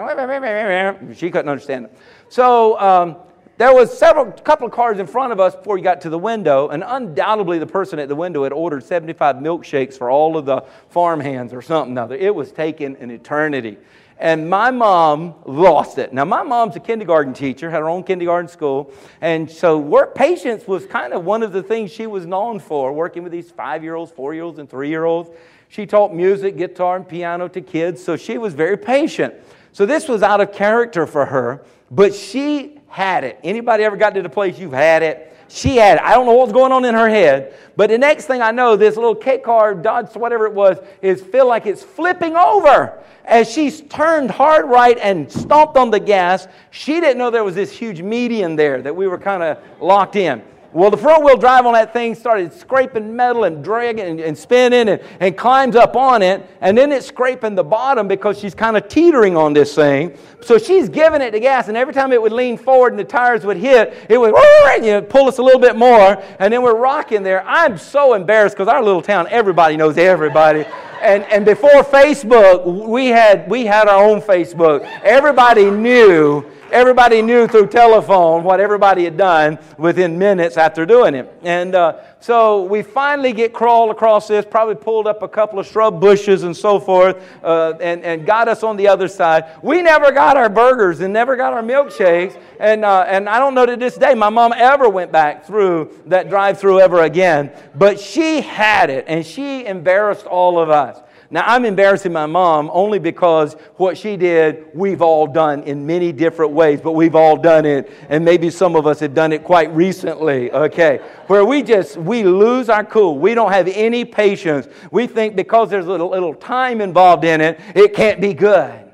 She 1.15 1.29
couldn't 1.29 1.49
understand 1.49 1.85
it. 1.85 1.97
So 2.29 2.79
um, 2.79 3.17
there 3.63 3.73
was 3.73 3.97
several 3.97 4.29
couple 4.29 4.67
of 4.67 4.73
cars 4.73 4.99
in 4.99 5.07
front 5.07 5.31
of 5.31 5.39
us 5.39 5.55
before 5.55 5.77
you 5.77 5.85
got 5.85 6.01
to 6.01 6.09
the 6.09 6.19
window, 6.19 6.67
and 6.67 6.83
undoubtedly 6.85 7.59
the 7.59 7.65
person 7.65 7.97
at 7.97 8.09
the 8.09 8.15
window 8.15 8.43
had 8.43 8.51
ordered 8.51 8.83
75 8.83 9.37
milkshakes 9.37 9.97
for 9.97 10.11
all 10.11 10.35
of 10.35 10.45
the 10.45 10.65
farm 10.89 11.21
hands 11.21 11.53
or 11.53 11.61
something 11.61 11.97
other. 11.97 12.13
It 12.13 12.35
was 12.35 12.51
taking 12.51 12.97
an 12.97 13.09
eternity. 13.09 13.77
And 14.19 14.49
my 14.49 14.69
mom 14.69 15.35
lost 15.45 15.97
it. 15.97 16.11
Now, 16.11 16.25
my 16.25 16.43
mom's 16.43 16.75
a 16.75 16.81
kindergarten 16.81 17.33
teacher, 17.33 17.71
had 17.71 17.79
her 17.79 17.87
own 17.87 18.03
kindergarten 18.03 18.49
school. 18.49 18.91
And 19.21 19.49
so, 19.49 19.79
work 19.79 20.13
patience 20.13 20.67
was 20.67 20.85
kind 20.85 21.13
of 21.13 21.23
one 21.23 21.41
of 21.41 21.53
the 21.53 21.63
things 21.63 21.89
she 21.89 22.05
was 22.05 22.25
known 22.25 22.59
for, 22.59 22.91
working 22.91 23.23
with 23.23 23.31
these 23.31 23.49
five 23.49 23.81
year 23.81 23.95
olds, 23.95 24.11
four 24.11 24.33
year 24.33 24.43
olds, 24.43 24.59
and 24.59 24.69
three 24.69 24.89
year 24.89 25.05
olds. 25.05 25.29
She 25.69 25.85
taught 25.85 26.13
music, 26.13 26.57
guitar, 26.57 26.97
and 26.97 27.07
piano 27.07 27.47
to 27.47 27.61
kids, 27.61 28.03
so 28.03 28.17
she 28.17 28.37
was 28.37 28.53
very 28.53 28.77
patient. 28.77 29.33
So, 29.71 29.85
this 29.85 30.09
was 30.09 30.21
out 30.21 30.41
of 30.41 30.51
character 30.51 31.07
for 31.07 31.27
her, 31.27 31.63
but 31.89 32.13
she 32.13 32.81
had 32.93 33.23
it. 33.23 33.39
Anybody 33.43 33.83
ever 33.83 33.97
got 33.97 34.13
to 34.13 34.21
the 34.21 34.29
place 34.29 34.59
you've 34.59 34.71
had 34.71 35.01
it? 35.01 35.35
She 35.47 35.77
had 35.77 35.97
it. 35.97 36.03
I 36.03 36.13
don't 36.13 36.27
know 36.27 36.33
what 36.33 36.45
was 36.45 36.53
going 36.53 36.71
on 36.71 36.85
in 36.85 36.93
her 36.93 37.09
head, 37.09 37.55
but 37.75 37.89
the 37.89 37.97
next 37.97 38.25
thing 38.25 38.39
I 38.43 38.51
know, 38.51 38.75
this 38.75 38.95
little 38.95 39.15
K 39.15 39.39
car, 39.39 39.73
Dodge, 39.73 40.15
whatever 40.15 40.45
it 40.45 40.53
was, 40.53 40.77
is 41.01 41.19
feel 41.19 41.47
like 41.47 41.65
it's 41.65 41.81
flipping 41.81 42.35
over. 42.35 43.03
As 43.25 43.51
she's 43.51 43.81
turned 43.81 44.29
hard 44.29 44.67
right 44.67 44.95
and 44.99 45.31
stomped 45.31 45.75
on 45.75 45.89
the 45.89 45.99
gas, 45.99 46.47
she 46.69 46.99
didn't 46.99 47.17
know 47.17 47.31
there 47.31 47.43
was 47.43 47.55
this 47.55 47.71
huge 47.71 48.03
median 48.03 48.55
there 48.55 48.79
that 48.83 48.95
we 48.95 49.07
were 49.07 49.17
kind 49.17 49.41
of 49.41 49.57
locked 49.81 50.15
in. 50.15 50.43
Well, 50.73 50.89
the 50.89 50.97
front 50.97 51.23
wheel 51.23 51.37
drive 51.37 51.67
on 51.67 51.73
that 51.73 51.93
thing 51.93 52.15
started 52.15 52.51
scraping 52.51 53.15
metal 53.15 53.43
and 53.43 53.63
dragging 53.63 54.05
and, 54.05 54.19
and 54.19 54.35
spinning 54.35 54.89
and, 54.89 54.99
and 55.19 55.37
climbs 55.37 55.75
up 55.75 55.95
on 55.95 56.23
it. 56.23 56.49
And 56.61 56.75
then 56.75 56.91
it's 56.91 57.05
scraping 57.05 57.53
the 57.53 57.63
bottom 57.63 58.07
because 58.07 58.39
she's 58.39 58.55
kind 58.55 58.75
of 58.75 58.87
teetering 58.87 59.37
on 59.37 59.53
this 59.53 59.75
thing. 59.75 60.17
So 60.41 60.57
she's 60.57 60.89
giving 60.89 61.21
it 61.21 61.29
the 61.31 61.39
gas. 61.39 61.67
And 61.67 61.77
every 61.77 61.93
time 61.93 62.11
it 62.11 62.19
would 62.19 62.31
lean 62.31 62.57
forward 62.57 62.93
and 62.93 62.99
the 62.99 63.03
tires 63.03 63.45
would 63.45 63.57
hit, 63.57 63.93
it 64.09 64.17
would 64.17 64.33
and, 64.35 64.83
you 64.83 64.99
pull 65.01 65.27
us 65.27 65.37
a 65.37 65.43
little 65.43 65.61
bit 65.61 65.75
more. 65.75 66.21
And 66.39 66.51
then 66.51 66.63
we're 66.63 66.75
rocking 66.75 67.21
there. 67.21 67.45
I'm 67.45 67.77
so 67.77 68.15
embarrassed 68.15 68.55
because 68.55 68.67
our 68.67 68.83
little 68.83 69.03
town, 69.03 69.27
everybody 69.29 69.77
knows 69.77 69.99
everybody. 69.99 70.65
And, 71.03 71.23
and 71.25 71.45
before 71.45 71.83
Facebook, 71.83 72.65
we 72.65 73.07
had, 73.07 73.47
we 73.47 73.65
had 73.65 73.87
our 73.87 74.03
own 74.03 74.21
Facebook. 74.21 74.81
Everybody 75.03 75.69
knew 75.69 76.49
everybody 76.73 77.21
knew 77.21 77.47
through 77.47 77.67
telephone 77.67 78.43
what 78.43 78.59
everybody 78.59 79.03
had 79.03 79.15
done 79.15 79.59
within 79.77 80.17
minutes 80.17 80.57
after 80.57 80.85
doing 80.85 81.13
it. 81.13 81.31
And 81.43 81.75
uh, 81.75 81.99
so 82.19 82.63
we 82.63 82.81
finally 82.81 83.31
get 83.31 83.53
crawled 83.53 83.91
across 83.91 84.27
this, 84.27 84.45
probably 84.49 84.75
pulled 84.75 85.05
up 85.05 85.21
a 85.21 85.27
couple 85.27 85.59
of 85.59 85.67
shrub 85.67 86.01
bushes 86.01 86.43
and 86.43 86.57
so 86.57 86.79
forth, 86.79 87.23
uh, 87.43 87.73
and, 87.79 88.03
and 88.03 88.25
got 88.25 88.47
us 88.47 88.63
on 88.63 88.75
the 88.75 88.87
other 88.87 89.07
side. 89.07 89.45
We 89.61 89.81
never 89.81 90.11
got 90.11 90.35
our 90.35 90.49
burgers 90.49 90.99
and 91.01 91.13
never 91.13 91.35
got 91.35 91.53
our 91.53 91.61
milkshakes. 91.61 92.41
And, 92.59 92.83
uh, 92.83 93.05
and 93.07 93.29
I 93.29 93.39
don't 93.39 93.53
know 93.53 93.65
to 93.65 93.77
this 93.77 93.95
day 93.95 94.15
my 94.15 94.29
mom 94.29 94.53
ever 94.55 94.89
went 94.89 95.11
back 95.11 95.45
through 95.45 96.01
that 96.07 96.29
drive 96.29 96.59
through 96.59 96.79
ever 96.79 97.03
again. 97.03 97.51
But 97.75 97.99
she 97.99 98.41
had 98.41 98.89
it, 98.89 99.05
and 99.07 99.25
she 99.25 99.65
embarrassed 99.65 100.25
all 100.25 100.59
of 100.59 100.69
us. 100.69 100.99
Now, 101.29 101.43
I'm 101.45 101.65
embarrassing 101.65 102.13
my 102.13 102.25
mom 102.25 102.69
only 102.73 102.99
because 102.99 103.53
what 103.77 103.97
she 103.97 104.17
did, 104.17 104.67
we've 104.73 105.01
all 105.01 105.25
done 105.25 105.63
in 105.63 105.85
many 105.85 106.11
different 106.11 106.51
ways, 106.51 106.81
but 106.81 106.91
we've 106.91 107.15
all 107.15 107.37
done 107.37 107.65
it. 107.65 107.91
And 108.09 108.23
maybe 108.23 108.49
some 108.49 108.75
of 108.75 108.85
us 108.85 108.99
have 108.99 109.13
done 109.13 109.31
it 109.31 109.43
quite 109.43 109.71
recently, 109.73 110.51
okay? 110.51 110.99
Where 111.27 111.45
we 111.45 111.63
just, 111.63 111.97
we 111.97 112.23
lose 112.23 112.69
our 112.69 112.83
cool. 112.83 113.17
We 113.17 113.33
don't 113.33 113.51
have 113.51 113.67
any 113.67 114.05
patience. 114.05 114.67
We 114.91 115.07
think 115.07 115.35
because 115.35 115.69
there's 115.69 115.87
a 115.87 115.89
little, 115.89 116.09
little 116.09 116.35
time 116.35 116.81
involved 116.81 117.23
in 117.23 117.41
it, 117.41 117.59
it 117.73 117.93
can't 117.93 118.21
be 118.21 118.33
good. 118.33 118.91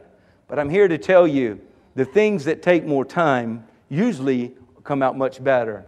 But 0.48 0.60
I'm 0.60 0.70
here 0.70 0.88
to 0.88 0.98
tell 0.98 1.28
you 1.28 1.60
the 1.96 2.06
things 2.06 2.46
that 2.46 2.62
take 2.62 2.86
more 2.86 3.04
time 3.04 3.66
usually 3.90 4.56
come 4.84 5.04
out 5.04 5.18
much 5.18 5.44
better. 5.44 5.86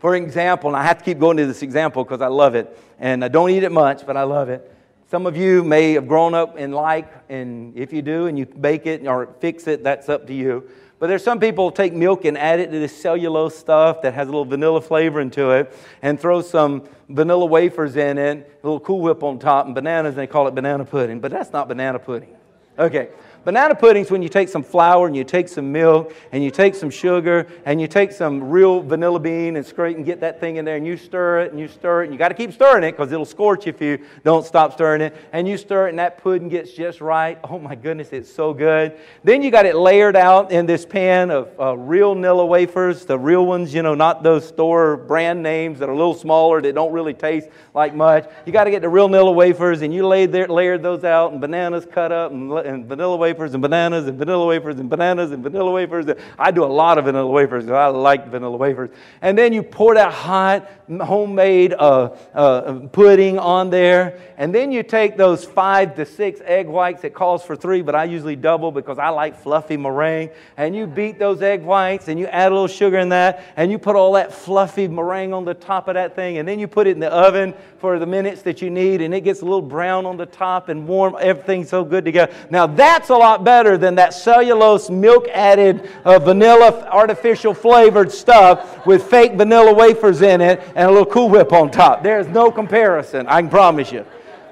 For 0.00 0.16
example, 0.16 0.68
and 0.68 0.76
I 0.76 0.82
have 0.82 0.98
to 0.98 1.04
keep 1.04 1.18
going 1.18 1.38
to 1.38 1.46
this 1.46 1.62
example 1.62 2.04
because 2.04 2.20
I 2.20 2.26
love 2.26 2.54
it, 2.54 2.78
and 2.98 3.24
I 3.24 3.28
don't 3.28 3.48
eat 3.48 3.62
it 3.62 3.72
much, 3.72 4.06
but 4.06 4.18
I 4.18 4.24
love 4.24 4.50
it. 4.50 4.70
Some 5.14 5.26
of 5.26 5.36
you 5.36 5.62
may 5.62 5.92
have 5.92 6.08
grown 6.08 6.34
up 6.34 6.58
in 6.58 6.72
like, 6.72 7.06
and 7.28 7.78
if 7.78 7.92
you 7.92 8.02
do 8.02 8.26
and 8.26 8.36
you 8.36 8.46
bake 8.46 8.84
it 8.84 9.06
or 9.06 9.28
fix 9.38 9.68
it, 9.68 9.84
that's 9.84 10.08
up 10.08 10.26
to 10.26 10.34
you. 10.34 10.68
But 10.98 11.06
there's 11.06 11.22
some 11.22 11.38
people 11.38 11.70
take 11.70 11.92
milk 11.92 12.24
and 12.24 12.36
add 12.36 12.58
it 12.58 12.72
to 12.72 12.80
this 12.80 13.00
cellulose 13.00 13.56
stuff 13.56 14.02
that 14.02 14.12
has 14.14 14.26
a 14.26 14.32
little 14.32 14.44
vanilla 14.44 14.80
flavor 14.80 15.20
into 15.20 15.52
it 15.52 15.72
and 16.02 16.18
throw 16.18 16.42
some 16.42 16.88
vanilla 17.08 17.46
wafers 17.46 17.94
in 17.94 18.18
it, 18.18 18.58
a 18.60 18.66
little 18.66 18.80
Cool 18.80 19.02
Whip 19.02 19.22
on 19.22 19.38
top, 19.38 19.66
and 19.66 19.74
bananas, 19.76 20.14
and 20.14 20.18
they 20.18 20.26
call 20.26 20.48
it 20.48 20.54
banana 20.56 20.84
pudding. 20.84 21.20
But 21.20 21.30
that's 21.30 21.52
not 21.52 21.68
banana 21.68 22.00
pudding. 22.00 22.34
Okay, 22.76 23.10
Banana 23.44 23.74
pudding's 23.74 24.10
when 24.10 24.22
you 24.22 24.30
take 24.30 24.48
some 24.48 24.62
flour 24.62 25.06
and 25.06 25.14
you 25.14 25.22
take 25.22 25.48
some 25.48 25.70
milk 25.70 26.14
and 26.32 26.42
you 26.42 26.50
take 26.50 26.74
some 26.74 26.88
sugar 26.88 27.46
and 27.66 27.78
you 27.78 27.86
take 27.86 28.10
some 28.10 28.48
real 28.48 28.80
vanilla 28.80 29.20
bean 29.20 29.56
and 29.56 29.66
scrape 29.66 29.98
and 29.98 30.06
get 30.06 30.20
that 30.20 30.40
thing 30.40 30.56
in 30.56 30.64
there 30.64 30.76
and 30.76 30.86
you 30.86 30.96
stir 30.96 31.40
it 31.40 31.50
and 31.50 31.60
you 31.60 31.68
stir 31.68 32.02
it 32.02 32.04
and 32.04 32.14
you 32.14 32.18
got 32.18 32.28
to 32.28 32.34
keep 32.34 32.54
stirring 32.54 32.82
it 32.84 32.92
because 32.92 33.12
it'll 33.12 33.26
scorch 33.26 33.66
if 33.66 33.82
you 33.82 33.98
don't 34.24 34.46
stop 34.46 34.72
stirring 34.72 35.02
it. 35.02 35.14
And 35.34 35.46
you 35.46 35.58
stir 35.58 35.88
it 35.88 35.90
and 35.90 35.98
that 35.98 36.22
pudding 36.22 36.48
gets 36.48 36.72
just 36.72 37.02
right. 37.02 37.38
Oh 37.44 37.58
my 37.58 37.74
goodness, 37.74 38.14
it's 38.14 38.32
so 38.32 38.54
good. 38.54 38.98
Then 39.24 39.42
you 39.42 39.50
got 39.50 39.66
it 39.66 39.76
layered 39.76 40.16
out 40.16 40.50
in 40.50 40.64
this 40.64 40.86
pan 40.86 41.30
of 41.30 41.50
uh, 41.60 41.76
real 41.76 42.14
Nilla 42.14 42.48
wafers, 42.48 43.04
the 43.04 43.18
real 43.18 43.44
ones, 43.44 43.74
you 43.74 43.82
know, 43.82 43.94
not 43.94 44.22
those 44.22 44.48
store 44.48 44.96
brand 44.96 45.42
names 45.42 45.80
that 45.80 45.90
are 45.90 45.92
a 45.92 45.96
little 45.96 46.14
smaller 46.14 46.62
that 46.62 46.74
don't 46.74 46.92
really 46.92 47.12
taste 47.12 47.50
like 47.74 47.94
much. 47.94 48.26
You 48.46 48.52
got 48.54 48.64
to 48.64 48.70
get 48.70 48.80
the 48.80 48.88
real 48.88 49.10
Nilla 49.10 49.34
wafers 49.34 49.82
and 49.82 49.92
you 49.92 50.06
lay 50.06 50.24
there, 50.24 50.48
layer 50.48 50.78
those 50.78 51.04
out 51.04 51.32
and 51.32 51.42
bananas 51.42 51.86
cut 51.90 52.10
up 52.10 52.32
and, 52.32 52.50
and 52.50 52.86
vanilla 52.86 53.16
wafers 53.18 53.33
wafers 53.34 53.52
and 53.54 53.62
bananas 53.62 54.06
and 54.06 54.16
vanilla 54.16 54.46
wafers 54.46 54.78
and 54.78 54.88
bananas 54.88 55.32
and 55.32 55.42
vanilla 55.42 55.72
wafers. 55.72 56.06
I 56.38 56.52
do 56.52 56.62
a 56.62 56.66
lot 56.66 56.98
of 56.98 57.06
vanilla 57.06 57.26
wafers 57.26 57.64
because 57.64 57.76
I 57.76 57.86
like 57.88 58.28
vanilla 58.28 58.56
wafers. 58.56 58.90
And 59.22 59.36
then 59.36 59.52
you 59.52 59.62
pour 59.64 59.94
that 59.94 60.12
hot, 60.12 60.70
homemade 60.88 61.72
uh, 61.72 62.14
uh, 62.32 62.86
pudding 62.92 63.38
on 63.40 63.70
there. 63.70 64.20
And 64.36 64.54
then 64.54 64.70
you 64.70 64.84
take 64.84 65.16
those 65.16 65.44
five 65.44 65.96
to 65.96 66.06
six 66.06 66.40
egg 66.44 66.68
whites. 66.68 67.02
It 67.02 67.12
calls 67.12 67.44
for 67.44 67.56
three, 67.56 67.82
but 67.82 67.96
I 67.96 68.04
usually 68.04 68.36
double 68.36 68.70
because 68.70 68.98
I 68.98 69.08
like 69.08 69.36
fluffy 69.40 69.76
meringue. 69.76 70.30
And 70.56 70.76
you 70.76 70.86
beat 70.86 71.18
those 71.18 71.42
egg 71.42 71.62
whites 71.62 72.06
and 72.06 72.18
you 72.18 72.26
add 72.26 72.52
a 72.52 72.54
little 72.54 72.68
sugar 72.68 72.98
in 72.98 73.08
that. 73.08 73.42
And 73.56 73.72
you 73.72 73.78
put 73.78 73.96
all 73.96 74.12
that 74.12 74.32
fluffy 74.32 74.86
meringue 74.86 75.32
on 75.32 75.44
the 75.44 75.54
top 75.54 75.88
of 75.88 75.94
that 75.94 76.14
thing. 76.14 76.38
And 76.38 76.46
then 76.46 76.60
you 76.60 76.68
put 76.68 76.86
it 76.86 76.90
in 76.92 77.00
the 77.00 77.12
oven 77.12 77.52
for 77.78 77.98
the 77.98 78.06
minutes 78.06 78.42
that 78.42 78.62
you 78.62 78.70
need. 78.70 79.02
And 79.02 79.12
it 79.12 79.22
gets 79.22 79.40
a 79.40 79.44
little 79.44 79.60
brown 79.62 80.06
on 80.06 80.16
the 80.16 80.26
top 80.26 80.68
and 80.68 80.86
warm. 80.86 81.16
Everything's 81.20 81.68
so 81.68 81.84
good 81.84 82.04
together. 82.04 82.32
Now 82.50 82.66
that's 82.66 83.08
a 83.08 83.16
lot 83.24 83.42
better 83.42 83.78
than 83.78 83.94
that 83.94 84.12
cellulose, 84.12 84.90
milk 84.90 85.26
added, 85.28 85.90
uh, 86.04 86.18
vanilla, 86.18 86.86
artificial 86.90 87.54
flavored 87.54 88.12
stuff 88.12 88.84
with 88.86 89.02
fake 89.02 89.32
vanilla 89.32 89.72
wafers 89.72 90.20
in 90.20 90.42
it 90.42 90.60
and 90.74 90.88
a 90.88 90.90
little 90.90 91.06
Cool 91.06 91.30
Whip 91.30 91.52
on 91.52 91.70
top. 91.70 92.02
There's 92.02 92.28
no 92.28 92.50
comparison, 92.50 93.26
I 93.26 93.40
can 93.40 93.48
promise 93.48 93.90
you. 93.90 94.04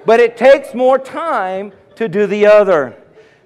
But 0.06 0.20
it 0.20 0.38
takes 0.38 0.72
more 0.72 0.98
time 0.98 1.72
to 1.96 2.08
do 2.08 2.26
the 2.26 2.46
other. 2.46 2.96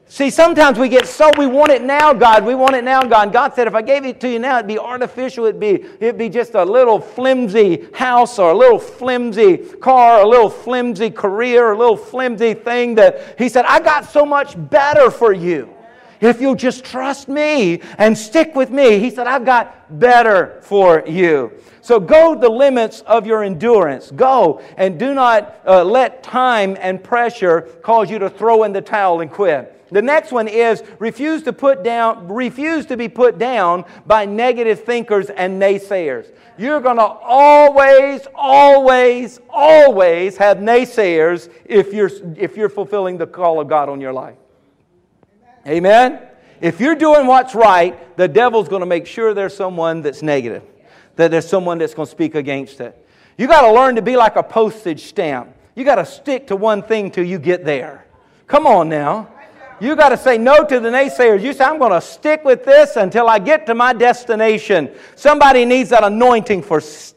See, 0.09 0.31
sometimes 0.31 0.79
we 0.79 0.89
get 0.89 1.07
so 1.09 1.31
we 1.37 1.49
want 1.49 1.73
it 1.73 1.83
now, 1.83 2.13
God. 2.13 2.45
We 2.45 2.55
want 2.55 2.77
it 2.77 2.85
now, 2.85 3.03
God. 3.03 3.33
God 3.33 3.55
said, 3.55 3.67
if 3.67 3.75
I 3.75 3.83
gave 3.83 4.05
it 4.05 4.21
to 4.21 4.29
you 4.31 4.39
now, 4.39 4.59
it'd 4.59 4.69
be 4.69 4.79
artificial. 4.79 5.47
It'd 5.47 5.61
be, 5.61 5.85
it'd 6.01 6.17
be 6.17 6.29
just 6.29 6.55
a 6.55 6.65
little 6.65 7.01
flimsy 7.01 7.89
house 7.93 8.39
or 8.39 8.53
a 8.53 8.57
little 8.57 8.79
flimsy 8.79 9.57
car, 9.57 10.21
a 10.21 10.27
little 10.27 10.49
flimsy 10.49 11.11
career, 11.11 11.73
a 11.73 11.79
little 11.79 11.97
flimsy 11.97 12.55
thing 12.55 12.95
that 12.95 13.35
He 13.37 13.49
said, 13.49 13.65
I 13.65 13.81
got 13.81 14.05
so 14.05 14.25
much 14.25 14.55
better 14.71 15.11
for 15.11 15.33
you. 15.33 15.75
If 16.21 16.41
you'll 16.41 16.55
just 16.55 16.85
trust 16.85 17.29
me 17.29 17.83
and 17.99 18.17
stick 18.17 18.55
with 18.55 18.71
me, 18.71 19.01
He 19.01 19.11
said, 19.11 19.27
I've 19.27 19.45
got 19.45 19.99
better 19.99 20.61
for 20.63 21.03
you. 21.05 21.51
So 21.81 21.99
go 21.99 22.37
the 22.37 22.49
limits 22.49 23.01
of 23.03 23.27
your 23.27 23.43
endurance. 23.43 24.13
Go 24.13 24.63
and 24.77 25.01
do 25.01 25.15
not 25.15 25.61
uh, 25.67 25.83
let 25.83 26.23
time 26.23 26.77
and 26.81 27.03
pressure 27.03 27.63
cause 27.83 28.09
you 28.09 28.21
to 28.21 28.31
throw 28.31 28.63
in 28.63 28.73
the 28.73 28.81
towel 28.81 29.21
and 29.21 29.31
quit. 29.31 29.76
The 29.91 30.03
next 30.03 30.33
one 30.33 30.49
is 30.49 30.83
refuse 30.99 31.43
to 31.45 31.53
put 31.53 31.85
down, 31.85 32.29
refuse 32.29 32.87
to 32.87 32.97
be 32.97 33.09
put 33.09 33.39
down 33.39 33.85
by 34.05 34.25
negative 34.25 34.85
thinkers 34.85 35.31
and 35.31 35.63
naysayers. 35.63 36.33
You're 36.59 36.81
going 36.81 36.97
to 36.97 37.05
always, 37.05 38.27
always, 38.35 39.39
always 39.49 40.37
have 40.39 40.59
naysayers 40.59 41.51
if 41.65 41.93
you're, 41.93 42.11
if 42.37 42.57
you're 42.57 42.69
fulfilling 42.69 43.17
the 43.17 43.27
call 43.27 43.61
of 43.61 43.69
God 43.69 43.89
on 43.89 44.01
your 44.01 44.13
life. 44.13 44.37
Amen? 45.67 46.21
If 46.61 46.81
you're 46.81 46.95
doing 46.95 47.27
what's 47.27 47.55
right, 47.55 48.17
the 48.17 48.27
devil's 48.27 48.69
going 48.69 48.81
to 48.81 48.87
make 48.87 49.07
sure 49.07 49.35
there's 49.35 49.55
someone 49.55 50.03
that's 50.03 50.23
negative, 50.23 50.63
that 51.17 51.31
there's 51.31 51.49
someone 51.49 51.79
that's 51.79 51.95
going 51.95 52.07
to 52.07 52.11
speak 52.11 52.35
against 52.35 52.81
it. 52.81 53.07
You 53.39 53.47
got 53.47 53.63
to 53.63 53.73
learn 53.73 53.97
to 53.97 54.03
be 54.03 54.17
like 54.17 54.37
a 54.37 54.43
postage 54.43 55.05
stamp. 55.05 55.55
You 55.75 55.85
got 55.85 55.97
to 55.97 56.07
stick 56.07 56.47
to 56.47 56.57
one 56.57 56.83
thing 56.83 57.11
till 57.11 57.25
you 57.25 57.39
get 57.39 57.65
there. 57.65 58.07
Come 58.47 58.67
on 58.67 58.89
now. 58.89 59.29
You 59.79 59.95
got 59.95 60.09
to 60.09 60.17
say 60.17 60.39
no 60.39 60.65
to 60.65 60.81
the 60.81 60.89
naysayers. 60.89 61.43
You 61.43 61.53
say, 61.53 61.65
I'm 61.65 61.79
going 61.79 61.93
to 61.93 62.01
stick 62.01 62.45
with 62.45 62.65
this 62.65 62.97
until 62.97 63.29
I 63.29 63.39
get 63.39 63.67
to 63.67 63.75
my 63.75 63.93
destination. 63.93 64.91
Somebody 65.17 65.65
needs 65.67 65.91
that 65.91 66.03
anointing 66.03 66.63
for 66.63 66.81
stick, 66.81 67.17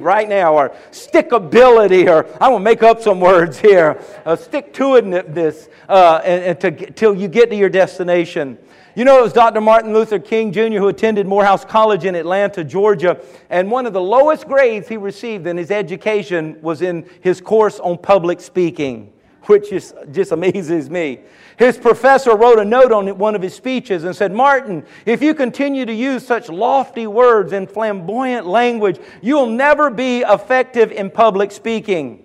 right 0.00 0.28
now, 0.28 0.54
or 0.54 0.70
stickability, 0.90 2.08
or 2.08 2.26
I'm 2.42 2.50
going 2.50 2.60
to 2.60 2.64
make 2.64 2.82
up 2.82 3.00
some 3.00 3.20
words 3.20 3.58
here. 3.58 4.02
Uh, 4.24 4.34
stick 4.34 4.74
to 4.74 4.82
itness 4.82 5.68
uh, 5.88 6.20
and, 6.24 6.44
and 6.44 6.60
to, 6.60 6.90
till 6.90 7.14
you 7.14 7.28
get 7.28 7.50
to 7.50 7.56
your 7.56 7.68
destination. 7.68 8.58
You 8.96 9.04
know, 9.04 9.20
it 9.20 9.22
was 9.22 9.32
Dr. 9.32 9.60
Martin 9.60 9.92
Luther 9.92 10.18
King 10.18 10.50
Jr. 10.50 10.78
who 10.78 10.88
attended 10.88 11.24
Morehouse 11.24 11.64
College 11.64 12.04
in 12.04 12.16
Atlanta, 12.16 12.64
Georgia, 12.64 13.22
and 13.48 13.70
one 13.70 13.86
of 13.86 13.92
the 13.92 14.00
lowest 14.00 14.48
grades 14.48 14.88
he 14.88 14.96
received 14.96 15.46
in 15.46 15.56
his 15.56 15.70
education 15.70 16.60
was 16.60 16.82
in 16.82 17.08
his 17.20 17.40
course 17.40 17.78
on 17.78 17.96
public 17.98 18.40
speaking, 18.40 19.12
which 19.44 19.72
is, 19.72 19.94
just 20.12 20.32
amazes 20.32 20.90
me. 20.90 21.20
His 21.58 21.76
professor 21.76 22.36
wrote 22.36 22.58
a 22.58 22.64
note 22.64 22.92
on 22.92 23.18
one 23.18 23.34
of 23.34 23.42
his 23.42 23.54
speeches 23.54 24.04
and 24.04 24.14
said, 24.14 24.32
Martin, 24.32 24.84
if 25.06 25.22
you 25.22 25.34
continue 25.34 25.84
to 25.84 25.92
use 25.92 26.24
such 26.24 26.48
lofty 26.48 27.06
words 27.06 27.52
and 27.52 27.68
flamboyant 27.68 28.46
language, 28.46 29.00
you'll 29.22 29.46
never 29.46 29.90
be 29.90 30.20
effective 30.20 30.92
in 30.92 31.10
public 31.10 31.50
speaking. 31.50 32.24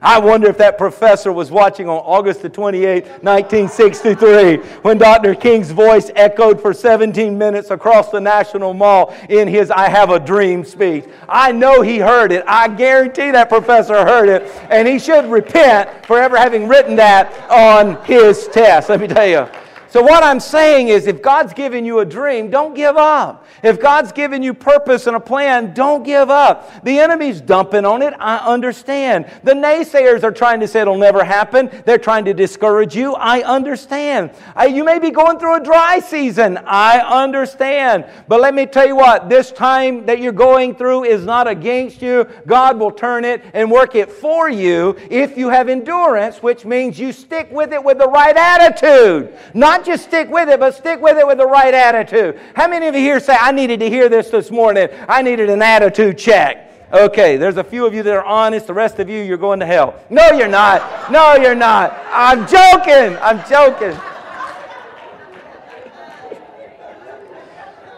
I 0.00 0.18
wonder 0.20 0.48
if 0.48 0.58
that 0.58 0.78
professor 0.78 1.32
was 1.32 1.50
watching 1.50 1.88
on 1.88 1.96
August 1.96 2.42
the 2.42 2.50
28th, 2.50 3.22
1963, 3.22 4.56
when 4.82 4.96
Dr. 4.98 5.34
King's 5.34 5.72
voice 5.72 6.10
echoed 6.14 6.60
for 6.60 6.72
17 6.72 7.36
minutes 7.36 7.70
across 7.70 8.10
the 8.10 8.20
National 8.20 8.74
Mall 8.74 9.14
in 9.28 9.48
his 9.48 9.70
I 9.70 9.88
Have 9.88 10.10
a 10.10 10.20
Dream 10.20 10.64
speech. 10.64 11.04
I 11.28 11.50
know 11.50 11.82
he 11.82 11.98
heard 11.98 12.30
it. 12.30 12.44
I 12.46 12.68
guarantee 12.68 13.32
that 13.32 13.48
professor 13.48 14.04
heard 14.04 14.28
it, 14.28 14.42
and 14.70 14.86
he 14.86 14.98
should 14.98 15.26
repent 15.26 16.06
for 16.06 16.20
ever 16.20 16.36
having 16.36 16.68
written 16.68 16.94
that 16.96 17.50
on 17.50 18.02
his 18.04 18.46
test. 18.48 18.88
Let 18.88 19.00
me 19.00 19.08
tell 19.08 19.26
you. 19.26 19.48
So, 19.90 20.02
what 20.02 20.22
I'm 20.22 20.38
saying 20.38 20.88
is, 20.88 21.06
if 21.06 21.22
God's 21.22 21.54
given 21.54 21.84
you 21.86 22.00
a 22.00 22.04
dream, 22.04 22.50
don't 22.50 22.74
give 22.74 22.96
up. 22.96 23.46
If 23.62 23.80
God's 23.80 24.12
given 24.12 24.42
you 24.42 24.52
purpose 24.52 25.06
and 25.06 25.16
a 25.16 25.20
plan, 25.20 25.72
don't 25.72 26.02
give 26.02 26.28
up. 26.28 26.84
The 26.84 26.98
enemy's 26.98 27.40
dumping 27.40 27.84
on 27.84 28.02
it. 28.02 28.14
I 28.18 28.36
understand. 28.36 29.26
The 29.42 29.52
naysayers 29.52 30.22
are 30.24 30.30
trying 30.30 30.60
to 30.60 30.68
say 30.68 30.82
it'll 30.82 30.98
never 30.98 31.24
happen. 31.24 31.70
They're 31.86 31.98
trying 31.98 32.26
to 32.26 32.34
discourage 32.34 32.94
you. 32.94 33.14
I 33.14 33.42
understand. 33.42 34.32
I, 34.54 34.66
you 34.66 34.84
may 34.84 34.98
be 34.98 35.10
going 35.10 35.38
through 35.38 35.56
a 35.56 35.64
dry 35.64 36.00
season. 36.00 36.58
I 36.58 37.00
understand. 37.00 38.06
But 38.28 38.40
let 38.40 38.54
me 38.54 38.66
tell 38.66 38.86
you 38.86 38.96
what, 38.96 39.28
this 39.28 39.50
time 39.50 40.06
that 40.06 40.20
you're 40.20 40.32
going 40.32 40.74
through 40.74 41.04
is 41.04 41.24
not 41.24 41.48
against 41.48 42.02
you. 42.02 42.28
God 42.46 42.78
will 42.78 42.92
turn 42.92 43.24
it 43.24 43.42
and 43.54 43.70
work 43.70 43.94
it 43.94 44.10
for 44.10 44.48
you 44.48 44.96
if 45.10 45.36
you 45.36 45.48
have 45.48 45.68
endurance, 45.68 46.42
which 46.42 46.64
means 46.64 46.98
you 46.98 47.12
stick 47.12 47.50
with 47.50 47.72
it 47.72 47.82
with 47.82 47.98
the 47.98 48.08
right 48.08 48.36
attitude. 48.36 49.36
Not 49.54 49.84
just 49.88 50.04
stick 50.04 50.28
with 50.28 50.48
it, 50.48 50.60
but 50.60 50.74
stick 50.74 51.00
with 51.00 51.18
it 51.18 51.26
with 51.26 51.38
the 51.38 51.46
right 51.46 51.74
attitude. 51.74 52.38
How 52.54 52.68
many 52.68 52.86
of 52.86 52.94
you 52.94 53.00
here 53.00 53.18
say, 53.18 53.36
I 53.38 53.50
needed 53.50 53.80
to 53.80 53.88
hear 53.88 54.08
this 54.08 54.30
this 54.30 54.50
morning? 54.50 54.88
I 55.08 55.22
needed 55.22 55.50
an 55.50 55.62
attitude 55.62 56.16
check. 56.16 56.66
Okay, 56.92 57.36
there's 57.36 57.56
a 57.56 57.64
few 57.64 57.84
of 57.86 57.92
you 57.92 58.02
that 58.02 58.14
are 58.14 58.24
honest. 58.24 58.66
The 58.66 58.74
rest 58.74 58.98
of 58.98 59.08
you, 59.08 59.22
you're 59.22 59.36
going 59.36 59.60
to 59.60 59.66
hell. 59.66 60.00
No, 60.08 60.30
you're 60.30 60.48
not. 60.48 61.10
No, 61.10 61.34
you're 61.34 61.54
not. 61.54 61.98
I'm 62.10 62.46
joking. 62.46 63.18
I'm 63.20 63.46
joking. 63.48 63.98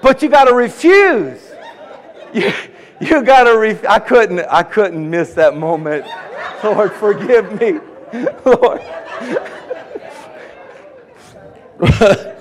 But 0.03 0.22
you 0.22 0.28
got 0.28 0.45
to 0.45 0.55
refuse. 0.55 1.41
You, 2.32 2.53
you 3.01 3.22
got 3.22 3.45
to 3.45 3.59
refuse. 3.59 3.84
I 3.86 3.99
couldn't. 3.99 4.41
I 4.41 4.62
couldn't 4.62 5.09
miss 5.09 5.34
that 5.34 5.57
moment. 5.57 6.07
Lord, 6.64 6.93
forgive 6.95 7.61
me. 7.61 7.78
Lord. 8.45 8.80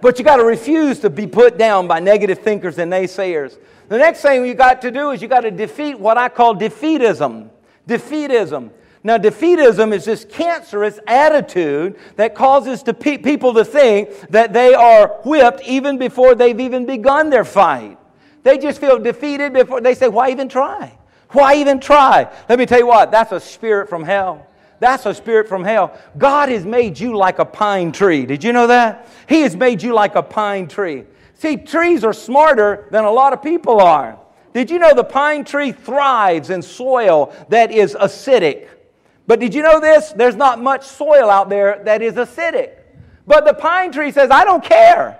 but 0.00 0.18
you 0.18 0.24
got 0.24 0.36
to 0.36 0.44
refuse 0.44 1.00
to 1.00 1.10
be 1.10 1.26
put 1.26 1.58
down 1.58 1.86
by 1.86 2.00
negative 2.00 2.38
thinkers 2.38 2.78
and 2.78 2.90
naysayers. 2.92 3.58
The 3.88 3.98
next 3.98 4.22
thing 4.22 4.46
you 4.46 4.54
got 4.54 4.80
to 4.82 4.90
do 4.90 5.10
is 5.10 5.20
you 5.20 5.28
got 5.28 5.42
to 5.42 5.50
defeat 5.50 5.98
what 5.98 6.16
I 6.16 6.30
call 6.30 6.54
defeatism. 6.54 7.50
Defeatism. 7.86 8.70
Now, 9.02 9.18
defeatism 9.18 9.92
is 9.92 10.06
this 10.06 10.24
cancerous 10.24 10.98
attitude 11.06 11.98
that 12.16 12.34
causes 12.34 12.82
to 12.84 12.94
pe- 12.94 13.18
people 13.18 13.52
to 13.52 13.64
think 13.64 14.08
that 14.30 14.54
they 14.54 14.72
are 14.72 15.08
whipped 15.26 15.60
even 15.64 15.98
before 15.98 16.34
they've 16.34 16.58
even 16.58 16.86
begun 16.86 17.28
their 17.28 17.44
fight. 17.44 17.98
They 18.44 18.56
just 18.56 18.80
feel 18.80 18.98
defeated 18.98 19.52
before 19.52 19.82
they 19.82 19.94
say, 19.94 20.08
Why 20.08 20.30
even 20.30 20.48
try? 20.48 20.96
Why 21.30 21.56
even 21.56 21.80
try? 21.80 22.32
Let 22.48 22.58
me 22.58 22.64
tell 22.64 22.78
you 22.78 22.86
what, 22.86 23.10
that's 23.10 23.32
a 23.32 23.40
spirit 23.40 23.90
from 23.90 24.04
hell. 24.04 24.46
That's 24.84 25.06
a 25.06 25.14
spirit 25.14 25.48
from 25.48 25.64
hell. 25.64 25.98
God 26.18 26.50
has 26.50 26.66
made 26.66 27.00
you 27.00 27.16
like 27.16 27.38
a 27.38 27.44
pine 27.46 27.90
tree. 27.90 28.26
Did 28.26 28.44
you 28.44 28.52
know 28.52 28.66
that? 28.66 29.08
He 29.26 29.40
has 29.40 29.56
made 29.56 29.82
you 29.82 29.94
like 29.94 30.14
a 30.14 30.22
pine 30.22 30.68
tree. 30.68 31.04
See, 31.32 31.56
trees 31.56 32.04
are 32.04 32.12
smarter 32.12 32.86
than 32.90 33.04
a 33.04 33.10
lot 33.10 33.32
of 33.32 33.42
people 33.42 33.80
are. 33.80 34.18
Did 34.52 34.70
you 34.70 34.78
know 34.78 34.92
the 34.92 35.02
pine 35.02 35.42
tree 35.42 35.72
thrives 35.72 36.50
in 36.50 36.60
soil 36.60 37.34
that 37.48 37.70
is 37.70 37.94
acidic? 37.94 38.68
But 39.26 39.40
did 39.40 39.54
you 39.54 39.62
know 39.62 39.80
this? 39.80 40.12
There's 40.12 40.36
not 40.36 40.60
much 40.60 40.84
soil 40.84 41.30
out 41.30 41.48
there 41.48 41.80
that 41.86 42.02
is 42.02 42.16
acidic. 42.16 42.76
But 43.26 43.46
the 43.46 43.54
pine 43.54 43.90
tree 43.90 44.12
says, 44.12 44.30
I 44.30 44.44
don't 44.44 44.62
care 44.62 45.18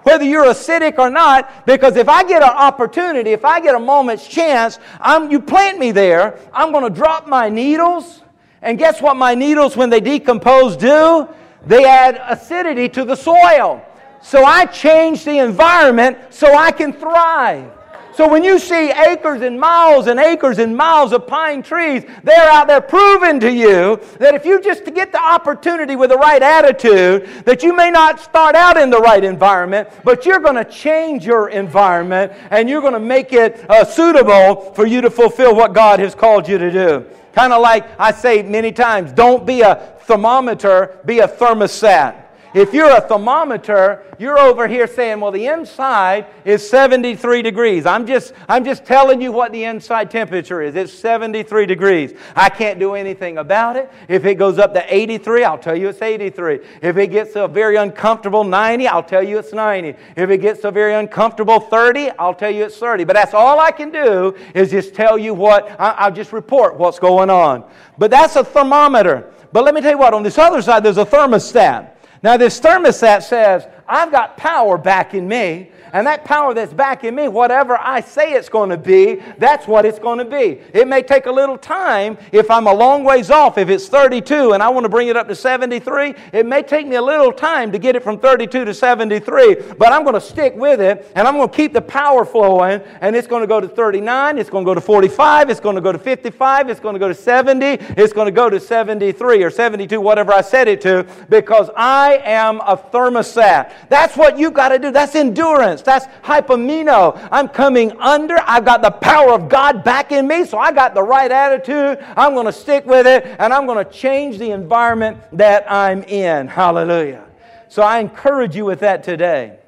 whether 0.00 0.24
you're 0.24 0.44
acidic 0.44 0.98
or 0.98 1.08
not, 1.08 1.64
because 1.64 1.96
if 1.96 2.10
I 2.10 2.22
get 2.22 2.42
an 2.42 2.50
opportunity, 2.50 3.30
if 3.30 3.46
I 3.46 3.60
get 3.60 3.74
a 3.74 3.80
moment's 3.80 4.28
chance, 4.28 4.78
I'm, 5.00 5.30
you 5.30 5.40
plant 5.40 5.78
me 5.78 5.90
there, 5.90 6.38
I'm 6.52 6.70
going 6.70 6.84
to 6.84 6.90
drop 6.90 7.26
my 7.26 7.48
needles. 7.48 8.22
And 8.62 8.78
guess 8.78 9.02
what 9.02 9.16
my 9.16 9.34
needles, 9.34 9.76
when 9.76 9.90
they 9.90 10.00
decompose, 10.00 10.76
do? 10.76 11.28
They 11.66 11.84
add 11.84 12.20
acidity 12.28 12.88
to 12.90 13.04
the 13.04 13.16
soil. 13.16 13.84
So 14.22 14.44
I 14.44 14.66
change 14.66 15.24
the 15.24 15.38
environment 15.38 16.18
so 16.30 16.54
I 16.56 16.72
can 16.72 16.92
thrive. 16.92 17.72
So 18.16 18.26
when 18.26 18.42
you 18.42 18.58
see 18.58 18.90
acres 18.90 19.42
and 19.42 19.60
miles 19.60 20.06
and 20.06 20.18
acres 20.18 20.58
and 20.58 20.74
miles 20.74 21.12
of 21.12 21.26
pine 21.26 21.62
trees, 21.62 22.02
they're 22.22 22.50
out 22.50 22.66
there 22.66 22.80
proving 22.80 23.38
to 23.40 23.52
you 23.52 24.00
that 24.18 24.34
if 24.34 24.46
you 24.46 24.58
just 24.58 24.86
get 24.94 25.12
the 25.12 25.22
opportunity 25.22 25.96
with 25.96 26.08
the 26.08 26.16
right 26.16 26.42
attitude, 26.42 27.26
that 27.44 27.62
you 27.62 27.76
may 27.76 27.90
not 27.90 28.18
start 28.18 28.54
out 28.54 28.78
in 28.78 28.88
the 28.88 28.98
right 29.00 29.22
environment, 29.22 29.90
but 30.02 30.24
you're 30.24 30.40
going 30.40 30.54
to 30.54 30.64
change 30.64 31.26
your 31.26 31.50
environment 31.50 32.32
and 32.50 32.70
you're 32.70 32.80
going 32.80 32.94
to 32.94 32.98
make 32.98 33.34
it 33.34 33.68
uh, 33.68 33.84
suitable 33.84 34.72
for 34.72 34.86
you 34.86 35.02
to 35.02 35.10
fulfill 35.10 35.54
what 35.54 35.74
God 35.74 36.00
has 36.00 36.14
called 36.14 36.48
you 36.48 36.56
to 36.56 36.70
do. 36.70 37.06
Kind 37.36 37.52
of 37.52 37.60
like 37.60 37.84
I 38.00 38.12
say 38.12 38.42
many 38.42 38.72
times 38.72 39.12
don't 39.12 39.44
be 39.44 39.60
a 39.60 39.74
thermometer, 40.00 40.98
be 41.04 41.18
a 41.18 41.28
thermostat. 41.28 42.25
If 42.56 42.72
you're 42.72 42.90
a 42.90 43.02
thermometer, 43.02 44.02
you're 44.18 44.38
over 44.38 44.66
here 44.66 44.86
saying, 44.86 45.20
well, 45.20 45.30
the 45.30 45.46
inside 45.46 46.24
is 46.42 46.66
73 46.66 47.42
degrees. 47.42 47.84
I'm 47.84 48.06
just, 48.06 48.32
I'm 48.48 48.64
just 48.64 48.86
telling 48.86 49.20
you 49.20 49.30
what 49.30 49.52
the 49.52 49.64
inside 49.64 50.10
temperature 50.10 50.62
is. 50.62 50.74
It's 50.74 50.90
73 50.90 51.66
degrees. 51.66 52.14
I 52.34 52.48
can't 52.48 52.78
do 52.78 52.94
anything 52.94 53.36
about 53.36 53.76
it. 53.76 53.92
If 54.08 54.24
it 54.24 54.36
goes 54.36 54.58
up 54.58 54.72
to 54.72 54.82
83, 54.88 55.44
I'll 55.44 55.58
tell 55.58 55.76
you 55.76 55.90
it's 55.90 56.00
83. 56.00 56.60
If 56.80 56.96
it 56.96 57.08
gets 57.08 57.36
a 57.36 57.46
very 57.46 57.76
uncomfortable 57.76 58.42
90, 58.42 58.88
I'll 58.88 59.02
tell 59.02 59.22
you 59.22 59.38
it's 59.38 59.52
90. 59.52 59.94
If 60.16 60.30
it 60.30 60.38
gets 60.38 60.64
a 60.64 60.70
very 60.70 60.94
uncomfortable 60.94 61.60
30, 61.60 62.12
I'll 62.18 62.32
tell 62.32 62.50
you 62.50 62.64
it's 62.64 62.78
30. 62.78 63.04
But 63.04 63.16
that's 63.16 63.34
all 63.34 63.60
I 63.60 63.70
can 63.70 63.90
do 63.90 64.34
is 64.54 64.70
just 64.70 64.94
tell 64.94 65.18
you 65.18 65.34
what, 65.34 65.76
I'll 65.78 66.10
just 66.10 66.32
report 66.32 66.78
what's 66.78 66.98
going 66.98 67.28
on. 67.28 67.70
But 67.98 68.10
that's 68.10 68.36
a 68.36 68.44
thermometer. 68.44 69.30
But 69.52 69.64
let 69.66 69.74
me 69.74 69.82
tell 69.82 69.90
you 69.90 69.98
what, 69.98 70.14
on 70.14 70.22
this 70.22 70.38
other 70.38 70.62
side, 70.62 70.82
there's 70.82 70.96
a 70.96 71.04
thermostat. 71.04 71.95
Now, 72.26 72.36
this 72.36 72.58
thermostat 72.58 73.22
says, 73.22 73.68
I've 73.86 74.10
got 74.10 74.36
power 74.36 74.76
back 74.76 75.14
in 75.14 75.28
me 75.28 75.70
and 75.96 76.06
that 76.06 76.26
power 76.26 76.52
that's 76.52 76.74
back 76.74 77.04
in 77.04 77.14
me, 77.14 77.26
whatever 77.26 77.78
I 77.80 78.02
say 78.02 78.34
it's 78.34 78.50
going 78.50 78.68
to 78.68 78.76
be, 78.76 79.22
that's 79.38 79.66
what 79.66 79.86
it's 79.86 79.98
going 79.98 80.18
to 80.18 80.26
be. 80.26 80.60
It 80.74 80.86
may 80.86 81.02
take 81.02 81.24
a 81.24 81.32
little 81.32 81.56
time 81.56 82.18
if 82.32 82.50
I'm 82.50 82.66
a 82.66 82.74
long 82.74 83.02
ways 83.02 83.30
off. 83.30 83.56
If 83.56 83.70
it's 83.70 83.88
32 83.88 84.52
and 84.52 84.62
I 84.62 84.68
want 84.68 84.84
to 84.84 84.90
bring 84.90 85.08
it 85.08 85.16
up 85.16 85.26
to 85.28 85.34
73, 85.34 86.14
it 86.34 86.44
may 86.44 86.62
take 86.62 86.86
me 86.86 86.96
a 86.96 87.02
little 87.02 87.32
time 87.32 87.72
to 87.72 87.78
get 87.78 87.96
it 87.96 88.02
from 88.02 88.18
32 88.18 88.66
to 88.66 88.74
73, 88.74 89.54
but 89.78 89.90
I'm 89.90 90.02
going 90.02 90.12
to 90.12 90.20
stick 90.20 90.54
with 90.54 90.82
it 90.82 91.10
and 91.14 91.26
I'm 91.26 91.34
going 91.38 91.48
to 91.48 91.56
keep 91.56 91.72
the 91.72 91.80
power 91.80 92.26
flowing 92.26 92.82
and 93.00 93.16
it's 93.16 93.26
going 93.26 93.40
to 93.40 93.46
go 93.46 93.58
to 93.58 93.66
39, 93.66 94.36
it's 94.36 94.50
going 94.50 94.66
to 94.66 94.68
go 94.68 94.74
to 94.74 94.82
45, 94.82 95.48
it's 95.48 95.60
going 95.60 95.76
to 95.76 95.80
go 95.80 95.92
to 95.92 95.98
55, 95.98 96.68
it's 96.68 96.80
going 96.80 96.94
to 96.94 96.98
go 96.98 97.08
to 97.08 97.14
70, 97.14 97.64
it's 97.64 98.12
going 98.12 98.26
to 98.26 98.32
go 98.32 98.50
to 98.50 98.60
73 98.60 99.42
or 99.42 99.50
72, 99.50 99.98
whatever 99.98 100.34
I 100.34 100.42
set 100.42 100.68
it 100.68 100.82
to, 100.82 101.06
because 101.30 101.70
I 101.74 102.20
am 102.22 102.60
a 102.60 102.76
thermostat. 102.76 103.88
That's 103.88 104.14
what 104.14 104.38
you've 104.38 104.52
got 104.52 104.68
to 104.68 104.78
do. 104.78 104.90
That's 104.90 105.14
endurance. 105.14 105.85
That's 105.86 106.06
hupomeno. 106.22 107.26
I'm 107.32 107.48
coming 107.48 107.92
under. 107.98 108.36
I've 108.46 108.66
got 108.66 108.82
the 108.82 108.90
power 108.90 109.32
of 109.32 109.48
God 109.48 109.82
back 109.82 110.12
in 110.12 110.28
me, 110.28 110.44
so 110.44 110.58
I 110.58 110.72
got 110.72 110.94
the 110.94 111.02
right 111.02 111.30
attitude. 111.30 112.04
I'm 112.16 112.34
going 112.34 112.46
to 112.46 112.52
stick 112.52 112.84
with 112.84 113.06
it, 113.06 113.24
and 113.38 113.54
I'm 113.54 113.64
going 113.64 113.82
to 113.82 113.90
change 113.90 114.36
the 114.38 114.50
environment 114.50 115.18
that 115.32 115.70
I'm 115.70 116.02
in. 116.02 116.48
Hallelujah. 116.48 117.24
So 117.68 117.82
I 117.82 118.00
encourage 118.00 118.54
you 118.54 118.64
with 118.64 118.80
that 118.80 119.02
today. 119.02 119.58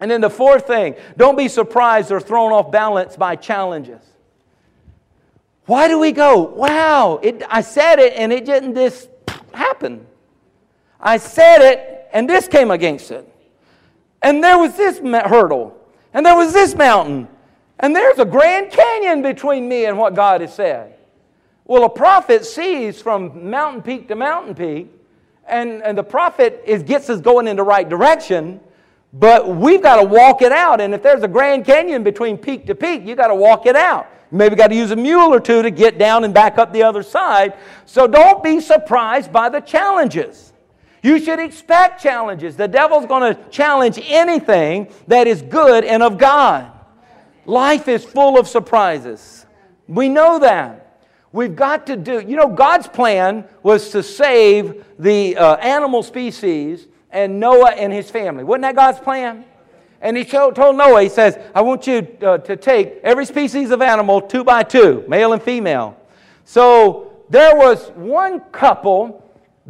And 0.00 0.10
then 0.10 0.20
the 0.20 0.30
fourth 0.30 0.66
thing 0.66 0.96
don't 1.16 1.36
be 1.36 1.48
surprised 1.48 2.10
or 2.10 2.20
thrown 2.20 2.52
off 2.52 2.70
balance 2.70 3.16
by 3.16 3.36
challenges. 3.36 4.02
Why 5.66 5.86
do 5.86 5.98
we 5.98 6.10
go, 6.10 6.42
wow, 6.42 7.20
it, 7.22 7.42
I 7.48 7.60
said 7.60 8.00
it 8.00 8.14
and 8.16 8.32
it 8.32 8.44
didn't 8.44 8.74
just 8.74 9.08
happen? 9.54 10.04
I 11.00 11.18
said 11.18 11.62
it 11.62 12.08
and 12.12 12.28
this 12.28 12.48
came 12.48 12.72
against 12.72 13.12
it. 13.12 13.31
And 14.22 14.42
there 14.42 14.58
was 14.58 14.76
this 14.76 14.98
hurdle. 14.98 15.76
And 16.14 16.24
there 16.24 16.36
was 16.36 16.52
this 16.52 16.74
mountain. 16.74 17.28
And 17.78 17.96
there's 17.96 18.18
a 18.18 18.24
Grand 18.24 18.70
Canyon 18.70 19.22
between 19.22 19.68
me 19.68 19.86
and 19.86 19.98
what 19.98 20.14
God 20.14 20.40
has 20.40 20.54
said. 20.54 20.94
Well, 21.64 21.84
a 21.84 21.90
prophet 21.90 22.44
sees 22.44 23.00
from 23.00 23.50
mountain 23.50 23.82
peak 23.82 24.08
to 24.08 24.14
mountain 24.14 24.54
peak, 24.54 24.92
And, 25.48 25.82
and 25.82 25.96
the 25.96 26.04
prophet 26.04 26.62
is, 26.66 26.82
gets 26.82 27.10
us 27.10 27.20
going 27.20 27.48
in 27.48 27.56
the 27.56 27.62
right 27.62 27.88
direction, 27.88 28.60
but 29.12 29.48
we've 29.48 29.82
got 29.82 29.96
to 29.96 30.04
walk 30.04 30.42
it 30.42 30.52
out. 30.52 30.80
And 30.80 30.94
if 30.94 31.02
there's 31.02 31.22
a 31.22 31.28
Grand 31.28 31.64
Canyon 31.64 32.02
between 32.02 32.36
peak 32.36 32.66
to 32.66 32.74
peak, 32.74 33.02
you've 33.04 33.18
got 33.18 33.28
to 33.28 33.34
walk 33.34 33.66
it 33.66 33.76
out. 33.76 34.06
You 34.30 34.38
maybe 34.38 34.56
got 34.56 34.68
to 34.68 34.74
use 34.74 34.90
a 34.90 34.96
mule 34.96 35.32
or 35.32 35.40
two 35.40 35.62
to 35.62 35.70
get 35.70 35.98
down 35.98 36.24
and 36.24 36.32
back 36.32 36.58
up 36.58 36.72
the 36.72 36.82
other 36.82 37.02
side. 37.02 37.54
So 37.86 38.06
don't 38.06 38.42
be 38.42 38.60
surprised 38.60 39.32
by 39.32 39.48
the 39.48 39.60
challenges. 39.60 40.51
You 41.02 41.18
should 41.18 41.40
expect 41.40 42.00
challenges. 42.00 42.56
The 42.56 42.68
devil's 42.68 43.06
going 43.06 43.34
to 43.34 43.50
challenge 43.50 43.98
anything 44.04 44.88
that 45.08 45.26
is 45.26 45.42
good 45.42 45.84
and 45.84 46.02
of 46.02 46.16
God. 46.16 46.70
Life 47.44 47.88
is 47.88 48.04
full 48.04 48.38
of 48.38 48.46
surprises. 48.46 49.44
We 49.88 50.08
know 50.08 50.38
that. 50.38 50.78
We've 51.32 51.56
got 51.56 51.86
to 51.88 51.96
do, 51.96 52.20
you 52.20 52.36
know, 52.36 52.46
God's 52.46 52.86
plan 52.86 53.46
was 53.62 53.90
to 53.90 54.02
save 54.02 54.84
the 54.98 55.36
uh, 55.36 55.56
animal 55.56 56.02
species 56.02 56.86
and 57.10 57.40
Noah 57.40 57.70
and 57.70 57.92
his 57.92 58.10
family. 58.10 58.44
Wasn't 58.44 58.62
that 58.62 58.76
God's 58.76 59.00
plan? 59.00 59.44
And 60.00 60.16
he 60.16 60.24
told 60.24 60.56
Noah, 60.56 61.02
he 61.02 61.08
says, 61.08 61.38
I 61.54 61.62
want 61.62 61.86
you 61.86 62.06
uh, 62.22 62.38
to 62.38 62.56
take 62.56 63.00
every 63.02 63.24
species 63.24 63.70
of 63.70 63.80
animal 63.80 64.20
two 64.20 64.44
by 64.44 64.62
two, 64.62 65.04
male 65.08 65.32
and 65.32 65.42
female. 65.42 65.96
So 66.44 67.24
there 67.30 67.56
was 67.56 67.90
one 67.90 68.40
couple 68.52 69.21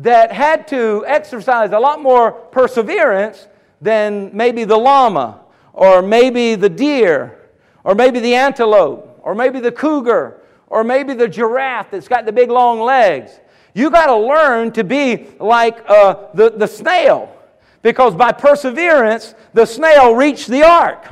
that 0.02 0.32
had 0.32 0.68
to 0.68 1.04
exercise 1.06 1.72
a 1.72 1.78
lot 1.78 2.00
more 2.00 2.32
perseverance 2.32 3.46
than 3.80 4.30
maybe 4.32 4.64
the 4.64 4.76
llama, 4.76 5.40
or 5.72 6.02
maybe 6.02 6.54
the 6.54 6.68
deer, 6.68 7.38
or 7.84 7.94
maybe 7.94 8.20
the 8.20 8.34
antelope, 8.34 9.20
or 9.22 9.34
maybe 9.34 9.60
the 9.60 9.72
cougar, 9.72 10.40
or 10.66 10.84
maybe 10.84 11.14
the 11.14 11.28
giraffe 11.28 11.90
that's 11.90 12.08
got 12.08 12.26
the 12.26 12.32
big 12.32 12.50
long 12.50 12.80
legs. 12.80 13.40
You 13.74 13.90
got 13.90 14.06
to 14.06 14.16
learn 14.16 14.72
to 14.72 14.84
be 14.84 15.28
like 15.38 15.82
uh, 15.88 16.28
the, 16.34 16.50
the 16.50 16.66
snail, 16.66 17.34
because 17.82 18.14
by 18.14 18.32
perseverance, 18.32 19.34
the 19.54 19.66
snail 19.66 20.14
reached 20.14 20.48
the 20.48 20.62
ark. 20.62 21.06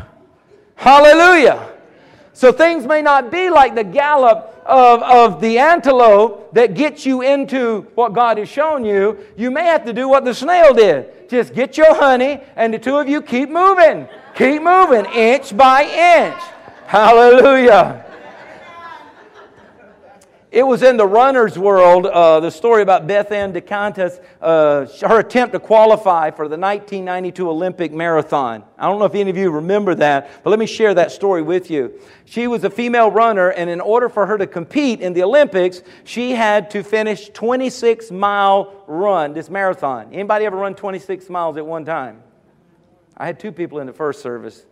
Hallelujah. 0.75 1.70
So 2.33 2.53
things 2.53 2.87
may 2.87 3.03
not 3.03 3.31
be 3.31 3.51
like 3.51 3.75
the 3.75 3.85
gallop 3.85 4.63
of, 4.65 5.03
of 5.03 5.41
the 5.41 5.59
antelope 5.59 6.55
that 6.55 6.75
gets 6.75 7.05
you 7.05 7.23
into 7.23 7.83
what 7.95 8.13
God 8.13 8.39
has 8.39 8.49
shown 8.49 8.85
you. 8.85 9.19
You 9.37 9.51
may 9.51 9.65
have 9.65 9.85
to 9.85 9.93
do 9.93 10.09
what 10.09 10.25
the 10.25 10.35
snail 10.35 10.73
did. 10.73 11.29
Just 11.29 11.55
get 11.55 11.77
your 11.77 11.95
honey, 11.95 12.41
and 12.57 12.73
the 12.75 12.79
two 12.79 12.97
of 12.97 13.09
you 13.09 13.23
keep 13.23 13.51
moving. 13.51 14.09
Keep 14.35 14.63
moving, 14.63 15.07
inch 15.07 15.57
by 15.57 15.83
inch. 15.83 16.41
Hallelujah. 16.87 18.10
It 20.51 20.67
was 20.67 20.83
in 20.83 20.97
the 20.97 21.07
runner's 21.07 21.57
world, 21.57 22.07
uh, 22.07 22.41
the 22.41 22.51
story 22.51 22.83
about 22.83 23.07
Beth 23.07 23.31
Ann 23.31 23.53
DeCiantis, 23.53 24.21
uh, 24.43 24.87
her 25.07 25.21
attempt 25.21 25.53
to 25.53 25.61
qualify 25.61 26.33
for 26.33 26.49
the 26.49 26.59
1992 26.59 27.49
Olympic 27.49 27.93
Marathon. 27.93 28.65
I 28.77 28.89
don't 28.89 28.99
know 28.99 29.05
if 29.05 29.15
any 29.15 29.31
of 29.31 29.37
you 29.37 29.53
remember 29.53 29.95
that, 29.95 30.43
but 30.43 30.51
let 30.51 30.59
me 30.59 30.67
share 30.67 30.93
that 30.95 31.13
story 31.13 31.43
with 31.43 31.71
you. 31.71 32.01
She 32.25 32.49
was 32.49 32.65
a 32.65 32.71
female 32.71 33.13
runner, 33.13 33.51
and 33.51 33.71
in 33.71 33.81
order 33.81 34.09
for 34.09 34.27
her 34.27 34.37
to 34.39 34.47
compete 34.49 35.01
in 35.01 35.13
the 35.13 35.23
Olympics, 35.23 35.83
she 36.03 36.33
had 36.33 36.69
to 36.73 36.83
finish 36.83 37.29
26 37.29 38.11
mile 38.11 38.83
run, 38.89 39.33
this 39.35 39.49
marathon. 39.49 40.13
Anybody 40.13 40.47
ever 40.47 40.57
run 40.57 40.75
26 40.75 41.31
miles 41.31 41.59
at 41.59 41.67
one 41.67 41.85
time? 41.85 42.25
I 43.17 43.25
had 43.27 43.39
two 43.39 43.53
people 43.53 43.79
in 43.79 43.87
the 43.87 43.93
first 43.93 44.21
service. 44.21 44.67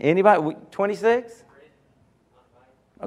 Anybody? 0.00 0.56
26? 0.72 1.43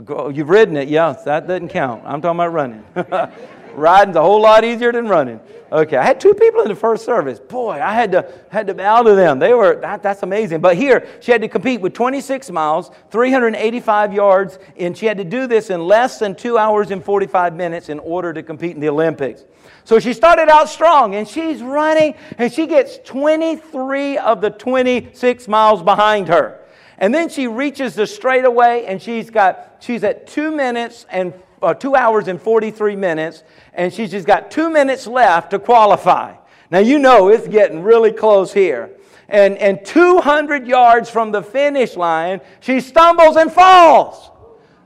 Oh, 0.07 0.29
you've 0.29 0.49
ridden 0.49 0.77
it, 0.77 0.89
yes, 0.89 1.23
that 1.23 1.47
doesn't 1.47 1.69
count. 1.69 2.03
I'm 2.05 2.21
talking 2.21 2.39
about 2.39 2.53
running. 2.53 2.85
Riding's 3.73 4.15
a 4.15 4.21
whole 4.21 4.41
lot 4.41 4.63
easier 4.63 4.91
than 4.91 5.07
running. 5.07 5.39
Okay, 5.71 5.97
I 5.97 6.03
had 6.03 6.19
two 6.19 6.33
people 6.33 6.61
in 6.61 6.69
the 6.69 6.75
first 6.75 7.03
service. 7.03 7.39
Boy, 7.39 7.73
I 7.73 7.93
had 7.93 8.11
to 8.13 8.31
had 8.49 8.67
to 8.67 8.73
bow 8.73 9.03
to 9.03 9.15
them. 9.15 9.37
They 9.37 9.53
were 9.53 9.79
that, 9.81 10.01
that's 10.01 10.23
amazing. 10.23 10.61
But 10.61 10.77
here, 10.77 11.07
she 11.19 11.31
had 11.31 11.41
to 11.41 11.47
compete 11.47 11.81
with 11.81 11.93
26 11.93 12.49
miles, 12.51 12.89
385 13.11 14.13
yards, 14.13 14.59
and 14.77 14.97
she 14.97 15.05
had 15.05 15.17
to 15.17 15.23
do 15.23 15.45
this 15.45 15.69
in 15.69 15.85
less 15.85 16.19
than 16.19 16.35
two 16.35 16.57
hours 16.57 16.91
and 16.91 17.03
45 17.03 17.55
minutes 17.55 17.89
in 17.89 17.99
order 17.99 18.33
to 18.33 18.41
compete 18.41 18.75
in 18.75 18.79
the 18.79 18.89
Olympics. 18.89 19.43
So 19.83 19.99
she 19.99 20.13
started 20.13 20.49
out 20.49 20.69
strong, 20.69 21.15
and 21.15 21.27
she's 21.27 21.61
running, 21.61 22.15
and 22.37 22.51
she 22.51 22.65
gets 22.65 22.99
23 22.99 24.17
of 24.17 24.41
the 24.41 24.49
26 24.51 25.47
miles 25.47 25.83
behind 25.83 26.29
her. 26.29 26.61
And 26.97 27.13
then 27.13 27.29
she 27.29 27.47
reaches 27.47 27.95
the 27.95 28.07
straightaway 28.07 28.85
and 28.87 29.01
she's 29.01 29.29
got 29.29 29.77
she's 29.79 30.03
at 30.03 30.27
two 30.27 30.51
minutes 30.51 31.05
and 31.09 31.33
uh, 31.61 31.73
two 31.73 31.95
hours 31.95 32.27
and 32.27 32.41
43 32.41 32.95
minutes, 32.95 33.43
and 33.73 33.93
she's 33.93 34.11
just 34.11 34.27
got 34.27 34.51
two 34.51 34.69
minutes 34.69 35.07
left 35.07 35.51
to 35.51 35.59
qualify. 35.59 36.35
Now 36.69 36.79
you 36.79 36.99
know 36.99 37.29
it's 37.29 37.47
getting 37.47 37.81
really 37.83 38.11
close 38.11 38.53
here. 38.53 38.91
And, 39.29 39.57
and 39.57 39.85
200 39.85 40.67
yards 40.67 41.09
from 41.09 41.31
the 41.31 41.41
finish 41.41 41.95
line, 41.97 42.39
she 42.61 42.79
stumbles 42.79 43.35
and 43.35 43.51
falls. 43.51 44.31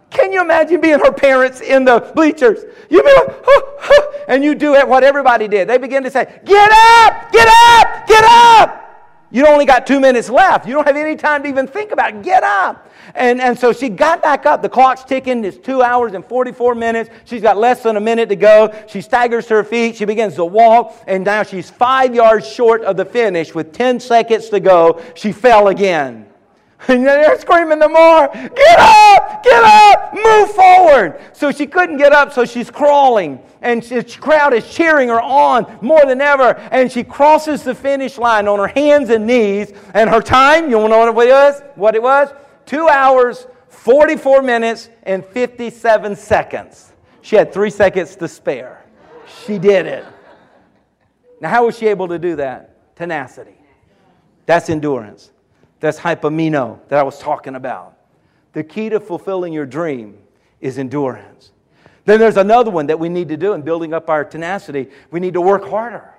Can 0.10 0.34
you 0.34 0.42
imagine 0.42 0.82
being 0.82 1.00
her 1.00 1.12
parents 1.12 1.62
in 1.62 1.86
the 1.86 2.12
bleachers? 2.16 2.64
You 2.90 3.04
be 3.04 3.14
like, 3.14 3.44
huh, 3.44 3.62
huh, 3.80 4.24
and 4.28 4.44
you 4.44 4.56
do 4.56 4.72
what 4.72 5.04
everybody 5.04 5.48
did. 5.48 5.70
They 5.70 5.78
begin 5.78 6.04
to 6.04 6.12
say, 6.12 6.26
Get 6.44 6.72
up, 6.72 7.32
get 7.32 7.48
up, 7.48 8.08
get 8.08 8.24
up. 8.26 8.91
You 9.32 9.48
only 9.48 9.66
got 9.66 9.88
two 9.88 10.00
minutes 10.00 10.30
left. 10.30 10.68
You 10.68 10.74
don't 10.74 10.86
have 10.86 10.98
any 10.98 11.16
time 11.16 11.44
to 11.44 11.50
even 11.50 11.66
think 11.66 11.92
about 11.92 12.14
it. 12.14 12.22
Get 12.22 12.44
up. 12.44 12.90
And, 13.16 13.42
and 13.42 13.58
so 13.58 13.72
she 13.72 13.88
got 13.88 14.22
back 14.22 14.46
up. 14.46 14.62
The 14.62 14.70
clock's 14.70 15.04
ticking. 15.04 15.44
It's 15.46 15.58
two 15.58 15.82
hours 15.82 16.14
and 16.14 16.26
44 16.26 16.76
minutes. 16.76 17.10
She's 17.26 17.42
got 17.42 17.58
less 17.58 17.84
than 17.84 17.96
a 17.96 18.02
minute 18.02 18.30
to 18.30 18.36
go. 18.36 18.74
She 18.88 19.02
staggers 19.02 19.48
to 19.48 19.56
her 19.56 19.64
feet. 19.64 19.96
She 19.96 20.06
begins 20.06 20.36
to 20.36 20.46
walk. 20.46 21.02
And 21.08 21.24
now 21.24 21.44
she's 21.44 21.70
five 21.70 22.14
yards 22.14 22.48
short 22.48 22.82
of 22.84 22.98
the 22.98 23.06
finish 23.06 23.56
with 23.56 23.72
10 23.72 24.00
seconds 24.00 24.50
to 24.50 24.60
go. 24.60 25.02
She 25.16 25.32
fell 25.32 25.70
again. 25.70 26.31
And 26.88 27.06
they're 27.06 27.40
screaming 27.40 27.80
the 27.80 27.90
more, 27.90 28.28
get 28.34 28.80
up, 28.80 29.44
get 29.44 29.64
up, 29.64 30.14
move 30.14 30.50
forward. 30.52 31.22
So 31.34 31.52
she 31.52 31.68
couldn't 31.68 31.98
get 31.98 32.12
up, 32.12 32.34
so 32.34 32.44
she's 32.44 32.72
crawling. 32.72 33.42
And 33.62 33.84
the 33.84 34.04
crowd 34.20 34.54
is 34.54 34.68
cheering 34.68 35.10
her 35.10 35.22
on 35.22 35.78
more 35.82 36.06
than 36.06 36.22
ever. 36.22 36.56
And 36.72 36.92
she 36.92 37.04
crosses 37.04 37.64
the 37.64 37.76
finish 37.76 38.18
line 38.18 38.48
on 38.48 38.58
her 38.58 38.68
hands 38.68 39.10
and 39.10 39.28
knees. 39.28 39.74
And 39.94 40.10
her 40.10 40.22
time, 40.22 40.70
you 40.70 40.78
want 40.80 40.92
to 40.92 41.06
know 41.06 41.12
what 41.12 41.28
it 41.28 41.32
was? 41.32 41.62
What 41.76 41.96
it 41.96 42.02
was? 42.02 42.30
Two 42.66 42.88
hours, 42.88 43.46
44 43.70 44.42
minutes, 44.42 44.90
and 45.04 45.24
57 45.24 46.16
seconds. 46.16 46.94
She 47.22 47.36
had 47.36 47.54
three 47.54 47.70
seconds 47.70 48.16
to 48.16 48.28
spare. 48.28 48.84
She 49.46 49.60
did 49.60 49.86
it. 49.86 50.06
Now, 51.40 51.50
how 51.50 51.66
was 51.66 51.78
she 51.78 51.88
able 51.88 52.08
to 52.08 52.18
do 52.18 52.36
that? 52.38 52.96
Tenacity. 52.96 53.58
That's 54.46 54.70
endurance. 54.70 55.32
That's 55.82 56.00
hupomeno 56.00 56.80
that 56.88 56.98
I 57.00 57.04
was 57.04 57.20
talking 57.20 57.56
about. 57.56 57.98
The 58.54 58.64
key 58.64 58.90
to 58.90 59.00
fulfilling 59.00 59.52
your 59.52 59.66
dream 59.66 60.18
is 60.62 60.78
endurance. 60.78 61.52
Then 62.06 62.20
there's 62.20 62.38
another 62.38 62.72
one 62.72 62.88
that 62.88 63.00
we 63.00 63.10
need 63.10 63.30
to 63.30 63.38
do 63.38 63.54
in 63.54 63.62
building 63.62 63.94
up 63.94 64.10
our 64.10 64.24
tenacity. 64.24 64.90
We 65.12 65.20
need 65.20 65.34
to 65.34 65.42
work 65.42 65.68
harder. 65.68 66.14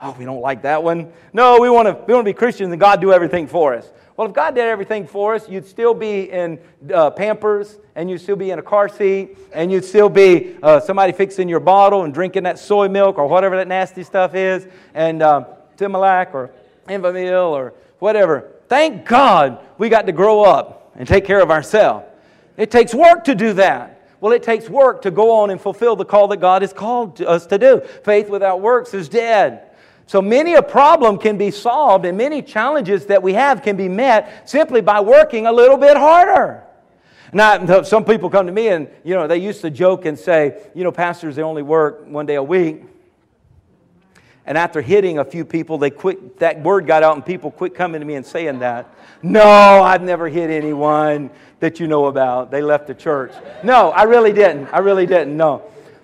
Oh, 0.00 0.14
we 0.18 0.24
don't 0.24 0.40
like 0.40 0.62
that 0.62 0.82
one. 0.82 1.12
No, 1.32 1.60
we 1.60 1.70
want 1.70 1.86
to, 1.86 1.94
we 2.06 2.12
want 2.12 2.26
to 2.26 2.30
be 2.30 2.36
Christians 2.36 2.72
and 2.72 2.80
God 2.80 3.00
do 3.00 3.12
everything 3.12 3.46
for 3.46 3.74
us. 3.74 3.88
Well, 4.16 4.28
if 4.28 4.34
God 4.34 4.54
did 4.54 4.64
everything 4.64 5.06
for 5.06 5.34
us, 5.34 5.48
you'd 5.48 5.66
still 5.66 5.94
be 5.94 6.30
in 6.30 6.58
uh, 6.92 7.10
Pampers 7.10 7.78
and 7.94 8.10
you'd 8.10 8.20
still 8.20 8.36
be 8.36 8.50
in 8.50 8.58
a 8.58 8.62
car 8.62 8.88
seat 8.88 9.36
and 9.52 9.72
you'd 9.72 9.84
still 9.84 10.08
be 10.08 10.56
uh, 10.62 10.78
somebody 10.80 11.12
fixing 11.12 11.48
your 11.48 11.60
bottle 11.60 12.02
and 12.02 12.14
drinking 12.14 12.44
that 12.44 12.58
soy 12.58 12.88
milk 12.88 13.18
or 13.18 13.26
whatever 13.26 13.56
that 13.56 13.66
nasty 13.66 14.02
stuff 14.02 14.34
is 14.34 14.66
and 14.94 15.22
um, 15.22 15.46
Similac 15.76 16.34
or 16.34 16.50
Enfamil 16.88 17.50
or 17.50 17.74
whatever. 17.98 18.53
Thank 18.68 19.06
God 19.06 19.58
we 19.78 19.88
got 19.88 20.06
to 20.06 20.12
grow 20.12 20.42
up 20.42 20.92
and 20.96 21.06
take 21.06 21.24
care 21.24 21.40
of 21.40 21.50
ourselves. 21.50 22.06
It 22.56 22.70
takes 22.70 22.94
work 22.94 23.24
to 23.24 23.34
do 23.34 23.52
that. 23.54 23.90
Well, 24.20 24.32
it 24.32 24.42
takes 24.42 24.70
work 24.70 25.02
to 25.02 25.10
go 25.10 25.32
on 25.32 25.50
and 25.50 25.60
fulfill 25.60 25.96
the 25.96 26.04
call 26.04 26.28
that 26.28 26.38
God 26.38 26.62
has 26.62 26.72
called 26.72 27.20
us 27.20 27.46
to 27.46 27.58
do. 27.58 27.82
Faith 28.04 28.30
without 28.30 28.60
works 28.60 28.94
is 28.94 29.08
dead. 29.08 29.70
So 30.06 30.22
many 30.22 30.54
a 30.54 30.62
problem 30.62 31.18
can 31.18 31.36
be 31.36 31.50
solved 31.50 32.04
and 32.06 32.16
many 32.16 32.40
challenges 32.40 33.06
that 33.06 33.22
we 33.22 33.34
have 33.34 33.62
can 33.62 33.76
be 33.76 33.88
met 33.88 34.48
simply 34.48 34.80
by 34.80 35.00
working 35.00 35.46
a 35.46 35.52
little 35.52 35.76
bit 35.76 35.96
harder. 35.96 36.62
Now, 37.32 37.82
some 37.82 38.04
people 38.04 38.30
come 38.30 38.46
to 38.46 38.52
me 38.52 38.68
and, 38.68 38.88
you 39.02 39.14
know, 39.14 39.26
they 39.26 39.38
used 39.38 39.60
to 39.62 39.70
joke 39.70 40.04
and 40.04 40.18
say, 40.18 40.62
you 40.74 40.84
know, 40.84 40.92
pastors, 40.92 41.36
they 41.36 41.42
only 41.42 41.62
work 41.62 42.06
one 42.06 42.26
day 42.26 42.36
a 42.36 42.42
week. 42.42 42.84
And 44.46 44.58
after 44.58 44.82
hitting 44.82 45.18
a 45.18 45.24
few 45.24 45.44
people, 45.44 45.78
they 45.78 45.90
quit, 45.90 46.38
that 46.38 46.62
word 46.62 46.86
got 46.86 47.02
out 47.02 47.14
and 47.14 47.24
people 47.24 47.50
quit 47.50 47.74
coming 47.74 48.00
to 48.00 48.06
me 48.06 48.14
and 48.14 48.26
saying 48.26 48.58
that. 48.58 48.94
No, 49.22 49.42
I've 49.42 50.02
never 50.02 50.28
hit 50.28 50.50
anyone 50.50 51.30
that 51.60 51.80
you 51.80 51.86
know 51.86 52.06
about. 52.06 52.50
They 52.50 52.60
left 52.60 52.86
the 52.86 52.94
church. 52.94 53.32
No, 53.62 53.90
I 53.90 54.02
really 54.02 54.32
didn't. 54.32 54.66
I 54.66 54.78
really 54.78 55.06
didn't, 55.06 55.34
no. 55.34 55.62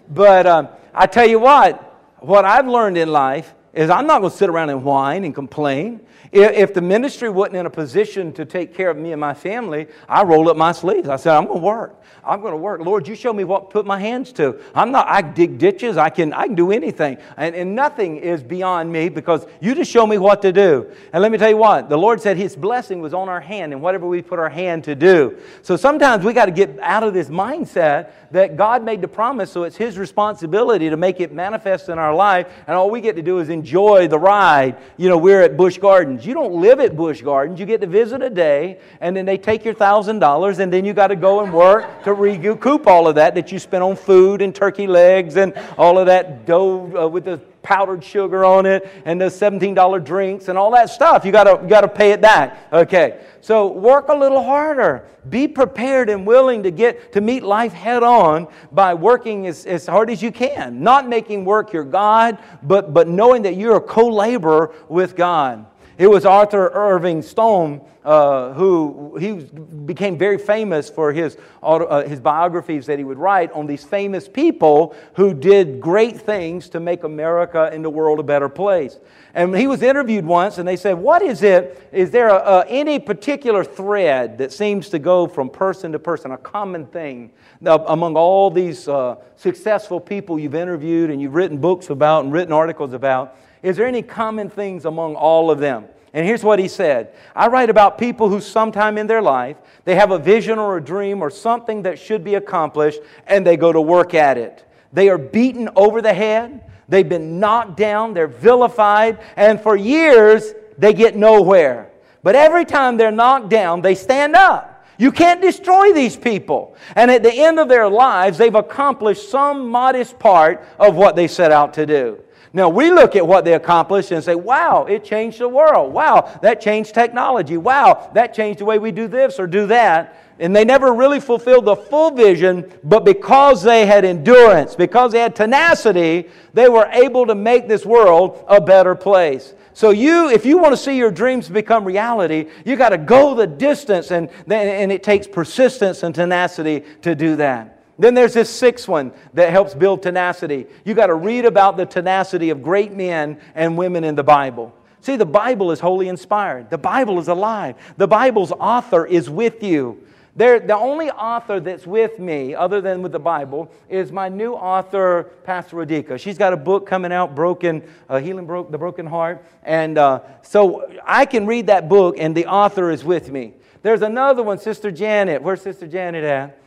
But 0.09 0.47
um, 0.47 0.69
I 0.95 1.07
tell 1.07 1.29
you 1.29 1.39
what, 1.39 1.83
what 2.21 2.45
I've 2.47 2.67
learned 2.67 2.97
in 2.97 3.11
life 3.11 3.55
is 3.73 3.91
I'm 3.91 4.07
not 4.07 4.21
going 4.21 4.31
to 4.31 4.37
sit 4.37 4.49
around 4.49 4.71
and 4.71 4.85
whine 4.85 5.25
and 5.25 5.35
complain. 5.35 6.01
If 6.33 6.75
the 6.75 6.81
ministry 6.81 7.29
wasn't 7.29 7.57
in 7.57 7.67
a 7.67 7.71
position 7.71 8.33
to 8.35 8.45
take 8.45 8.75
care 8.75 8.91
of 8.91 8.97
me 8.97 9.13
and 9.13 9.21
my 9.21 9.35
family, 9.35 9.89
I 10.09 10.23
rolled 10.23 10.49
up 10.49 10.57
my 10.57 10.71
sleeves. 10.73 11.09
I 11.09 11.17
said, 11.17 11.35
I'm 11.35 11.47
going 11.47 11.59
to 11.59 11.65
work. 11.65 12.01
I'm 12.25 12.41
going 12.41 12.53
to 12.53 12.59
work. 12.59 12.81
Lord, 12.81 13.09
you 13.09 13.15
show 13.15 13.33
me 13.33 13.45
what 13.45 13.71
put 13.71 13.87
my 13.87 13.99
hands 13.99 14.33
to. 14.35 14.61
I'm 14.75 14.93
not, 14.93 15.09
I 15.09 15.23
dig 15.23 15.59
ditches. 15.59 15.97
I 15.97 16.11
can, 16.11 16.33
I 16.33 16.47
can 16.47 16.55
do 16.55 16.71
anything. 16.71 17.19
And, 17.37 17.55
and 17.55 17.75
nothing 17.75 18.19
is 18.19 18.43
beyond 18.43 18.93
me 18.93 19.09
because 19.09 19.47
you 19.61 19.75
just 19.75 19.91
show 19.91 20.07
me 20.07 20.19
what 20.19 20.43
to 20.43 20.53
do. 20.53 20.91
And 21.13 21.23
let 21.23 21.33
me 21.33 21.39
tell 21.39 21.49
you 21.49 21.57
what, 21.57 21.89
the 21.89 21.97
Lord 21.97 22.21
said 22.21 22.37
his 22.37 22.55
blessing 22.55 23.01
was 23.01 23.15
on 23.15 23.29
our 23.29 23.41
hand 23.41 23.73
and 23.73 23.83
whatever 23.83 24.07
we 24.07 24.23
put 24.23 24.39
our 24.39 24.51
hand 24.51 24.85
to 24.85 24.95
do. 24.95 25.39
So 25.63 25.77
sometimes 25.77 26.25
we 26.25 26.33
got 26.33 26.47
to 26.47 26.53
get 26.53 26.79
out 26.81 27.03
of 27.03 27.15
this 27.15 27.29
mindset 27.29 28.13
that 28.31 28.57
God 28.57 28.85
made 28.85 29.01
the 29.01 29.09
promise, 29.09 29.51
so 29.51 29.65
it's 29.65 29.77
his 29.77 29.99
responsibility 29.99 30.91
to 30.91 30.97
make 30.97 31.21
it 31.21 31.33
manifest 31.33 31.89
in 31.89 31.99
our 31.99 32.15
life. 32.15 32.47
And 32.67 32.77
all 32.77 32.91
we 32.91 33.01
get 33.01 33.17
to 33.17 33.23
do 33.23 33.39
is 33.39 33.49
enjoy 33.61 34.09
the 34.09 34.19
ride. 34.19 34.77
You 34.97 35.09
know, 35.11 35.19
we're 35.19 35.43
at 35.43 35.57
Busch 35.57 35.77
Gardens. 35.77 36.25
You 36.25 36.33
don't 36.33 36.55
live 36.55 36.81
at 36.81 36.97
Busch 36.97 37.21
Gardens. 37.21 37.61
You 37.61 37.67
get 37.67 37.83
to 37.83 37.87
visit 37.87 38.23
a 38.23 38.31
day, 38.31 38.79
and 39.01 39.15
then 39.15 39.27
they 39.27 39.37
take 39.37 39.65
your 39.65 39.75
$1,000, 39.75 40.59
and 40.59 40.73
then 40.73 40.85
you 40.85 40.95
got 40.95 41.09
to 41.09 41.17
go 41.17 41.45
and 41.45 41.53
work 41.53 41.85
to 42.05 42.15
recoup 42.15 42.87
all 42.87 43.07
of 43.07 43.15
that 43.17 43.35
that 43.35 43.53
you 43.53 43.59
spent 43.59 43.83
on 43.83 43.97
food 43.97 44.41
and 44.41 44.55
turkey 44.55 44.87
legs 44.87 45.37
and 45.37 45.53
all 45.77 45.99
of 45.99 46.07
that 46.07 46.47
dough 46.47 47.05
uh, 47.05 47.07
with 47.07 47.25
the 47.25 47.41
powdered 47.63 48.03
sugar 48.03 48.45
on 48.45 48.67
it 48.67 48.89
and 49.05 49.21
those 49.21 49.39
$17 49.39 50.05
drinks 50.05 50.49
and 50.49 50.59
all 50.59 50.71
that 50.73 50.91
stuff. 50.91 51.25
You 51.25 51.33
gotta, 51.33 51.63
you 51.63 51.69
gotta 51.69 51.89
pay 51.89 52.13
it 52.13 52.21
back. 52.21 52.67
Okay. 52.73 53.21
So 53.41 53.69
work 53.69 54.09
a 54.09 54.15
little 54.15 54.43
harder. 54.43 55.07
Be 55.29 55.49
prepared 55.49 56.11
and 56.11 56.27
willing 56.27 56.63
to 56.63 56.71
get 56.71 57.13
to 57.13 57.21
meet 57.21 57.43
life 57.43 57.73
head 57.73 58.03
on 58.03 58.49
by 58.73 58.95
working 58.95 59.47
as, 59.47 59.67
as 59.67 59.87
hard 59.87 60.11
as 60.11 60.23
you 60.23 60.33
can. 60.33 60.83
Not 60.83 61.09
making 61.09 61.45
work 61.45 61.73
your 61.73 61.85
God, 61.85 62.39
but, 62.63 62.93
but 62.93 63.09
knowing 63.09 63.43
that 63.43 63.57
you're 63.57 63.77
a 63.77 63.81
co-laborer 63.81 64.75
with 64.89 65.17
God. 65.17 65.67
It 66.01 66.09
was 66.09 66.25
Arthur 66.25 66.71
Irving 66.73 67.21
Stone 67.21 67.83
uh, 68.03 68.55
who 68.55 69.19
he 69.21 69.33
became 69.35 70.17
very 70.17 70.39
famous 70.39 70.89
for 70.89 71.13
his, 71.13 71.37
uh, 71.63 72.05
his 72.05 72.21
biographies 72.21 72.87
that 72.87 72.97
he 72.97 73.05
would 73.05 73.19
write 73.19 73.53
on 73.53 73.67
these 73.67 73.85
famous 73.85 74.27
people 74.27 74.97
who 75.17 75.35
did 75.35 75.79
great 75.79 76.19
things 76.19 76.71
to 76.71 76.81
make 76.81 77.05
America 77.05 77.69
and 77.71 77.85
the 77.85 77.91
world 77.91 78.19
a 78.19 78.23
better 78.23 78.49
place. 78.49 78.99
And 79.35 79.55
he 79.55 79.67
was 79.67 79.83
interviewed 79.83 80.25
once, 80.25 80.57
and 80.57 80.67
they 80.67 80.77
said, 80.77 80.95
What 80.95 81.21
is 81.21 81.43
it? 81.43 81.87
Is 81.93 82.11
there 82.11 82.29
a, 82.29 82.61
a, 82.61 82.67
any 82.69 82.99
particular 82.99 83.63
thread 83.63 84.39
that 84.39 84.55
seems 84.55 84.89
to 84.89 84.99
go 84.99 85.27
from 85.27 85.51
person 85.51 85.93
to 85.93 85.99
person, 85.99 86.31
a 86.31 86.39
common 86.39 86.87
thing 86.87 87.31
among 87.63 88.17
all 88.17 88.51
these 88.51 88.89
uh, 88.89 89.17
successful 89.37 90.01
people 90.01 90.39
you've 90.39 90.55
interviewed 90.55 91.11
and 91.11 91.21
you've 91.21 91.35
written 91.35 91.59
books 91.59 91.91
about 91.91 92.25
and 92.25 92.33
written 92.33 92.55
articles 92.55 92.95
about? 92.95 93.37
Is 93.63 93.77
there 93.77 93.87
any 93.87 94.03
common 94.03 94.49
things 94.49 94.85
among 94.85 95.17
all 95.17 95.51
of 95.51 95.59
them? 95.59 95.87
And 96.13 96.27
here's 96.27 96.43
what 96.43 96.59
he 96.59 96.69
said 96.69 97.15
I 97.35 97.49
write 97.49 97.71
about 97.71 97.99
people 97.99 98.29
who, 98.29 98.41
sometime 98.41 98.99
in 98.99 99.07
their 99.07 99.23
life, 99.23 99.57
they 99.85 99.95
have 99.95 100.11
a 100.11 100.19
vision 100.19 100.59
or 100.59 100.77
a 100.77 100.83
dream 100.83 101.23
or 101.23 101.31
something 101.31 101.83
that 101.83 101.99
should 101.99 102.25
be 102.25 102.35
accomplished, 102.35 103.01
and 103.27 103.47
they 103.47 103.57
go 103.57 103.73
to 103.73 103.81
work 103.81 104.15
at 104.15 104.39
it. 104.39 104.65
They 104.93 105.09
are 105.09 105.19
beaten 105.19 105.69
over 105.77 106.03
the 106.03 106.15
head, 106.15 106.65
they've 106.89 107.09
been 107.09 107.39
knocked 107.39 107.77
down, 107.77 108.13
they're 108.13 108.27
vilified, 108.27 109.21
and 109.37 109.61
for 109.61 109.77
years, 109.77 110.53
they 110.79 110.93
get 110.93 111.17
nowhere. 111.17 111.91
But 112.23 112.35
every 112.35 112.65
time 112.65 112.97
they're 112.97 113.13
knocked 113.13 113.49
down, 113.49 113.83
they 113.83 113.95
stand 113.95 114.35
up. 114.35 114.85
You 114.99 115.13
can't 115.13 115.41
destroy 115.41 115.93
these 115.95 116.17
people. 116.17 116.77
And 116.95 117.11
at 117.11 117.23
the 117.23 117.33
end 117.33 117.59
of 117.59 117.69
their 117.69 117.89
lives, 117.89 118.37
they've 118.37 118.55
accomplished 118.55 119.31
some 119.31 119.71
modest 119.71 120.19
part 120.19 120.63
of 120.79 120.95
what 120.95 121.17
they 121.17 121.27
set 121.27 121.53
out 121.53 121.73
to 121.75 121.87
do. 121.87 122.23
Now, 122.53 122.69
we 122.69 122.91
look 122.91 123.15
at 123.15 123.25
what 123.25 123.45
they 123.45 123.55
accomplished 123.55 124.11
and 124.11 124.25
say, 124.25 124.35
wow, 124.35 124.85
it 124.85 125.05
changed 125.05 125.39
the 125.39 125.49
world. 125.49 125.93
Wow, 125.93 126.39
that 126.43 126.61
changed 126.61 126.95
technology. 126.95 127.57
Wow, 127.57 128.11
that 128.15 128.35
changed 128.35 128.59
the 128.61 128.65
way 128.65 128.79
we 128.79 128.91
do 128.91 129.07
this 129.07 129.39
or 129.39 129.47
do 129.47 129.67
that. 129.69 130.17
And 130.41 130.57
they 130.57 130.65
never 130.65 130.93
really 130.93 131.21
fulfilled 131.21 131.67
the 131.67 131.77
full 131.77 132.11
vision, 132.11 132.73
but 132.83 133.05
because 133.05 133.63
they 133.63 133.87
had 133.87 134.05
endurance, 134.05 134.75
because 134.75 135.13
they 135.13 135.21
had 135.21 135.37
tenacity, 135.37 136.29
they 136.55 136.69
were 136.69 136.87
able 136.87 137.27
to 137.27 137.35
make 137.35 137.69
this 137.69 137.87
world 137.87 138.45
a 138.49 138.61
better 138.61 138.95
place. 138.95 139.55
So 139.73 139.91
you, 139.91 140.29
if 140.31 140.45
you 140.45 140.59
want 140.59 140.73
to 140.73 140.77
see 140.77 140.97
your 140.97 141.13
dreams 141.13 141.49
become 141.49 141.85
reality, 141.85 142.49
you 142.65 142.75
got 142.77 142.89
to 142.89 142.99
go 142.99 143.35
the 143.35 143.47
distance, 143.47 144.11
and, 144.11 144.29
and 144.51 144.91
it 144.91 145.03
takes 145.03 145.27
persistence 145.27 146.03
and 146.03 146.15
tenacity 146.15 146.85
to 147.03 147.15
do 147.15 147.37
that. 147.37 147.80
Then 148.01 148.15
there's 148.15 148.33
this 148.33 148.49
sixth 148.49 148.89
one 148.89 149.13
that 149.35 149.51
helps 149.51 149.75
build 149.75 150.03
tenacity. 150.03 150.67
You 150.87 150.95
got 150.95 151.09
to 151.09 151.15
read 151.15 151.45
about 151.45 151.77
the 151.77 151.85
tenacity 151.85 152.49
of 152.49 152.63
great 152.63 152.93
men 152.93 153.39
and 153.55 153.77
women 153.77 154.05
in 154.05 154.15
the 154.15 154.23
Bible. 154.23 154.75
See, 155.03 155.17
the 155.17 155.27
Bible 155.27 155.71
is 155.71 155.81
wholly 155.81 156.09
inspired. 156.09 156.71
The 156.71 156.79
Bible 156.79 157.19
is 157.19 157.29
alive. 157.29 157.77
The 157.99 158.09
Bible's 158.09 158.53
author 158.53 159.05
is 159.05 159.29
with 159.29 159.63
you. 159.63 160.03
They're, 160.35 160.61
the 160.61 160.77
only 160.77 161.11
author 161.11 161.61
that's 161.61 161.87
with 161.87 162.19
me, 162.19 162.55
other 162.55 162.81
than 162.81 163.03
with 163.03 163.13
the 163.13 163.19
Bible, 163.19 163.71
is 163.91 164.11
my 164.13 164.31
new 164.31 164.55
author, 164.55 165.25
Pastor 165.45 165.77
Radika. 165.77 166.19
She's 166.19 166.39
got 166.39 166.55
a 166.55 166.57
book 166.57 166.87
coming 166.87 167.13
out, 167.13 167.35
Broken, 167.35 167.83
uh, 168.09 168.19
Healing 168.19 168.47
Broke, 168.47 168.71
the 168.71 168.79
Broken 168.79 169.05
Heart. 169.05 169.45
And 169.63 169.99
uh, 169.99 170.21
so 170.41 170.91
I 171.05 171.27
can 171.27 171.47
read 171.47 171.67
that 171.67 171.91
book, 171.91 172.15
and 172.19 172.35
the 172.35 172.47
author 172.47 172.91
is 172.91 173.05
with 173.05 173.31
me. 173.31 173.53
There's 173.83 174.01
another 174.01 174.43
one, 174.43 174.59
Sister 174.59 174.91
Janet. 174.91 175.43
Where's 175.43 175.61
Sister 175.61 175.87
Janet 175.87 176.25
at? 176.25 176.60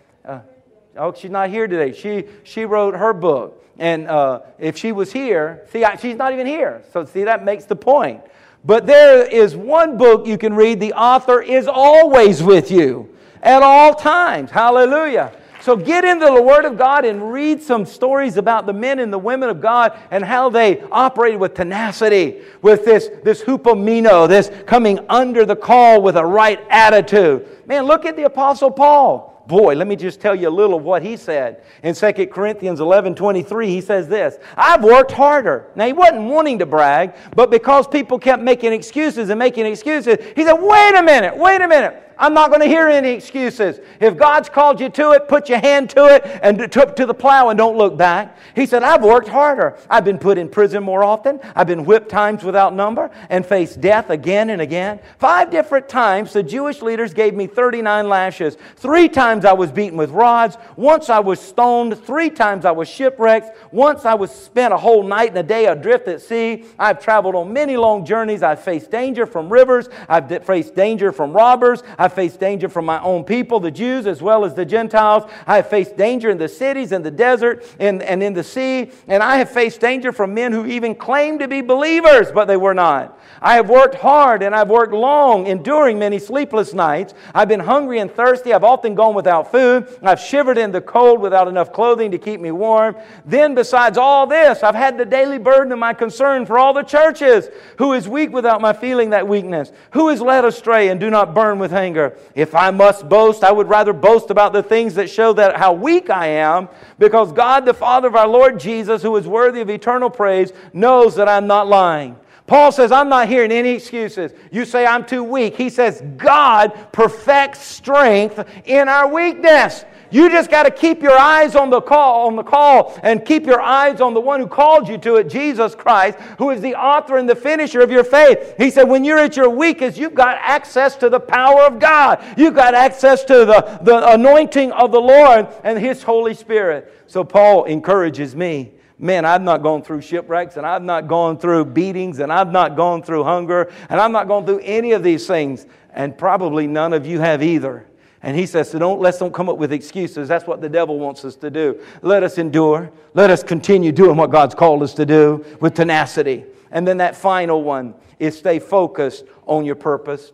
Oh, 0.96 1.14
she's 1.14 1.32
not 1.32 1.50
here 1.50 1.68
today. 1.68 1.94
She, 1.94 2.26
she 2.44 2.66
wrote 2.66 2.96
her 2.96 3.14
book. 3.14 3.60
And 3.80 4.08
uh, 4.08 4.42
if 4.60 4.78
she 4.78 4.92
was 4.92 5.12
here, 5.12 5.66
see, 5.72 5.84
I, 5.84 5.96
she's 5.96 6.16
not 6.16 6.34
even 6.34 6.46
here. 6.46 6.84
So, 6.92 7.06
see, 7.06 7.24
that 7.24 7.44
makes 7.44 7.66
the 7.66 7.76
point. 7.76 8.22
But 8.64 8.86
there 8.86 9.26
is 9.26 9.56
one 9.56 9.98
book 9.98 10.28
you 10.28 10.38
can 10.38 10.54
read. 10.54 10.80
The 10.80 10.94
author 10.94 11.42
is 11.42 11.68
always 11.68 12.42
with 12.44 12.72
you 12.72 13.14
at 13.42 13.64
all 13.64 13.94
times. 13.94 14.52
Hallelujah. 14.52 15.34
So 15.64 15.78
get 15.78 16.04
into 16.04 16.26
the 16.26 16.42
Word 16.42 16.66
of 16.66 16.78
God 16.78 17.06
and 17.06 17.32
read 17.32 17.62
some 17.64 17.86
stories 17.86 18.36
about 18.36 18.66
the 18.66 18.74
men 18.74 19.00
and 19.00 19.14
the 19.14 19.18
women 19.18 19.50
of 19.50 19.62
God 19.62 19.98
and 20.12 20.24
how 20.24 20.50
they 20.50 20.82
operated 20.92 21.40
with 21.40 21.54
tenacity, 21.54 22.42
with 22.62 22.84
this, 22.84 23.10
this 23.24 23.42
hupomeno, 23.42 24.28
this 24.28 24.52
coming 24.66 25.00
under 25.08 25.46
the 25.46 25.56
call 25.56 26.02
with 26.02 26.18
a 26.18 26.26
right 26.26 26.60
attitude. 26.70 27.48
Man, 27.66 27.86
look 27.86 28.04
at 28.04 28.18
the 28.18 28.24
Apostle 28.24 28.72
Paul. 28.72 29.33
Boy, 29.46 29.76
let 29.76 29.88
me 29.88 29.98
just 29.98 30.22
tell 30.22 30.34
you 30.34 30.48
a 30.48 30.50
little 30.50 30.78
of 30.78 30.84
what 30.84 31.04
he 31.04 31.18
said. 31.18 31.64
In 31.84 31.94
2 31.94 32.28
Corinthians 32.28 32.80
11 32.80 33.16
23, 33.16 33.68
he 33.68 33.82
says 33.82 34.08
this 34.08 34.38
I've 34.56 34.84
worked 34.84 35.12
harder. 35.12 35.68
Now, 35.76 35.86
he 35.86 35.94
wasn't 35.94 36.24
wanting 36.24 36.60
to 36.60 36.66
brag, 36.66 37.14
but 37.36 37.52
because 37.52 37.88
people 37.88 38.18
kept 38.18 38.42
making 38.42 38.72
excuses 38.72 39.30
and 39.30 39.38
making 39.38 39.66
excuses, 39.66 40.18
he 40.36 40.44
said, 40.44 40.54
Wait 40.54 40.96
a 40.96 41.04
minute, 41.04 41.38
wait 41.38 41.62
a 41.62 41.68
minute. 41.68 42.03
I'm 42.18 42.34
not 42.34 42.50
going 42.50 42.62
to 42.62 42.68
hear 42.68 42.88
any 42.88 43.10
excuses. 43.10 43.80
If 44.00 44.18
God's 44.18 44.50
called 44.50 44.80
you 44.80 44.90
to 44.90 45.12
it, 45.12 45.28
put 45.28 45.50
your 45.50 45.60
hand 45.60 45.90
to 45.92 46.06
it 46.06 46.26
and 46.42 46.60
to, 46.72 47.06
the 47.06 47.14
plow 47.14 47.50
and 47.50 47.58
don't 47.58 47.78
look 47.78 47.98
back. 47.98 48.38
He 48.56 48.66
said, 48.66 48.84
I've 48.84 49.04
worked 49.04 49.28
harder. 49.28 49.78
I've 49.90 50.06
been 50.06 50.18
put 50.18 50.38
in 50.38 50.50
prison 50.50 50.84
more 50.84 51.04
often. 51.04 51.40
I've 51.56 51.68
been 51.68 51.86
whipped 51.86 52.10
times 52.10 52.44
without 52.44 52.74
number 52.74 53.10
and 53.30 53.46
faced 53.46 53.82
death 53.82 54.10
again 54.10 54.50
and 54.50 54.62
again. 54.62 55.00
Five 55.18 55.50
different 55.50 55.90
times 55.90 56.34
the 56.34 56.44
Jewish 56.44 56.82
leaders 56.82 57.14
gave 57.14 57.34
me 57.34 57.48
39 57.48 58.08
lashes. 58.08 58.58
Three 58.76 59.10
times 59.10 59.46
I 59.46 59.54
was 59.54 59.72
beaten 59.72 59.98
with 59.98 60.12
rods. 60.12 60.58
Once 60.76 61.10
I 61.10 61.20
was 61.20 61.40
stoned. 61.40 61.98
Three 62.04 62.30
times 62.30 62.66
I 62.66 62.72
was 62.72 62.88
shipwrecked. 62.88 63.74
Once 63.74 64.06
I 64.06 64.14
was 64.14 64.32
spent 64.32 64.74
a 64.74 64.78
whole 64.78 65.04
night 65.04 65.30
and 65.30 65.38
a 65.38 65.44
day 65.44 65.66
adrift 65.66 66.08
at 66.08 66.22
sea. 66.22 66.66
I've 66.78 67.02
traveled 67.02 67.36
on 67.36 67.52
many 67.52 67.78
long 67.78 68.06
journeys. 68.06 68.44
I've 68.44 68.64
faced 68.64 68.92
danger 68.92 69.26
from 69.26 69.52
rivers. 69.52 69.90
I've 70.08 70.46
faced 70.46 70.76
danger 70.76 71.12
from 71.12 71.34
robbers. 71.34 71.84
Faced 72.10 72.40
danger 72.40 72.70
from 72.70 72.86
my 72.86 73.02
own 73.02 73.24
people, 73.24 73.60
the 73.60 73.72
Jews, 73.72 74.08
as 74.08 74.22
well 74.22 74.46
as 74.46 74.54
the 74.54 74.66
Gentiles. 74.66 75.30
I 75.48 75.58
have 75.58 75.70
faced 75.70 75.96
danger 75.96 76.30
in 76.30 76.38
the 76.38 76.50
cities, 76.50 76.92
in 76.92 77.04
the 77.04 77.12
desert, 77.12 77.66
and, 77.80 78.02
and 78.04 78.22
in 78.22 78.34
the 78.34 78.44
sea. 78.44 78.92
And 79.08 79.24
I 79.24 79.38
have 79.38 79.50
faced 79.50 79.80
danger 79.80 80.12
from 80.12 80.34
men 80.34 80.52
who 80.52 80.66
even 80.66 80.96
claimed 80.96 81.40
to 81.40 81.48
be 81.48 81.62
believers, 81.62 82.32
but 82.32 82.46
they 82.46 82.58
were 82.58 82.74
not. 82.74 83.20
I 83.42 83.56
have 83.56 83.70
worked 83.70 83.96
hard 83.96 84.42
and 84.42 84.56
I've 84.56 84.70
worked 84.70 84.94
long, 84.94 85.48
enduring 85.48 86.00
many 86.00 86.18
sleepless 86.20 86.74
nights. 86.74 87.14
I've 87.36 87.48
been 87.48 87.60
hungry 87.60 88.00
and 88.00 88.10
thirsty. 88.10 88.54
I've 88.54 88.64
often 88.64 88.96
gone 88.96 89.16
without 89.16 89.52
food. 89.52 89.88
I've 90.02 90.20
shivered 90.20 90.58
in 90.58 90.72
the 90.72 90.82
cold 90.82 91.20
without 91.20 91.48
enough 91.48 91.74
clothing 91.74 92.12
to 92.12 92.18
keep 92.18 92.40
me 92.40 92.52
warm. 92.52 92.96
Then, 93.26 93.54
besides 93.54 93.98
all 93.98 94.28
this, 94.28 94.64
I've 94.64 94.76
had 94.76 94.98
the 94.98 95.06
daily 95.06 95.38
burden 95.38 95.74
of 95.74 95.80
my 95.80 95.94
concern 95.94 96.46
for 96.46 96.58
all 96.58 96.74
the 96.74 96.84
churches. 96.84 97.50
Who 97.78 97.94
is 97.94 98.08
weak 98.08 98.32
without 98.32 98.62
my 98.62 98.74
feeling 98.74 99.10
that 99.12 99.28
weakness? 99.28 99.72
Who 99.92 100.10
is 100.10 100.22
led 100.22 100.46
astray 100.46 100.90
and 100.90 101.00
do 101.00 101.10
not 101.10 101.34
burn 101.34 101.60
with 101.60 101.74
anger? 101.74 101.93
Anger. 101.94 102.18
If 102.34 102.56
I 102.56 102.72
must 102.72 103.08
boast, 103.08 103.44
I 103.44 103.52
would 103.52 103.70
rather 103.70 103.94
boast 103.94 104.32
about 104.32 104.54
the 104.54 104.64
things 104.64 104.96
that 104.96 105.10
show 105.10 105.34
that 105.34 105.58
how 105.58 105.74
weak 105.74 106.10
I 106.10 106.28
am, 106.28 106.70
because 106.98 107.32
God, 107.32 107.66
the 107.66 107.74
Father 107.74 108.08
of 108.08 108.16
our 108.16 108.28
Lord 108.28 108.60
Jesus, 108.60 109.04
who 109.04 109.16
is 109.16 109.28
worthy 109.28 109.62
of 109.62 109.70
eternal 109.70 110.10
praise, 110.10 110.52
knows 110.74 111.16
that 111.16 111.30
I'm 111.30 111.48
not 111.48 111.68
lying. 111.68 112.16
Paul 112.46 112.72
says, 112.72 112.92
I'm 112.92 113.10
not 113.10 113.30
hearing 113.30 113.52
any 113.52 113.70
excuses. 113.70 114.34
You 114.52 114.66
say 114.66 114.86
I'm 114.86 115.06
too 115.06 115.24
weak. 115.24 115.56
He 115.56 115.70
says, 115.70 116.04
God 116.18 116.74
perfects 116.92 117.62
strength 117.62 118.44
in 118.66 118.90
our 118.90 119.08
weakness. 119.08 119.86
You 120.14 120.30
just 120.30 120.52
got 120.52 120.64
to 120.64 120.72
keep 120.72 121.02
your 121.02 121.18
eyes 121.18 121.56
on 121.56 121.72
the 121.72 121.82
call, 121.82 122.28
on 122.28 122.36
the 122.36 122.44
call, 122.44 123.00
and 123.02 123.26
keep 123.26 123.48
your 123.48 123.60
eyes 123.60 124.00
on 124.00 124.14
the 124.14 124.22
one 124.22 124.40
who 124.40 124.46
called 124.46 124.88
you 124.88 125.00
to 125.00 125.16
it, 125.16 125.28
Jesus 125.28 125.74
Christ, 125.74 126.20
who 126.38 126.52
is 126.52 126.62
the 126.62 126.76
author 126.76 127.18
and 127.18 127.28
the 127.28 127.36
finisher 127.36 127.82
of 127.82 127.90
your 127.90 128.04
faith. 128.04 128.54
He 128.60 128.70
said, 128.70 128.84
when 128.84 129.04
you're 129.04 129.18
at 129.18 129.36
your 129.36 129.50
weakest, 129.50 129.98
you've 129.98 130.14
got 130.14 130.38
access 130.40 130.96
to 130.98 131.10
the 131.10 131.20
power 131.20 131.64
of 131.64 131.80
God. 131.80 132.24
You've 132.38 132.54
got 132.54 132.76
access 132.76 133.24
to 133.24 133.44
the, 133.44 133.80
the 133.82 134.12
anointing 134.12 134.72
of 134.74 134.92
the 134.92 135.02
Lord 135.02 135.48
and 135.64 135.80
His 135.80 136.04
Holy 136.04 136.36
Spirit. 136.36 136.94
So 137.08 137.24
Paul 137.24 137.64
encourages 137.64 138.36
me 138.36 138.74
man, 139.00 139.26
I've 139.26 139.42
not 139.42 139.64
gone 139.64 139.82
through 139.82 140.02
shipwrecks 140.02 140.56
and 140.56 140.66
I've 140.66 140.84
not 140.84 141.08
gone 141.08 141.38
through 141.38 141.66
beatings 141.66 142.20
and 142.20 142.32
I've 142.32 142.52
not 142.52 142.78
gone 142.78 143.02
through 143.04 143.24
hunger 143.24 143.70
and 143.90 144.00
I've 144.00 144.12
not 144.12 144.30
gone 144.30 144.46
through 144.46 144.60
any 144.60 144.94
of 144.94 145.04
these 145.04 145.28
things. 145.28 145.66
And 145.92 146.18
probably 146.18 146.68
none 146.68 146.94
of 146.94 147.06
you 147.06 147.20
have 147.20 147.44
either. 147.44 147.86
And 148.24 148.38
he 148.38 148.46
says, 148.46 148.72
so 148.72 148.80
don't, 148.80 149.02
let's 149.02 149.20
don't 149.20 149.34
come 149.34 149.50
up 149.50 149.58
with 149.58 149.74
excuses. 149.74 150.30
That's 150.30 150.48
what 150.48 150.62
the 150.62 150.70
devil 150.70 150.98
wants 150.98 151.26
us 151.26 151.36
to 151.36 151.50
do. 151.52 151.82
Let 152.02 152.24
us 152.24 152.38
endure. 152.38 152.90
Let 153.14 153.30
us 153.30 153.44
continue 153.44 153.92
doing 153.92 154.16
what 154.16 154.32
God's 154.32 154.56
called 154.56 154.82
us 154.82 154.94
to 154.94 155.06
do 155.06 155.46
with 155.60 155.74
tenacity. 155.74 156.46
And 156.72 156.88
then 156.88 156.98
that 156.98 157.16
final 157.16 157.64
one 157.64 157.94
is 158.20 158.38
stay 158.38 158.60
focused 158.60 159.26
on 159.46 159.66
your 159.66 159.76
purpose. 159.76 160.32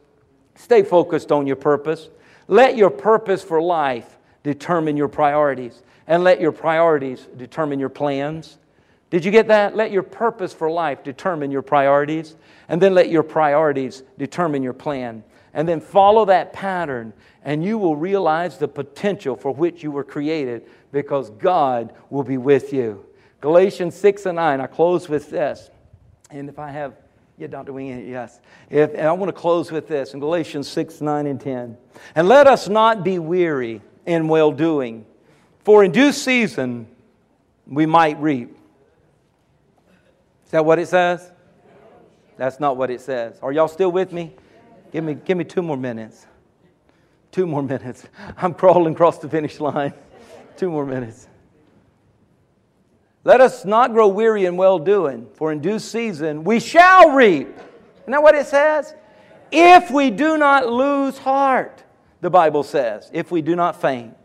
Stay 0.55 0.83
focused 0.83 1.31
on 1.31 1.47
your 1.47 1.55
purpose. 1.55 2.09
Let 2.47 2.77
your 2.77 2.91
purpose 2.91 3.43
for 3.43 3.61
life 3.61 4.17
determine 4.43 4.95
your 4.95 5.07
priorities, 5.07 5.83
and 6.07 6.23
let 6.23 6.39
your 6.39 6.51
priorities 6.51 7.27
determine 7.37 7.79
your 7.79 7.89
plans. 7.89 8.57
Did 9.09 9.25
you 9.25 9.31
get 9.31 9.47
that? 9.47 9.75
Let 9.75 9.91
your 9.91 10.03
purpose 10.03 10.53
for 10.53 10.69
life 10.69 11.03
determine 11.03 11.51
your 11.51 11.61
priorities, 11.61 12.35
and 12.67 12.81
then 12.81 12.93
let 12.93 13.09
your 13.09 13.23
priorities 13.23 14.03
determine 14.17 14.63
your 14.63 14.73
plan. 14.73 15.23
And 15.53 15.67
then 15.67 15.81
follow 15.81 16.25
that 16.25 16.53
pattern, 16.53 17.13
and 17.43 17.63
you 17.63 17.77
will 17.77 17.95
realize 17.95 18.57
the 18.57 18.67
potential 18.67 19.35
for 19.35 19.51
which 19.51 19.83
you 19.83 19.91
were 19.91 20.03
created 20.03 20.67
because 20.91 21.29
God 21.31 21.93
will 22.09 22.23
be 22.23 22.37
with 22.37 22.71
you. 22.73 23.05
Galatians 23.41 23.95
6 23.95 24.25
and 24.27 24.35
9, 24.35 24.61
I 24.61 24.67
close 24.67 25.07
with 25.07 25.29
this. 25.29 25.69
And 26.29 26.49
if 26.49 26.59
I 26.59 26.69
have, 26.69 26.93
yeah, 27.37 27.47
Dr. 27.47 27.73
Wing, 27.73 28.07
yes. 28.07 28.39
If, 28.69 28.91
and 28.91 29.07
I 29.07 29.11
want 29.13 29.29
to 29.29 29.39
close 29.39 29.71
with 29.71 29.87
this 29.87 30.13
in 30.13 30.19
Galatians 30.19 30.67
6, 30.67 31.01
9, 31.01 31.25
and 31.25 31.39
10. 31.39 31.77
And 32.15 32.27
let 32.27 32.47
us 32.47 32.67
not 32.67 33.03
be 33.03 33.17
weary 33.17 33.81
in 34.05 34.27
well 34.27 34.51
doing, 34.51 35.05
for 35.63 35.83
in 35.83 35.91
due 35.91 36.11
season 36.11 36.87
we 37.65 37.85
might 37.85 38.19
reap. 38.19 38.55
Is 40.45 40.51
that 40.51 40.65
what 40.65 40.79
it 40.79 40.87
says? 40.87 41.31
That's 42.37 42.59
not 42.59 42.77
what 42.77 42.89
it 42.89 43.01
says. 43.01 43.37
Are 43.41 43.51
y'all 43.51 43.67
still 43.67 43.91
with 43.91 44.11
me? 44.11 44.33
Give 44.91 45.03
me, 45.03 45.13
give 45.13 45.37
me 45.37 45.43
two 45.43 45.61
more 45.61 45.77
minutes. 45.77 46.25
Two 47.31 47.45
more 47.45 47.61
minutes. 47.61 48.05
I'm 48.37 48.53
crawling 48.53 48.93
across 48.93 49.19
the 49.19 49.29
finish 49.29 49.59
line. 49.59 49.93
two 50.57 50.69
more 50.69 50.85
minutes. 50.85 51.27
Let 53.23 53.41
us 53.41 53.65
not 53.65 53.93
grow 53.93 54.07
weary 54.07 54.45
in 54.45 54.57
well 54.57 54.79
doing, 54.79 55.27
for 55.33 55.51
in 55.51 55.59
due 55.59 55.79
season 55.79 56.43
we 56.43 56.59
shall 56.59 57.11
reap. 57.11 57.47
Isn't 58.01 58.11
that 58.11 58.23
what 58.23 58.35
it 58.35 58.47
says? 58.47 58.95
If 59.51 59.91
we 59.91 60.09
do 60.09 60.37
not 60.37 60.67
lose 60.67 61.17
heart, 61.17 61.83
the 62.21 62.29
Bible 62.29 62.63
says, 62.63 63.09
if 63.13 63.31
we 63.31 63.41
do 63.41 63.55
not 63.55 63.79
faint. 63.79 64.15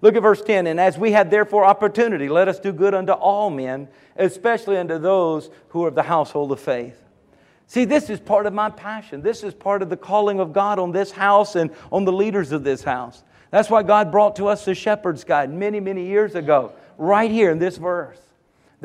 Look 0.00 0.16
at 0.16 0.22
verse 0.22 0.42
10. 0.42 0.66
And 0.66 0.78
as 0.78 0.98
we 0.98 1.12
have 1.12 1.30
therefore 1.30 1.64
opportunity, 1.64 2.28
let 2.28 2.48
us 2.48 2.60
do 2.60 2.72
good 2.72 2.94
unto 2.94 3.12
all 3.12 3.50
men, 3.50 3.88
especially 4.16 4.76
unto 4.76 4.98
those 4.98 5.50
who 5.68 5.84
are 5.84 5.88
of 5.88 5.94
the 5.94 6.02
household 6.02 6.52
of 6.52 6.60
faith. 6.60 7.03
See, 7.66 7.84
this 7.84 8.10
is 8.10 8.20
part 8.20 8.46
of 8.46 8.52
my 8.52 8.70
passion. 8.70 9.22
This 9.22 9.42
is 9.42 9.54
part 9.54 9.82
of 9.82 9.90
the 9.90 9.96
calling 9.96 10.38
of 10.38 10.52
God 10.52 10.78
on 10.78 10.92
this 10.92 11.10
house 11.10 11.56
and 11.56 11.70
on 11.90 12.04
the 12.04 12.12
leaders 12.12 12.52
of 12.52 12.62
this 12.62 12.84
house. 12.84 13.22
That's 13.50 13.70
why 13.70 13.82
God 13.82 14.12
brought 14.12 14.36
to 14.36 14.48
us 14.48 14.64
the 14.64 14.74
Shepherd's 14.74 15.24
Guide 15.24 15.52
many, 15.52 15.80
many 15.80 16.06
years 16.06 16.34
ago, 16.34 16.72
right 16.98 17.30
here 17.30 17.50
in 17.50 17.58
this 17.58 17.76
verse 17.76 18.18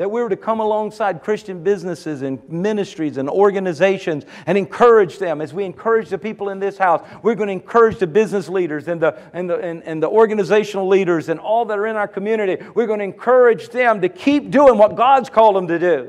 that 0.00 0.10
we 0.10 0.22
were 0.22 0.30
to 0.30 0.36
come 0.36 0.60
alongside 0.60 1.22
Christian 1.22 1.62
businesses 1.62 2.22
and 2.22 2.40
ministries 2.48 3.18
and 3.18 3.28
organizations 3.28 4.24
and 4.46 4.56
encourage 4.56 5.18
them. 5.18 5.42
As 5.42 5.52
we 5.52 5.66
encourage 5.66 6.08
the 6.08 6.16
people 6.16 6.48
in 6.48 6.58
this 6.58 6.78
house, 6.78 7.06
we're 7.22 7.34
going 7.34 7.48
to 7.48 7.52
encourage 7.52 7.98
the 7.98 8.06
business 8.06 8.48
leaders 8.48 8.88
and 8.88 8.98
the, 8.98 9.20
and 9.34 9.50
the, 9.50 9.58
and, 9.58 9.82
and 9.82 10.02
the 10.02 10.08
organizational 10.08 10.88
leaders 10.88 11.28
and 11.28 11.38
all 11.38 11.66
that 11.66 11.78
are 11.78 11.86
in 11.86 11.96
our 11.96 12.08
community. 12.08 12.64
We're 12.74 12.86
going 12.86 13.00
to 13.00 13.04
encourage 13.04 13.68
them 13.68 14.00
to 14.00 14.08
keep 14.08 14.50
doing 14.50 14.78
what 14.78 14.96
God's 14.96 15.28
called 15.28 15.54
them 15.54 15.68
to 15.68 15.78
do. 15.78 16.08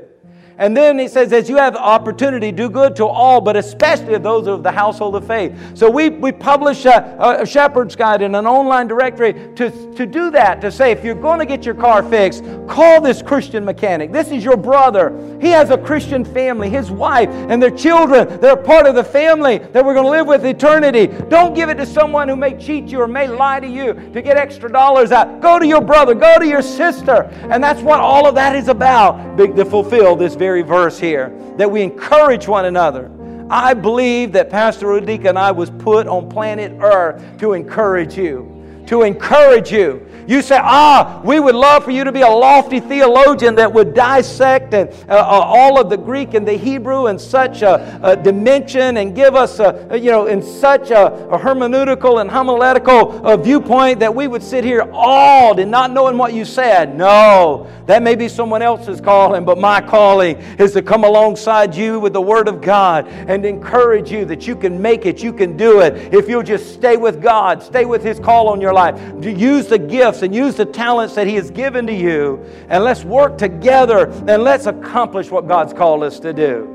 And 0.58 0.76
then 0.76 0.98
he 0.98 1.08
says, 1.08 1.32
as 1.32 1.48
you 1.48 1.56
have 1.56 1.76
opportunity, 1.76 2.52
do 2.52 2.68
good 2.68 2.94
to 2.96 3.06
all, 3.06 3.40
but 3.40 3.56
especially 3.56 4.18
those 4.18 4.46
of 4.46 4.62
the 4.62 4.70
household 4.70 5.16
of 5.16 5.26
faith. 5.26 5.54
So 5.74 5.90
we, 5.90 6.10
we 6.10 6.32
publish 6.32 6.84
a, 6.84 7.16
a 7.40 7.46
shepherd's 7.46 7.96
guide 7.96 8.22
in 8.22 8.34
an 8.34 8.46
online 8.46 8.86
directory 8.86 9.32
to, 9.56 9.94
to 9.94 10.06
do 10.06 10.30
that, 10.30 10.60
to 10.60 10.70
say, 10.70 10.92
if 10.92 11.02
you're 11.04 11.14
going 11.14 11.38
to 11.38 11.46
get 11.46 11.64
your 11.64 11.74
car 11.74 12.02
fixed, 12.02 12.44
call 12.68 13.00
this 13.00 13.22
Christian 13.22 13.64
mechanic. 13.64 14.12
This 14.12 14.30
is 14.30 14.44
your 14.44 14.56
brother. 14.56 15.38
He 15.40 15.48
has 15.48 15.70
a 15.70 15.78
Christian 15.78 16.24
family, 16.24 16.68
his 16.68 16.90
wife, 16.90 17.28
and 17.28 17.62
their 17.62 17.70
children. 17.70 18.40
They're 18.40 18.56
part 18.56 18.86
of 18.86 18.94
the 18.94 19.04
family 19.04 19.58
that 19.58 19.84
we're 19.84 19.94
going 19.94 20.06
to 20.06 20.10
live 20.10 20.26
with 20.26 20.44
eternity. 20.44 21.06
Don't 21.28 21.54
give 21.54 21.68
it 21.68 21.74
to 21.76 21.86
someone 21.86 22.28
who 22.28 22.36
may 22.36 22.56
cheat 22.58 22.86
you 22.86 23.00
or 23.00 23.08
may 23.08 23.26
lie 23.26 23.60
to 23.60 23.68
you 23.68 23.94
to 24.12 24.22
get 24.22 24.36
extra 24.36 24.70
dollars 24.70 25.12
out. 25.12 25.40
Go 25.40 25.58
to 25.58 25.66
your 25.66 25.80
brother, 25.80 26.14
go 26.14 26.38
to 26.38 26.46
your 26.46 26.62
sister. 26.62 27.22
And 27.50 27.62
that's 27.62 27.80
what 27.80 28.00
all 28.00 28.26
of 28.26 28.34
that 28.34 28.54
is 28.54 28.68
about 28.68 29.36
to 29.36 29.64
fulfill 29.64 30.16
this 30.16 30.34
very 30.42 30.62
verse 30.62 30.98
here 30.98 31.32
that 31.56 31.70
we 31.70 31.82
encourage 31.82 32.48
one 32.48 32.64
another. 32.64 33.12
I 33.48 33.74
believe 33.74 34.32
that 34.32 34.50
Pastor 34.50 34.86
Rudika 34.86 35.28
and 35.28 35.38
I 35.38 35.52
was 35.52 35.70
put 35.70 36.08
on 36.08 36.28
planet 36.28 36.72
Earth 36.80 37.22
to 37.38 37.52
encourage 37.52 38.16
you. 38.18 38.82
To 38.88 39.02
encourage 39.02 39.70
you 39.70 40.04
you 40.26 40.42
say, 40.42 40.58
ah, 40.60 41.20
we 41.24 41.40
would 41.40 41.54
love 41.54 41.84
for 41.84 41.90
you 41.90 42.04
to 42.04 42.12
be 42.12 42.20
a 42.20 42.28
lofty 42.28 42.80
theologian 42.80 43.54
that 43.56 43.72
would 43.72 43.94
dissect 43.94 44.74
and, 44.74 44.90
uh, 45.08 45.14
uh, 45.14 45.16
all 45.16 45.80
of 45.80 45.90
the 45.90 45.96
Greek 45.96 46.34
and 46.34 46.46
the 46.46 46.52
Hebrew 46.52 47.08
in 47.08 47.18
such 47.18 47.62
a, 47.62 48.00
a 48.02 48.16
dimension 48.16 48.98
and 48.98 49.14
give 49.14 49.34
us, 49.34 49.58
a, 49.58 49.98
you 49.98 50.10
know, 50.10 50.26
in 50.26 50.42
such 50.42 50.90
a, 50.90 51.12
a 51.28 51.38
hermeneutical 51.38 52.20
and 52.20 52.30
homiletical 52.30 53.26
uh, 53.26 53.36
viewpoint 53.36 54.00
that 54.00 54.14
we 54.14 54.28
would 54.28 54.42
sit 54.42 54.64
here 54.64 54.88
awed 54.92 55.58
and 55.58 55.70
not 55.70 55.90
knowing 55.90 56.16
what 56.18 56.34
you 56.34 56.44
said. 56.44 56.96
No, 56.96 57.68
that 57.86 58.02
may 58.02 58.14
be 58.14 58.28
someone 58.28 58.62
else's 58.62 59.00
calling, 59.00 59.44
but 59.44 59.58
my 59.58 59.80
calling 59.80 60.36
is 60.58 60.72
to 60.72 60.82
come 60.82 61.04
alongside 61.04 61.74
you 61.74 61.98
with 61.98 62.12
the 62.12 62.20
Word 62.20 62.48
of 62.48 62.60
God 62.60 63.08
and 63.08 63.44
encourage 63.44 64.10
you 64.10 64.24
that 64.26 64.46
you 64.46 64.54
can 64.54 64.80
make 64.80 65.06
it, 65.06 65.22
you 65.22 65.32
can 65.32 65.56
do 65.56 65.80
it. 65.80 66.14
If 66.14 66.28
you'll 66.28 66.42
just 66.42 66.74
stay 66.74 66.96
with 66.96 67.20
God, 67.20 67.62
stay 67.62 67.84
with 67.84 68.02
His 68.02 68.20
call 68.20 68.48
on 68.48 68.60
your 68.60 68.72
life, 68.72 68.98
use 69.24 69.66
the 69.66 69.78
gift 69.78 70.11
gifts 70.12 70.22
and 70.22 70.34
use 70.34 70.54
the 70.56 70.66
talents 70.66 71.14
that 71.14 71.26
He 71.26 71.34
has 71.36 71.50
given 71.50 71.86
to 71.86 71.94
you, 71.94 72.44
and 72.68 72.84
let's 72.84 73.04
work 73.04 73.38
together 73.38 74.10
and 74.28 74.42
let's 74.42 74.66
accomplish 74.66 75.30
what 75.30 75.48
God's 75.48 75.72
called 75.72 76.02
us 76.02 76.20
to 76.20 76.32
do. 76.32 76.68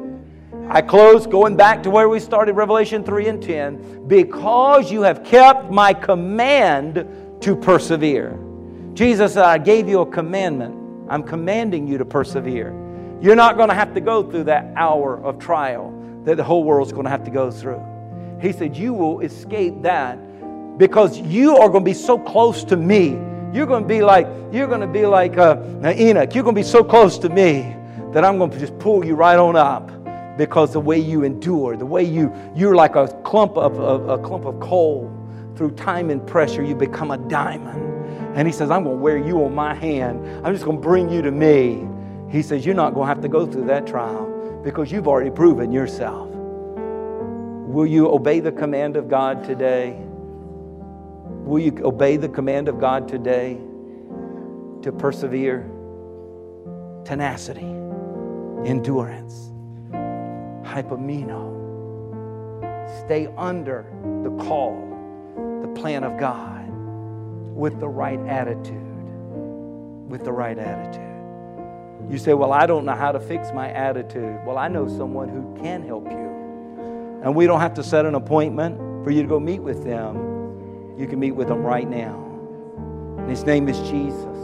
I 0.69 0.81
close 0.81 1.27
going 1.27 1.55
back 1.55 1.83
to 1.83 1.89
where 1.89 2.09
we 2.09 2.19
started, 2.19 2.53
Revelation 2.53 3.03
3 3.03 3.27
and 3.29 3.41
10. 3.43 4.07
Because 4.07 4.91
you 4.91 5.01
have 5.01 5.23
kept 5.23 5.71
my 5.71 5.93
command 5.93 7.07
to 7.41 7.55
persevere. 7.55 8.37
Jesus 8.93 9.35
said, 9.35 9.45
I 9.45 9.59
gave 9.59 9.87
you 9.87 10.01
a 10.01 10.05
commandment. 10.05 10.75
I'm 11.09 11.23
commanding 11.23 11.87
you 11.87 11.97
to 11.97 12.03
persevere. 12.03 12.71
You're 13.21 13.35
not 13.35 13.55
going 13.55 13.69
to 13.69 13.75
have 13.75 13.93
to 13.93 14.01
go 14.01 14.29
through 14.29 14.45
that 14.45 14.73
hour 14.75 15.23
of 15.23 15.39
trial 15.39 15.93
that 16.25 16.35
the 16.35 16.43
whole 16.43 16.65
world's 16.65 16.91
going 16.91 17.05
to 17.05 17.09
have 17.09 17.23
to 17.23 17.31
go 17.31 17.49
through. 17.49 17.81
He 18.41 18.51
said, 18.51 18.75
You 18.75 18.93
will 18.93 19.21
escape 19.21 19.81
that 19.83 20.19
because 20.77 21.19
you 21.19 21.57
are 21.57 21.69
going 21.69 21.83
to 21.83 21.89
be 21.89 21.93
so 21.93 22.17
close 22.17 22.63
to 22.65 22.77
me. 22.77 23.19
You're 23.53 23.65
going 23.65 23.83
to 23.83 23.87
be 23.87 24.01
like 24.01 24.27
you're 24.51 24.67
going 24.67 24.81
to 24.81 24.87
be 24.87 25.05
like 25.05 25.37
uh, 25.37 25.57
Enoch. 25.83 26.33
You're 26.33 26.43
going 26.43 26.55
to 26.55 26.61
be 26.61 26.67
so 26.67 26.83
close 26.83 27.17
to 27.19 27.29
me 27.29 27.75
that 28.13 28.23
I'm 28.23 28.37
going 28.37 28.51
to 28.51 28.59
just 28.59 28.77
pull 28.79 29.03
you 29.03 29.15
right 29.15 29.37
on 29.37 29.55
up 29.55 29.91
because 30.37 30.73
the 30.73 30.79
way 30.79 30.99
you 30.99 31.23
endure, 31.23 31.75
the 31.75 31.85
way 31.85 32.03
you 32.03 32.33
you're 32.55 32.75
like 32.75 32.95
a 32.95 33.07
clump 33.23 33.57
of, 33.57 33.79
of 33.79 34.07
a 34.09 34.17
clump 34.21 34.45
of 34.45 34.59
coal 34.59 35.11
through 35.55 35.71
time 35.71 36.09
and 36.09 36.25
pressure, 36.25 36.63
you 36.63 36.75
become 36.75 37.11
a 37.11 37.17
diamond. 37.17 37.83
And 38.37 38.47
he 38.47 38.53
says, 38.53 38.69
I'm 38.69 38.83
going 38.83 38.97
to 38.97 39.01
wear 39.01 39.17
you 39.17 39.43
on 39.43 39.55
my 39.55 39.73
hand. 39.73 40.23
I'm 40.45 40.53
just 40.53 40.63
going 40.63 40.77
to 40.77 40.81
bring 40.81 41.09
you 41.09 41.23
to 41.23 41.31
me. 41.31 41.87
He 42.29 42.43
says, 42.43 42.65
You're 42.65 42.75
not 42.75 42.93
going 42.93 43.05
to 43.05 43.13
have 43.13 43.21
to 43.21 43.27
go 43.27 43.45
through 43.45 43.65
that 43.65 43.87
trial 43.87 44.61
because 44.63 44.91
you've 44.91 45.07
already 45.07 45.31
proven 45.31 45.71
yourself. 45.71 46.29
Will 46.29 47.87
you 47.87 48.09
obey 48.11 48.39
the 48.39 48.51
command 48.51 48.95
of 48.95 49.09
God 49.09 49.43
today? 49.43 50.06
Will 51.47 51.59
you 51.59 51.73
obey 51.85 52.17
the 52.17 52.27
command 52.27 52.67
of 52.67 52.77
God 52.77 53.07
today 53.07 53.57
to 54.81 54.91
persevere? 54.91 55.61
Tenacity, 57.05 57.61
endurance, 58.69 59.49
hupomeno. 60.67 61.55
Stay 63.05 63.29
under 63.37 63.85
the 64.23 64.43
call, 64.43 64.75
the 65.61 65.69
plan 65.69 66.03
of 66.03 66.19
God 66.19 66.67
with 66.67 67.79
the 67.79 67.87
right 67.87 68.19
attitude. 68.27 68.75
With 70.09 70.25
the 70.25 70.33
right 70.33 70.59
attitude. 70.59 72.11
You 72.11 72.17
say, 72.17 72.33
Well, 72.33 72.51
I 72.51 72.65
don't 72.65 72.83
know 72.83 72.91
how 72.91 73.13
to 73.13 73.21
fix 73.21 73.53
my 73.53 73.71
attitude. 73.71 74.41
Well, 74.45 74.57
I 74.57 74.67
know 74.67 74.89
someone 74.89 75.29
who 75.29 75.55
can 75.63 75.81
help 75.87 76.11
you. 76.11 77.21
And 77.23 77.33
we 77.33 77.47
don't 77.47 77.61
have 77.61 77.75
to 77.75 77.83
set 77.85 78.05
an 78.05 78.15
appointment 78.15 79.05
for 79.05 79.11
you 79.11 79.21
to 79.21 79.29
go 79.29 79.39
meet 79.39 79.59
with 79.61 79.85
them 79.85 80.36
you 80.97 81.07
can 81.07 81.19
meet 81.19 81.31
with 81.31 81.47
them 81.47 81.61
right 81.61 81.87
now. 81.87 82.23
His 83.27 83.43
name 83.43 83.69
is 83.69 83.77
Jesus. 83.89 84.37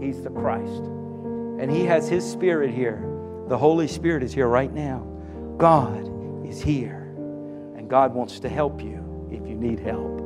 He's 0.00 0.22
the 0.22 0.30
Christ. 0.30 0.84
And 1.60 1.70
He 1.70 1.84
has 1.84 2.08
His 2.08 2.28
Spirit 2.28 2.70
here. 2.70 3.08
The 3.48 3.58
Holy 3.58 3.88
Spirit 3.88 4.22
is 4.22 4.32
here 4.32 4.48
right 4.48 4.72
now. 4.72 5.06
God 5.58 6.10
is 6.46 6.60
here. 6.62 7.12
And 7.76 7.88
God 7.88 8.14
wants 8.14 8.40
to 8.40 8.48
help 8.48 8.80
you 8.80 9.28
if 9.30 9.46
you 9.46 9.56
need 9.56 9.80
help. 9.80 10.21